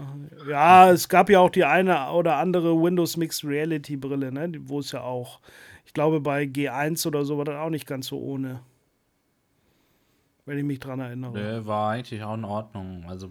[0.50, 4.52] ja, es gab ja auch die eine oder andere Windows Mixed Reality Brille, ne?
[4.64, 5.40] wo es ja auch,
[5.86, 8.62] ich glaube, bei G1 oder so war das auch nicht ganz so ohne.
[10.46, 11.32] Wenn ich mich dran erinnere.
[11.32, 13.06] Nee, war eigentlich auch in Ordnung.
[13.08, 13.30] Also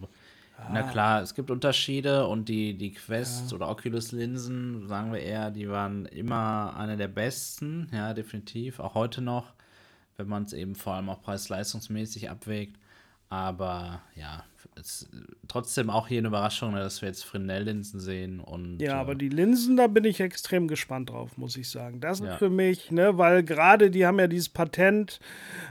[0.73, 0.91] na ah.
[0.91, 3.57] klar, es gibt Unterschiede und die, die Quest- ja.
[3.57, 9.23] oder Oculus-Linsen, sagen wir eher, die waren immer eine der besten, ja, definitiv, auch heute
[9.23, 9.55] noch,
[10.17, 12.79] wenn man es eben vor allem auch preis-leistungsmäßig abwägt.
[13.29, 14.45] Aber ja,
[14.77, 15.09] es,
[15.49, 18.41] trotzdem auch hier eine Überraschung, ne, dass wir jetzt Fresnel-Linsen sehen.
[18.41, 22.01] Und, ja, äh, aber die Linsen, da bin ich extrem gespannt drauf, muss ich sagen.
[22.01, 22.37] Das ist ja.
[22.37, 25.21] für mich, ne, weil gerade die haben ja dieses Patent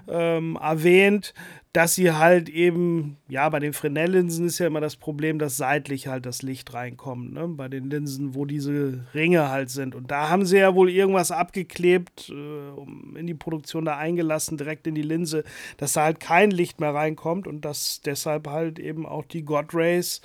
[0.07, 1.34] ähm, erwähnt,
[1.74, 6.07] dass sie halt eben, ja, bei den Fresnel-Linsen ist ja immer das Problem, dass seitlich
[6.07, 7.48] halt das Licht reinkommt, ne?
[7.48, 9.94] Bei den Linsen, wo diese Ringe halt sind.
[9.94, 14.88] Und da haben sie ja wohl irgendwas abgeklebt, äh, in die Produktion da eingelassen, direkt
[14.88, 15.44] in die Linse,
[15.78, 19.73] dass da halt kein Licht mehr reinkommt und dass deshalb halt eben auch die God
[19.73, 20.22] Rays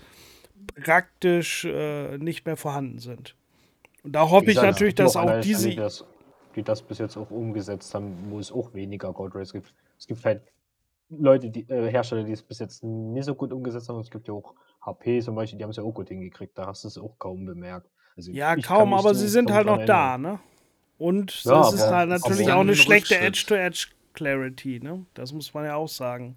[0.82, 3.36] praktisch äh, nicht mehr vorhanden sind.
[4.02, 5.70] Und da hoffe ich natürlich, dass auch diese.
[5.70, 6.04] Die das,
[6.56, 9.74] die das bis jetzt auch umgesetzt haben, wo es auch weniger God Rays gibt.
[9.98, 10.42] Es gibt halt
[11.08, 14.00] Leute, die äh, Hersteller, die es bis jetzt nicht so gut umgesetzt haben.
[14.00, 16.56] Es gibt ja auch HP zum Beispiel, die haben es ja auch gut hingekriegt.
[16.56, 17.88] Da hast du es auch kaum bemerkt.
[18.16, 20.38] Also ja, kaum, aber so sie sind halt noch da, ne?
[20.98, 25.04] Und ja, es ist halt natürlich auch eine schlechte Edge-to-Edge-Clarity, ne?
[25.14, 26.36] Das muss man ja auch sagen.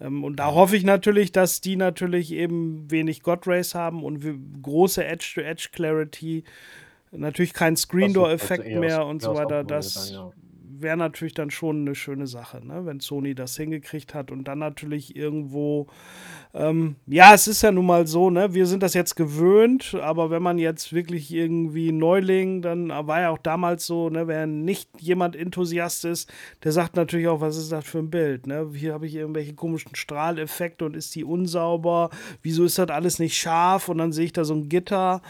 [0.00, 4.22] Ähm, und da hoffe ich natürlich, dass die natürlich eben wenig God Rays haben und
[4.62, 6.44] große Edge-to-Edge-Clarity.
[7.12, 9.62] Natürlich kein Screen-Door-Effekt mehr und so weiter.
[9.62, 10.12] Das,
[10.84, 12.86] wäre natürlich dann schon eine schöne Sache, ne?
[12.86, 15.88] wenn Sony das hingekriegt hat und dann natürlich irgendwo,
[16.54, 18.54] ähm, ja, es ist ja nun mal so, ne?
[18.54, 23.30] wir sind das jetzt gewöhnt, aber wenn man jetzt wirklich irgendwie Neuling, dann war ja
[23.30, 24.28] auch damals so, ne?
[24.28, 26.32] wenn nicht jemand Enthusiast ist,
[26.62, 28.70] der sagt natürlich auch, was ist das für ein Bild, ne?
[28.74, 32.10] hier habe ich irgendwelche komischen Strahleffekte und ist die unsauber,
[32.42, 35.22] wieso ist das alles nicht scharf und dann sehe ich da so ein Gitter,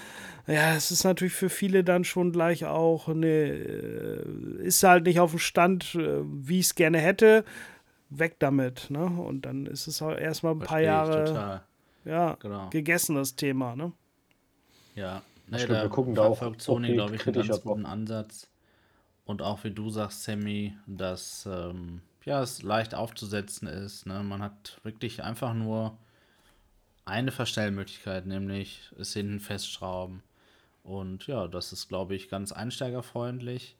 [0.46, 4.22] Ja, es ist natürlich für viele dann schon gleich auch eine, äh,
[4.62, 7.44] ist halt nicht auf dem Stand, äh, wie ich es gerne hätte.
[8.10, 9.06] Weg damit, ne?
[9.06, 11.62] Und dann ist es halt erstmal ein Verstehe paar Jahre
[12.04, 12.68] ja, genau.
[12.68, 13.92] gegessen, das Thema, ne?
[14.94, 18.48] Ja, nee, stimmt, wir gucken da auch Sony, glaube ich, einen ganz guten Ansatz.
[19.24, 24.06] Und auch wie du sagst, Sammy, dass ähm, ja, es leicht aufzusetzen ist.
[24.06, 24.22] Ne?
[24.22, 25.96] Man hat wirklich einfach nur
[27.04, 30.22] eine Verstellmöglichkeit, nämlich es hinten festschrauben.
[30.84, 33.76] Und ja, das ist, glaube ich, ganz einsteigerfreundlich.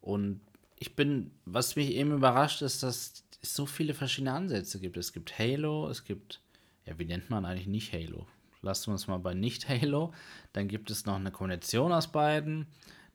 [0.00, 0.40] Und
[0.78, 4.96] ich bin, was mich eben überrascht, ist, dass es so viele verschiedene Ansätze gibt.
[4.96, 6.40] Es gibt Halo, es gibt,
[6.84, 8.26] ja, wie nennt man eigentlich nicht Halo?
[8.60, 10.12] Lassen wir uns mal bei nicht Halo.
[10.52, 12.66] Dann gibt es noch eine Kombination aus beiden.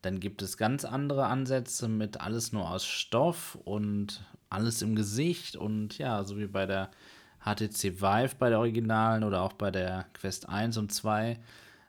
[0.01, 5.55] Dann gibt es ganz andere Ansätze mit alles nur aus Stoff und alles im Gesicht
[5.55, 6.89] und ja, so wie bei der
[7.41, 11.39] HTC Vive bei der Originalen oder auch bei der Quest 1 und 2.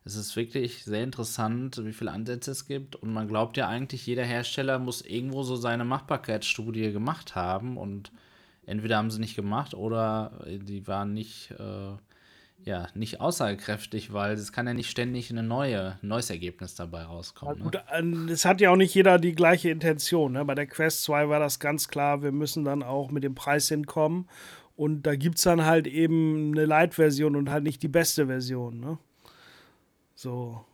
[0.05, 2.97] Es ist wirklich sehr interessant, wie viele Ansätze es gibt.
[2.97, 7.77] Und man glaubt ja eigentlich, jeder Hersteller muss irgendwo so seine Machbarkeitsstudie gemacht haben.
[7.77, 8.11] Und
[8.65, 11.97] entweder haben sie nicht gemacht oder die waren nicht, äh,
[12.65, 17.03] ja, nicht aussagekräftig, weil es kann ja nicht ständig eine neue, ein neues Ergebnis dabei
[17.03, 17.63] rauskommen.
[17.63, 18.33] Gut, ne?
[18.33, 20.33] es hat ja auch nicht jeder die gleiche Intention.
[20.33, 20.45] Ne?
[20.45, 23.69] Bei der Quest 2 war das ganz klar, wir müssen dann auch mit dem Preis
[23.69, 24.29] hinkommen.
[24.77, 28.79] Und da gibt es dann halt eben eine Light-Version und halt nicht die beste Version.
[28.79, 28.99] Ne?
[30.19, 30.65] So,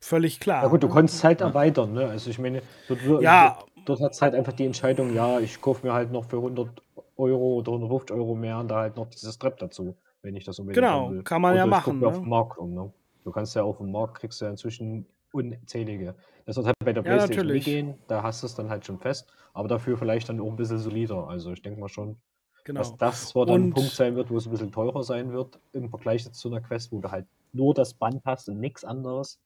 [0.00, 0.62] völlig klar.
[0.62, 0.92] Ja gut, du ne?
[0.94, 1.92] konntest halt erweitern.
[1.92, 2.06] Ne?
[2.06, 3.58] Also ich meine, dort, ja.
[3.84, 6.82] dort, hat es halt einfach die Entscheidung, ja, ich kaufe mir halt noch für 100
[7.18, 10.58] Euro oder 150 Euro mehr und da halt noch dieses Strap dazu, wenn ich das
[10.58, 11.22] unbedingt Genau, will.
[11.22, 12.00] kann man oder ja machen.
[12.00, 12.06] Ne?
[12.06, 12.90] Auf dem Markt um, ne?
[13.22, 16.14] Du kannst ja auf dem Markt, kriegst ja inzwischen unzählige.
[16.46, 18.86] Das wird halt bei der ja, Playstation nie gehen, da hast du es dann halt
[18.86, 21.28] schon fest, aber dafür vielleicht dann auch ein bisschen solider.
[21.28, 22.16] Also ich denke mal schon,
[22.64, 22.78] Genau.
[22.78, 25.58] Dass das zwar dann ein Punkt sein wird, wo es ein bisschen teurer sein wird,
[25.72, 29.38] im Vergleich zu einer Quest, wo du halt nur das Band hast und nichts anderes.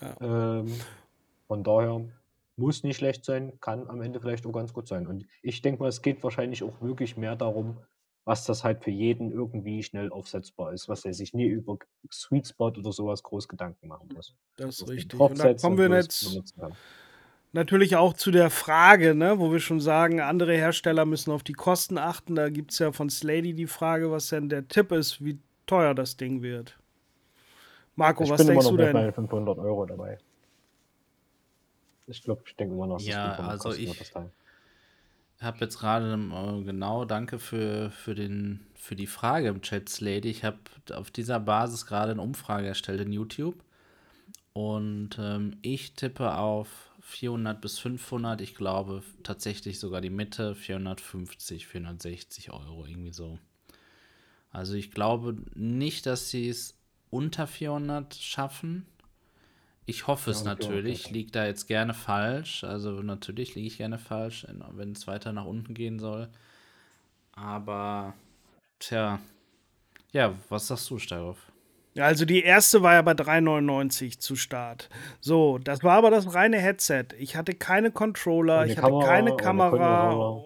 [0.00, 0.60] Ja.
[0.60, 0.72] Ähm,
[1.46, 2.04] von daher
[2.56, 5.06] muss nicht schlecht sein, kann am Ende vielleicht auch ganz gut sein.
[5.06, 7.78] Und ich denke mal, es geht wahrscheinlich auch wirklich mehr darum,
[8.24, 11.78] was das halt für jeden irgendwie schnell aufsetzbar ist, was er sich nie über
[12.12, 14.34] Sweet Spot oder sowas groß Gedanken machen muss.
[14.56, 15.18] Das ist richtig.
[15.18, 16.54] Und da kommen wir jetzt
[17.52, 21.54] Natürlich auch zu der Frage, ne, wo wir schon sagen, andere Hersteller müssen auf die
[21.54, 22.34] Kosten achten.
[22.34, 25.94] Da gibt es ja von Slady die Frage, was denn der Tipp ist, wie teuer
[25.94, 26.77] das Ding wird.
[27.98, 28.86] Marco, ich was denkst du denn?
[28.86, 30.18] Ich bin bei 500 Euro dabei.
[32.06, 34.14] Ich glaube, ich denke immer noch, ja, also ich
[35.40, 40.30] habe jetzt gerade äh, genau, danke für, für, den, für die Frage im Chat, Slady.
[40.30, 40.58] Ich habe
[40.92, 43.56] auf dieser Basis gerade eine Umfrage erstellt in YouTube.
[44.52, 51.66] Und ähm, ich tippe auf 400 bis 500, ich glaube tatsächlich sogar die Mitte 450,
[51.66, 53.38] 460 Euro, irgendwie so.
[54.50, 56.77] Also ich glaube nicht, dass sie es
[57.10, 58.86] unter 400 schaffen.
[59.86, 62.64] Ich hoffe ja, es natürlich, ich liege da jetzt gerne falsch.
[62.64, 66.28] Also natürlich liege ich gerne falsch, wenn es weiter nach unten gehen soll.
[67.32, 68.14] Aber,
[68.78, 69.18] tja,
[70.12, 71.38] ja, was sagst du, Steiroff?
[71.96, 74.88] Also die erste war ja bei 3,99 zu Start.
[75.20, 77.06] So, das war aber das reine Headset.
[77.18, 80.42] Ich hatte keine Controller, ich hatte Kamera, keine Kamera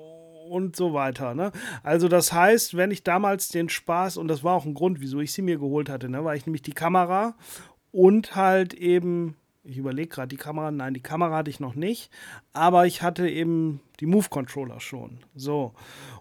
[0.52, 1.34] und so weiter.
[1.34, 1.50] Ne?
[1.82, 5.20] Also das heißt, wenn ich damals den Spaß, und das war auch ein Grund, wieso
[5.20, 6.24] ich sie mir geholt hatte, ne?
[6.24, 7.34] weil ich nämlich die Kamera
[7.90, 10.70] und halt eben ich überlege gerade die Kamera.
[10.70, 12.10] Nein, die Kamera hatte ich noch nicht.
[12.52, 15.18] Aber ich hatte eben die Move-Controller schon.
[15.34, 15.72] So.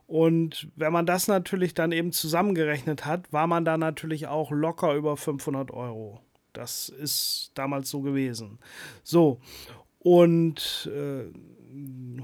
[0.05, 4.93] Und wenn man das natürlich dann eben zusammengerechnet hat, war man da natürlich auch locker
[4.93, 6.21] über 500 Euro.
[6.53, 8.59] Das ist damals so gewesen.
[9.03, 9.39] So.
[9.99, 11.31] Und äh,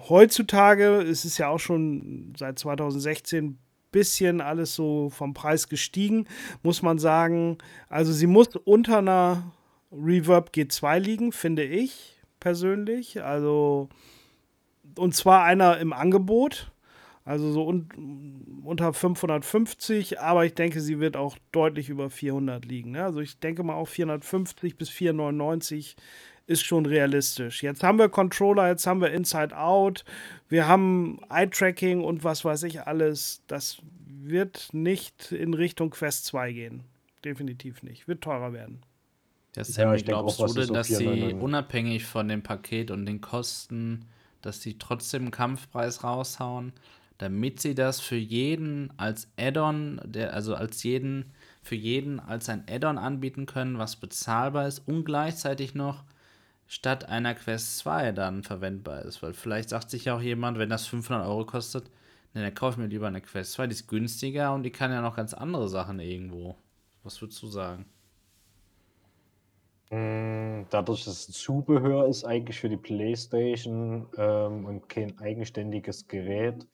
[0.10, 3.58] heutzutage ist es ja auch schon seit 2016
[3.92, 6.28] bisschen alles so vom Preis gestiegen,
[6.62, 7.58] muss man sagen.
[7.90, 9.52] Also sie muss unter einer
[9.92, 13.24] Reverb G2 liegen, finde ich persönlich.
[13.24, 13.90] Also,
[14.96, 16.72] und zwar einer im Angebot.
[17.24, 22.92] Also so un unter 550, aber ich denke, sie wird auch deutlich über 400 liegen.
[22.92, 23.04] Ne?
[23.04, 25.98] Also ich denke mal auch 450 bis 499
[26.48, 27.62] ist schon realistisch.
[27.62, 30.04] Jetzt haben wir Controller, jetzt haben wir Inside Out,
[30.50, 33.44] wir haben Eye-Tracking und was weiß ich alles.
[33.48, 36.84] Das wird nicht in Richtung Quest 2 gehen.
[37.24, 38.08] Definitiv nicht.
[38.08, 38.82] Wird teurer werden.
[39.56, 43.22] Ja, Sammy, ja, glaubst auch, du denn, dass sie unabhängig von dem Paket und den
[43.22, 44.06] Kosten,
[44.42, 46.74] dass sie trotzdem einen Kampfpreis raushauen,
[47.18, 51.34] damit sie das für jeden als Add-on, also als jeden,
[51.64, 56.04] für jeden als ein Add-on anbieten können, was bezahlbar ist und gleichzeitig noch
[56.68, 59.24] statt einer Quest 2 dann verwendbar ist.
[59.24, 61.90] Weil vielleicht sagt sich ja auch jemand, wenn das 500 Euro kostet,
[62.34, 64.92] ne, dann kaufe ich mir lieber eine Quest 2, die ist günstiger und die kann
[64.92, 66.56] ja noch ganz andere Sachen irgendwo.
[67.04, 67.86] Was würdest du sagen?
[69.90, 76.68] Hm, dadurch, dass es Zubehör ist eigentlich für die Playstation, ähm, und kein eigenständiges Gerät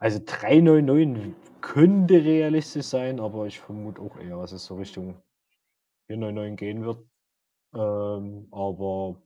[0.00, 5.16] also 3,99 könnte realistisch sein, aber ich vermute auch eher, dass es so Richtung
[6.08, 6.98] 4,99 gehen wird.
[7.74, 9.20] Ähm, aber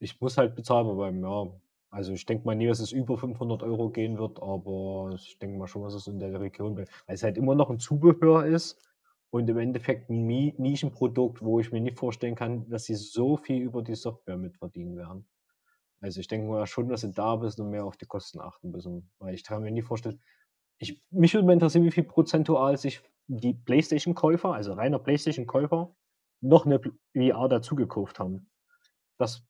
[0.00, 1.48] ich muss halt bezahlbar bleiben, ja.
[1.90, 5.56] Also ich denke mal nie, dass es über 500 Euro gehen wird, aber ich denke
[5.58, 6.90] mal schon, dass es in der Region bleibt.
[7.06, 8.78] Weil es halt immer noch ein Zubehör ist
[9.30, 13.62] und im Endeffekt ein Nischenprodukt, wo ich mir nicht vorstellen kann, dass sie so viel
[13.62, 15.26] über die Software mitverdienen werden.
[16.00, 18.70] Also ich denke mal schon, dass sie da ein bisschen mehr auf die Kosten achten
[18.70, 20.20] müssen, weil ich kann mir nie vorstellen
[20.78, 25.94] ich mich würde mal interessieren, wie viel prozentual sich die PlayStation-Käufer, also reiner PlayStation-Käufer,
[26.40, 28.48] noch 'ne Pl VR dazu gekauft haben.
[29.18, 29.42] Das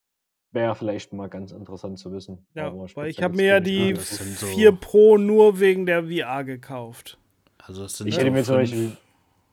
[0.52, 4.16] wäre vielleicht mal ganz interessant zu wissen, Ja, weil ich habe mir ja die das
[4.16, 7.19] sind so 4 Pro nur wegen der VR gekauft.
[7.59, 8.97] Also es sind Ich so hätte mir zum fünf, Beispiel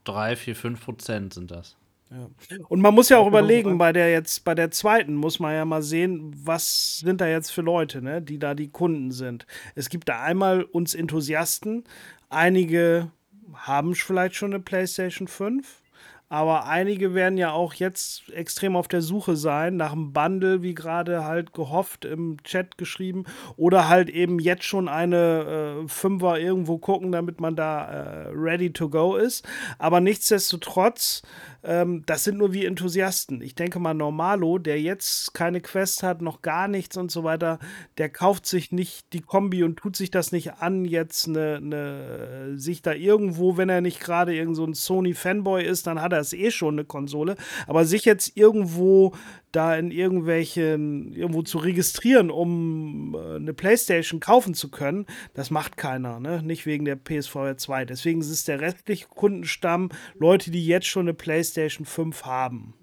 [0.06, 1.76] 3, 4, 5 Prozent sind das.
[2.12, 2.30] Ja.
[2.70, 5.66] Und man muss ja auch überlegen, bei der jetzt, bei der zweiten muss man ja
[5.66, 9.48] mal sehen, was sind da jetzt für Leute, ne, die da die Kunden sind.
[9.74, 11.84] Es gibt da einmal uns Enthusiasten,
[12.30, 13.12] einige
[13.53, 15.82] haben vielleicht schon eine PlayStation 5,
[16.27, 20.73] aber einige werden ja auch jetzt extrem auf der Suche sein nach einem Bundle, wie
[20.73, 23.26] gerade halt gehofft im Chat geschrieben,
[23.57, 28.73] oder halt eben jetzt schon eine äh, Fünfer irgendwo gucken, damit man da äh, ready
[28.73, 29.47] to go ist.
[29.77, 31.22] Aber nichtsdestotrotz,
[31.64, 33.41] ähm, das sind nur wie Enthusiasten.
[33.41, 37.60] Ich denke mal, Normalo, der jetzt keine Quest hat, noch gar nichts und so weiter,
[37.97, 42.57] der kauft sich nicht die Kombi und tut sich das nicht an, jetzt eine, eine
[42.57, 46.15] sich da irgendwo, wenn er nicht gerade irgend so ein Sony-Fanboy ist, dann hat er
[46.20, 47.36] es eh schon eine Konsole.
[47.68, 49.14] Aber sich jetzt irgendwo
[49.52, 55.78] da in irgendwelchen, irgendwo zu registrieren, um äh, eine Playstation kaufen zu können, das macht
[55.78, 56.42] keiner, ne?
[56.44, 57.86] Nicht wegen der PSVR 2.
[57.86, 59.90] Deswegen ist es der restliche Kundenstamm
[60.20, 62.74] Leute, die jetzt schon eine Playstation 5 haben.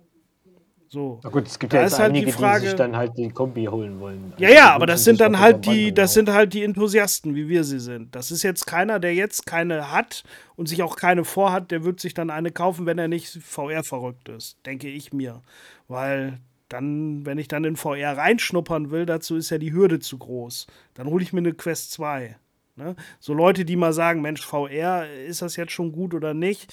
[0.92, 1.18] So.
[1.24, 3.16] Na gut, es gibt Da ja jetzt halt die einige, die Frage- sich dann halt
[3.16, 4.34] die Kombi holen wollen.
[4.36, 7.34] Ja, Also ja, die aber das sind dann halt die, das sind halt die Enthusiasten,
[7.34, 8.14] wie wir sie sind.
[8.14, 10.22] Das ist jetzt keiner, der jetzt keine hat
[10.54, 13.82] und sich auch keine vorhat, der wird sich dann eine kaufen, wenn er nicht VR
[13.84, 15.40] verrückt ist, denke ich mir.
[15.88, 20.18] Weil dann, wenn ich dann in VR reinschnuppern will, dazu ist ja die Hürde zu
[20.18, 20.66] groß.
[20.92, 22.36] Dann hole ich mir eine Quest 2.
[22.76, 22.96] Ne?
[23.18, 26.70] So Leute, die mal sagen, Mensch, VR, ist das jetzt schon gut oder nicht?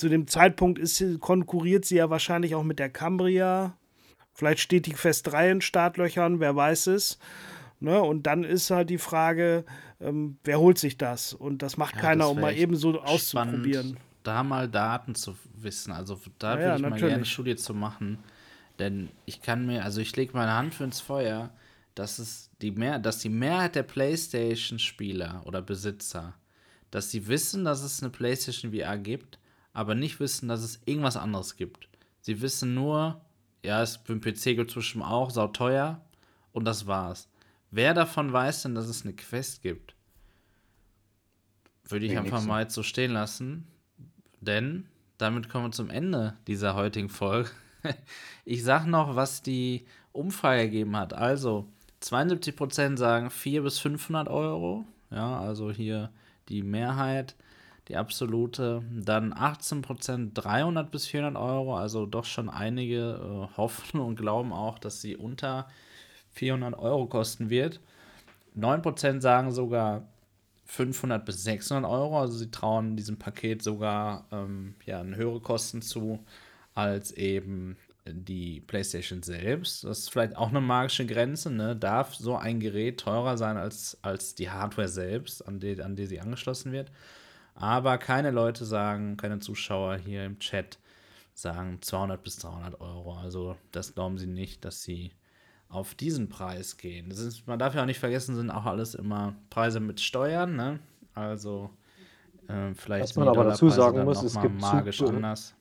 [0.00, 3.76] Zu dem Zeitpunkt ist, sie- konkurriert sie ja wahrscheinlich auch mit der Cambria.
[4.32, 7.18] Vielleicht steht die Quest 3 in Startlöchern, wer weiß es.
[7.80, 8.00] Ne?
[8.00, 9.66] Und dann ist halt die Frage,
[10.00, 11.34] ähm, wer holt sich das?
[11.34, 13.98] Und das macht Ja, keiner, das um mal eben so auszuprobieren.
[14.22, 15.92] Da mal Daten zu wissen.
[15.92, 17.24] Also da Ja, würde ja, ich mal gerne eine.
[17.26, 18.18] Studie zu machen.
[18.78, 21.50] Denn ich kann mir, also ich lege meine Hand für ins Feuer,
[21.94, 26.34] dass es die mehr, dass die Mehrheit der PlayStation-Spieler oder Besitzer,
[26.90, 29.38] dass sie wissen, dass es eine PlayStation VR gibt,
[29.80, 31.88] aber nicht wissen, dass es irgendwas anderes gibt.
[32.20, 33.18] Sie wissen nur,
[33.64, 36.02] ja, es für den PC gibt es bestimmt auch, sauteuer
[36.52, 37.30] und das war's.
[37.70, 39.94] Wer davon weiß denn, dass es eine Quest gibt?
[41.84, 42.48] Würde ich einfach Wenigsten.
[42.48, 43.68] mal jetzt so stehen lassen.
[44.42, 44.86] Denn
[45.16, 47.50] damit kommen wir zum Ende dieser heutigen Folge.
[48.44, 51.14] Ich sag noch, was die Umfrage gegeben hat.
[51.14, 51.66] Also,
[52.02, 54.84] 72% sagen 400 bis 500 Euro.
[55.10, 56.10] Ja, also hier
[56.50, 57.36] die Mehrheit,
[57.88, 58.82] die absolute.
[58.92, 61.76] Dann 18% 300 bis 400 Euro.
[61.76, 63.20] Also doch schon einige
[63.52, 65.68] äh, hoffen und glauben auch, dass sie unter
[66.32, 67.80] 400 Euro kosten wird.
[68.56, 70.08] 9% sagen sogar
[70.66, 72.20] 500 bis 600 Euro.
[72.20, 76.20] Also sie trauen diesem Paket sogar ähm, ja, höhere Kosten zu
[76.74, 77.76] als eben
[78.06, 79.84] die PlayStation selbst.
[79.84, 81.50] Das ist vielleicht auch eine magische Grenze.
[81.50, 81.76] Ne?
[81.76, 86.06] Darf so ein Gerät teurer sein als, als die Hardware selbst, an die, an die
[86.06, 86.90] sie angeschlossen wird?
[87.54, 90.78] Aber keine Leute sagen, keine Zuschauer hier im Chat
[91.34, 93.14] sagen 200 bis 300 Euro.
[93.14, 95.12] Also das glauben sie nicht, dass sie
[95.68, 97.08] auf diesen Preis gehen.
[97.08, 100.56] Das ist, man darf ja auch nicht vergessen, sind auch alles immer Preise mit Steuern.
[100.56, 100.80] Ne?
[101.14, 101.70] Also
[102.48, 105.54] äh, vielleicht Was man aber dazu sagen muss, es gibt magisch Zubehör- anders.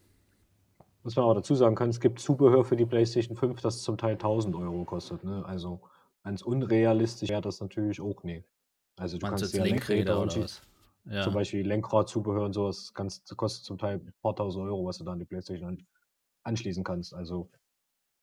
[1.04, 3.98] Was man aber dazu sagen kann, es gibt Zubehör für die PlayStation 5, das zum
[3.98, 5.24] Teil 1000 Euro kostet.
[5.24, 5.44] Ne?
[5.46, 5.80] Also
[6.24, 8.46] ganz unrealistisch wäre das natürlich auch nicht.
[8.98, 10.62] Also du Meinst kannst jetzt ja Lenkräder oder was?
[11.10, 11.24] Ja.
[11.24, 15.04] zum Beispiel Lenkradzubehör und sowas, ganz, kostet zum Teil ein paar tausend Euro, was du
[15.04, 15.88] da an die PlayStation an,
[16.44, 17.14] anschließen kannst.
[17.14, 17.50] Also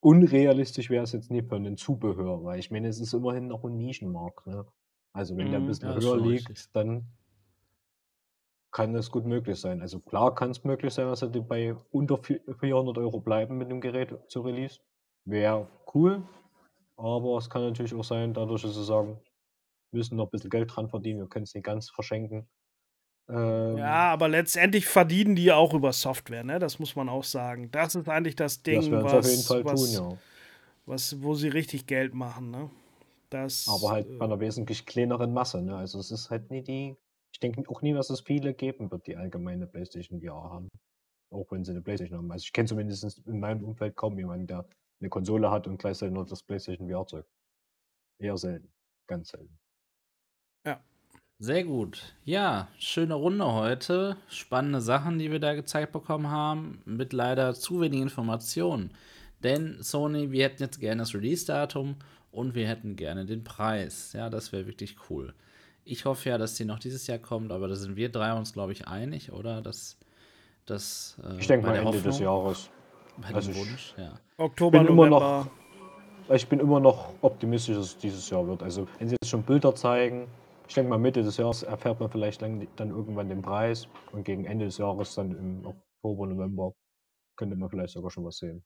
[0.00, 3.64] unrealistisch wäre es jetzt nicht für ein Zubehör, weil ich meine, es ist immerhin noch
[3.64, 4.46] ein Nischenmarkt.
[4.46, 4.66] Ne?
[5.12, 5.68] Also wenn der ein Mhm.
[5.68, 6.72] bisschen Ja, höher liegt, richtig.
[6.72, 7.08] dann
[8.72, 9.80] kann das gut möglich sein.
[9.80, 13.70] Also klar kann es möglich sein, dass sie bei unter vi- 400 Euro bleiben mit
[13.70, 14.80] dem Gerät zu Release.
[15.24, 16.22] Wäre cool,
[16.96, 19.20] aber es kann natürlich auch sein, dadurch, dass sie sagen,
[19.92, 22.48] wir müssen noch ein bisschen Geld dran verdienen, wir können es nicht ganz verschenken,
[23.28, 26.58] Ähm, ja, aber letztendlich verdienen die auch über Software, ne?
[26.58, 27.70] Das muss man auch sagen.
[27.72, 30.18] Das ist eigentlich das Ding, das was, auf jeden Fall was, tun, ja.
[30.86, 32.70] was, wo sie richtig Geld machen, ne?
[33.30, 35.76] Das, aber halt bei einer äh, wesentlich kleineren Masse, ne?
[35.76, 36.96] Also es ist halt nie die.
[37.32, 40.68] Ich denke auch nie, dass es viele geben wird, die allgemeine PlayStation VR haben.
[41.30, 42.30] Auch wenn sie eine PlayStation haben.
[42.30, 44.64] Also ich kenne zumindest in meinem Umfeld kaum jemanden, der
[45.00, 47.26] eine Konsole hat und gleichzeitig nur das PlayStation VR-Zeug.
[48.18, 48.72] Eher selten.
[49.06, 49.58] Ganz selten.
[50.64, 50.80] Ja.
[51.38, 52.14] Sehr gut.
[52.24, 54.16] Ja, schöne Runde heute.
[54.26, 58.90] Spannende Sachen, die wir da gezeigt bekommen haben, mit leider zu wenig Informationen.
[59.42, 61.96] Denn Sony, wir hätten jetzt gerne das Release-Datum
[62.32, 64.14] und wir hätten gerne den Preis.
[64.14, 65.34] Ja, das wäre wirklich cool.
[65.84, 68.54] Ich hoffe ja, dass die noch dieses Jahr kommt, aber da sind wir drei uns,
[68.54, 69.60] glaube ich, einig, oder?
[69.60, 69.98] Dass,
[70.64, 72.70] dass, äh, ich denke mal Ende Hoffnung, des Jahres.
[73.18, 74.14] Bei also dem Wunsch, ja.
[74.38, 75.06] Oktober, bin November.
[75.06, 78.62] Immer noch, ich bin immer noch optimistisch, dass es dieses Jahr wird.
[78.62, 80.28] Also, wenn sie jetzt schon Bilder zeigen,
[80.68, 84.24] ich denke mal, Mitte des Jahres erfährt man vielleicht dann, dann irgendwann den Preis und
[84.24, 86.72] gegen Ende des Jahres, dann im Oktober, November,
[87.36, 88.64] könnte man vielleicht sogar schon was sehen.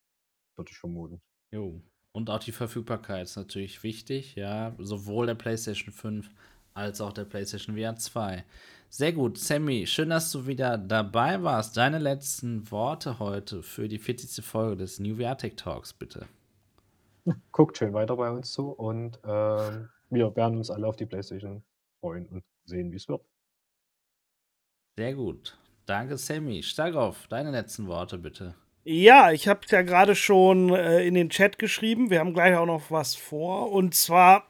[0.57, 1.21] Würde ich vermuten.
[1.51, 1.81] Jo.
[2.13, 4.75] Und auch die Verfügbarkeit ist natürlich wichtig, ja.
[4.79, 6.29] Sowohl der PlayStation 5
[6.75, 8.45] als auch der PlayStation VR 2.
[8.89, 11.77] Sehr gut, Sammy, schön, dass du wieder dabei warst.
[11.77, 14.45] Deine letzten Worte heute für die 40.
[14.45, 16.27] Folge des New VR Tech Talks, bitte.
[17.53, 21.63] Guckt schön weiter bei uns zu und äh, wir werden uns alle auf die PlayStation
[22.01, 23.25] freuen und sehen, wie es wird.
[24.97, 25.59] Sehr gut.
[25.87, 26.63] Danke, Sammy.
[26.63, 28.55] Starkov, deine letzten Worte bitte.
[28.85, 32.11] Ja, ich habe es ja gerade schon äh, in den Chat geschrieben.
[32.11, 33.73] Wir haben gleich auch noch was vor.
[33.73, 34.45] Und zwar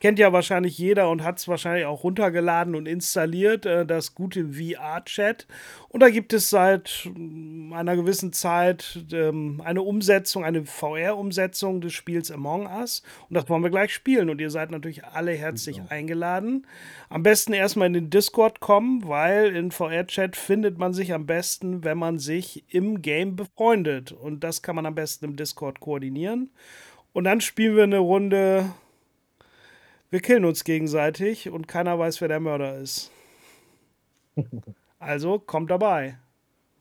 [0.00, 4.52] kennt ja wahrscheinlich jeder und hat es wahrscheinlich auch runtergeladen und installiert, äh, das gute
[4.52, 5.46] VR-Chat.
[5.88, 11.92] Und da gibt es seit mm, einer gewissen Zeit ähm, eine Umsetzung, eine VR-Umsetzung des
[11.92, 13.02] Spiels Among Us.
[13.28, 14.30] Und das wollen wir gleich spielen.
[14.30, 15.88] Und ihr seid natürlich alle herzlich genau.
[15.90, 16.66] eingeladen.
[17.08, 21.84] Am besten erstmal in den Discord kommen, weil in VR-Chat findet man sich am besten,
[21.84, 24.12] wenn man sich im Game befreundet.
[24.12, 26.50] Und das kann man am besten im Discord koordinieren.
[27.12, 28.66] Und dann spielen wir eine Runde
[30.10, 33.10] wir killen uns gegenseitig und keiner weiß, wer der Mörder ist.
[34.98, 36.18] Also kommt dabei.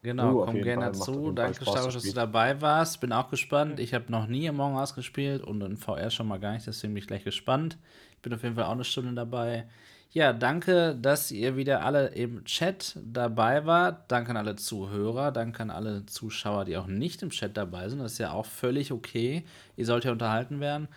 [0.01, 1.31] Genau, uh, komm gerne dazu.
[1.31, 3.01] Danke, Staro, dass du dabei warst.
[3.01, 3.79] Bin auch gespannt.
[3.79, 6.93] Ich habe noch nie Among Us gespielt und in VR schon mal gar nicht, deswegen
[6.93, 7.77] bin ich gleich gespannt.
[8.11, 9.67] Ich bin auf jeden Fall auch eine Stunde dabei.
[10.11, 14.09] Ja, danke, dass ihr wieder alle im Chat dabei wart.
[14.09, 17.99] Danke an alle Zuhörer, danke an alle Zuschauer, die auch nicht im Chat dabei sind.
[17.99, 19.43] Das ist ja auch völlig okay.
[19.75, 20.87] Ihr sollt ja unterhalten werden.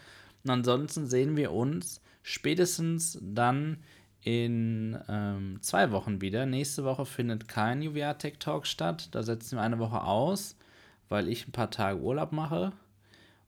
[0.45, 3.79] Und ansonsten sehen wir uns spätestens dann
[4.23, 6.45] in ähm, zwei Wochen wieder.
[6.45, 9.09] Nächste Woche findet kein UVA Tech Talk statt.
[9.13, 10.57] Da setzen wir eine Woche aus,
[11.09, 12.73] weil ich ein paar Tage Urlaub mache.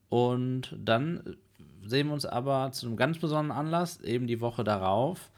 [0.08, 1.36] Und dann
[1.84, 5.30] sehen wir uns aber zu einem ganz besonderen Anlass, eben die Woche darauf.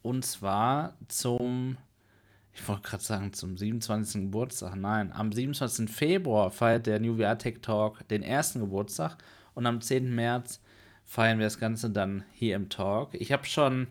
[0.00, 1.76] Und zwar zum,
[2.54, 4.22] ich wollte gerade sagen, zum 27.
[4.22, 4.74] Geburtstag.
[4.74, 5.90] Nein, am 27.
[5.90, 9.18] Februar feiert der New VR Tech Talk den ersten Geburtstag.
[9.52, 10.14] Und am 10.
[10.14, 10.60] März
[11.06, 13.14] feiern wir das Ganze dann hier im Talk.
[13.14, 13.86] Ich habe schon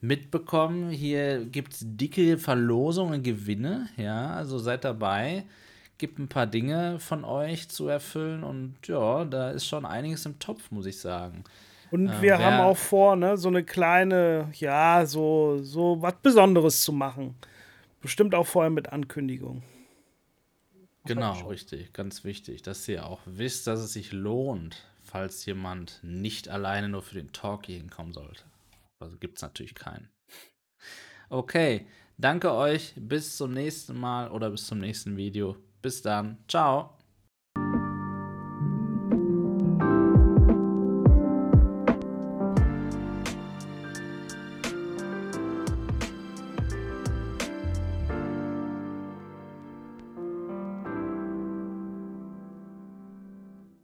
[0.00, 3.88] mitbekommen, hier gibt es dicke Verlosungen, Gewinne.
[3.96, 5.44] Ja, also seid dabei.
[5.98, 10.38] Gibt ein paar Dinge von euch zu erfüllen und ja, da ist schon einiges im
[10.38, 11.44] Topf, muss ich sagen.
[11.90, 16.82] Und äh, wir haben auch vor, ne, so eine kleine, ja, so, so was Besonderes
[16.82, 17.34] zu machen.
[18.00, 19.62] Bestimmt auch vorher mit Ankündigung.
[21.04, 26.48] Genau, richtig, ganz wichtig, dass ihr auch wisst, dass es sich lohnt, falls jemand nicht
[26.48, 28.44] alleine nur für den Talk hier hinkommen sollte.
[29.00, 30.08] Also gibt es natürlich keinen.
[31.28, 31.86] Okay,
[32.18, 32.92] danke euch.
[32.96, 35.56] Bis zum nächsten Mal oder bis zum nächsten Video.
[35.82, 36.38] Bis dann.
[36.48, 36.99] Ciao.